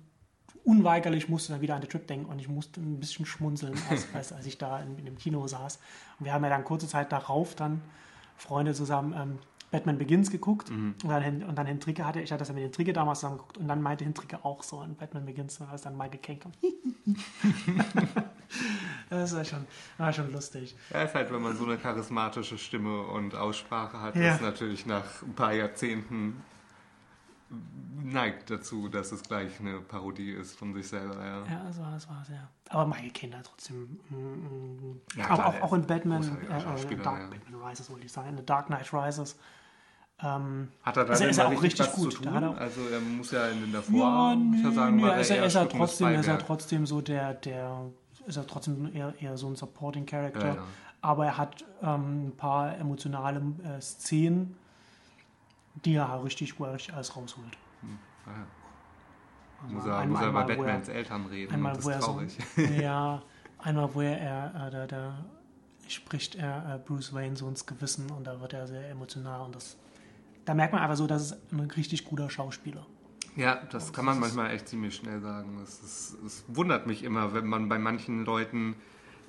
[0.63, 3.73] unweigerlich musst du dann wieder an The Trip denken und ich musste ein bisschen schmunzeln,
[3.89, 5.79] als, als, als ich da in, in dem Kino saß.
[6.19, 7.81] Und wir haben ja dann kurze Zeit darauf dann
[8.37, 9.39] Freunde zusammen ähm,
[9.71, 12.91] Batman Begins geguckt und dann, und dann Hendricke hatte, ich hatte das ja mit Hendricke
[12.93, 16.19] damals zusammen geguckt und dann meinte Hendricke auch so an Batman Begins, als dann Michael
[16.19, 16.51] Caine kam.
[19.09, 19.65] das war schon,
[19.97, 20.75] war schon lustig.
[20.91, 24.33] Ja, ist halt, wenn man so eine charismatische Stimme und Aussprache hat, Ja.
[24.35, 26.41] ist natürlich nach ein paar Jahrzehnten
[28.03, 31.15] neigt dazu, dass es gleich eine Parodie ist von sich selber.
[31.15, 31.43] Ja.
[31.51, 32.47] Ja, das war, das war sehr.
[32.69, 33.99] Aber Michael Caine hat trotzdem.
[34.09, 37.27] mm, mm, Ja, auch, klar, auch, der auch in Batman, äh, äh, Dark, ja.
[37.27, 39.35] Batman Rises wollte ich sagen, in The Dark Knight Rises.
[40.21, 42.11] Ähm, Hat er da Ist er- denn ist er auch richtig gut.
[42.13, 42.35] zu tun?
[42.43, 43.97] er- also er muss ja in den davor,
[44.31, 47.33] ja, nö, sagen, nö, war ist er, ist er trotzdem, ist er trotzdem so der,
[47.35, 47.85] der,
[48.27, 50.47] ist er trotzdem eher, eher so ein Supporting Character.
[50.47, 50.63] Ja, ja.
[51.01, 54.57] Aber er hat ähm, ein paar emotionale äh, Szenen,
[55.85, 57.57] die er richtig, wo er richtig alles rausholt.
[58.27, 58.33] Ja.
[59.63, 61.87] Also Muss er, einmal- muss er über wo er- Batmans Eltern reden Einmal, wo das
[61.87, 62.37] er ist so, traurig.
[62.81, 63.21] ja,
[63.59, 65.13] einmal, wo er, er äh, da, da
[65.87, 69.55] spricht er äh, Bruce Wayne so ins Gewissen und da wird er sehr emotional und
[69.55, 69.77] das,
[70.49, 72.83] da merkt man einfach so, dass es ein richtig guter Schauspieler.
[73.35, 75.59] Ja, das kann man manchmal echt ziemlich schnell sagen.
[75.61, 78.73] Es, ist, wundert mich immer, wenn man bei manchen Leuten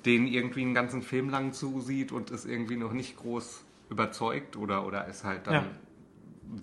[0.03, 4.83] denen irgendwie einen ganzen Film lang zusieht und es irgendwie noch nicht groß überzeugt oder,
[4.83, 5.63] oder es halt dann Ja.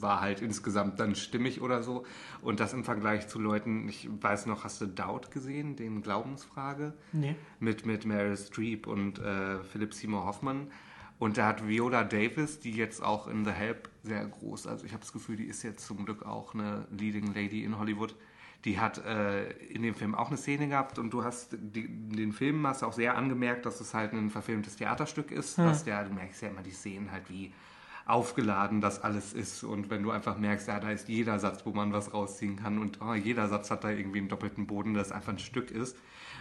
[0.00, 2.04] war halt insgesamt dann stimmig oder so.
[2.42, 6.94] Und das im Vergleich zu Leuten, ich weiß noch, hast du Doubt gesehen, den Glaubensfrage?
[7.12, 7.36] Nee.
[7.61, 10.72] mit, mit Meryl Streep und äh, Philip Seymour Hoffman.
[11.18, 14.92] Und da hat Viola Davis, die jetzt auch in The Help sehr groß, also ich
[14.92, 18.14] habe das Gefühl, die ist jetzt zum Glück auch eine Leading Lady in Hollywood.
[18.64, 22.32] Die hat äh, in dem Film auch eine Szene gehabt und du hast die, den
[22.32, 26.12] Film hast auch sehr angemerkt, dass es halt ein verfilmtes Theaterstück ist, dass der, du
[26.12, 27.52] merkst ja immer die Szenen halt wie
[28.08, 31.72] aufgeladen das alles ist und wenn du einfach merkst, ja, da ist jeder Satz, wo
[31.72, 35.12] man was rausziehen kann und oh, jeder Satz hat da irgendwie einen doppelten Boden, das
[35.12, 35.96] einfach ein Stück ist.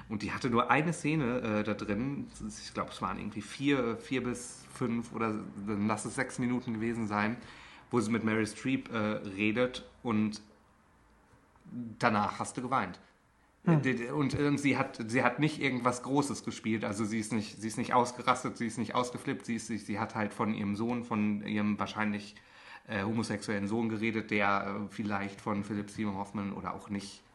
[0.09, 3.97] Und die hatte nur eine Szene äh, da drin, ich glaube, es waren irgendwie vier,
[3.97, 5.33] vier bis fünf oder
[5.67, 7.35] dann lass es sechs Minuten gewesen sein,
[7.91, 10.41] wo sie mit Mary Streep äh, redet und
[11.99, 12.99] danach hast du geweint.
[14.13, 17.67] Und, und sie, hat, sie hat nicht irgendwas Großes gespielt, also sie ist nicht, sie
[17.67, 21.03] ist nicht ausgerastet, sie ist nicht ausgeflippt, sie, ist, sie, hat halt von ihrem Sohn,
[21.03, 22.35] von ihrem wahrscheinlich
[22.87, 27.21] äh, homosexuellen Sohn geredet, der äh, vielleicht von Philip Seymour Hoffman oder auch nicht.
[27.21, 27.26] äh,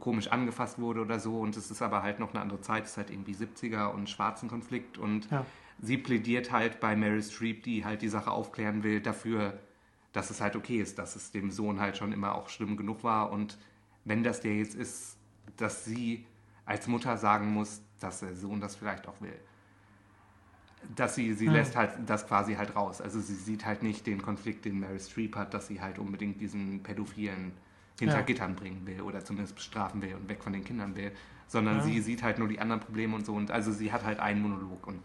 [0.00, 1.38] komisch angefasst wurde oder so.
[1.40, 4.10] Und es ist aber halt noch eine andere Zeit, es ist halt irgendwie 70er und
[4.10, 4.98] schwarzen Konflikt.
[4.98, 5.46] Und Ja.
[5.78, 9.58] sie plädiert halt bei Meryl Streep, die halt die Sache aufklären will, dafür,
[10.12, 13.04] dass es halt okay ist, dass es dem Sohn halt schon immer auch schlimm genug
[13.04, 13.30] war.
[13.30, 13.58] Und
[14.04, 15.16] wenn das der jetzt ist,
[15.56, 16.26] dass sie
[16.64, 19.38] als Mutter sagen muss, dass der Sohn das vielleicht auch will.
[20.96, 23.00] Dass sie, sie lässt halt das quasi halt raus.
[23.00, 26.40] Also sie sieht halt nicht den Konflikt, den Meryl Streep hat, dass sie halt unbedingt
[26.40, 27.52] diesen Pädophilen
[28.02, 28.22] hinter Ja.
[28.22, 31.12] Gittern bringen will oder zumindest bestrafen will und weg von den Kindern will,
[31.48, 31.82] sondern Ja.
[31.82, 34.42] sie sieht halt nur die anderen Probleme und so und also sie hat halt einen
[34.42, 35.00] Monolog und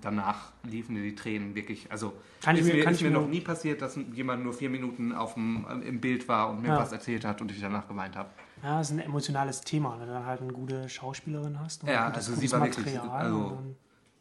[0.00, 3.04] danach liefen ihr die Tränen wirklich, also Kann ich ist mir- mir, kann ist ich
[3.04, 6.50] mir mir- noch nie passiert, dass jemand nur vier Minuten auf dem, im Bild war
[6.50, 6.78] und mir Ja.
[6.78, 8.30] was erzählt hat und ich danach geweint habe.
[8.62, 11.82] Ja, das ist ein emotionales Thema, wenn du dann halt eine gute Schauspielerin hast.
[11.82, 13.76] Und Ja, also sie war wirklich- Material also- und dann-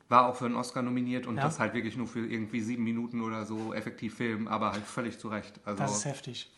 [0.10, 1.44] War auch für einen Oscar nominiert und Ja.
[1.44, 5.20] das halt wirklich nur für irgendwie sieben Minuten oder so effektiv Film, aber halt völlig
[5.20, 5.60] zu Recht.
[5.66, 6.52] das ist Also heftig.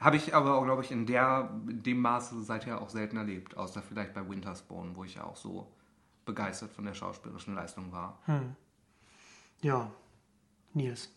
[0.00, 3.56] Habe ich aber auch, glaube ich, in der in dem Maße seither auch selten erlebt,
[3.56, 5.70] außer vielleicht bei Winterspawn, wo ich ja auch so
[6.24, 8.18] begeistert von der schauspielerischen Leistung war.
[9.62, 9.90] Ja,
[10.72, 11.10] Nils.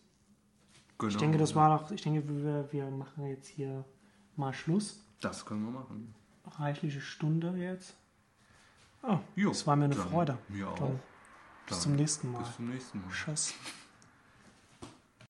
[0.98, 1.10] Genau.
[1.10, 3.84] Ich denke, das war doch, ich denke, wir, wir machen jetzt hier
[4.36, 5.00] mal Schluss.
[5.20, 6.14] Das können wir machen.
[6.46, 7.96] Reichliche Stunde jetzt.
[9.02, 10.38] Oh, Jo, es war mir eine Freude.
[10.48, 10.90] Mir auch.
[11.66, 12.38] Bis zum nächsten Mal.
[12.38, 13.10] Bis zum nächsten Mal.
[13.10, 13.54] Tschüss.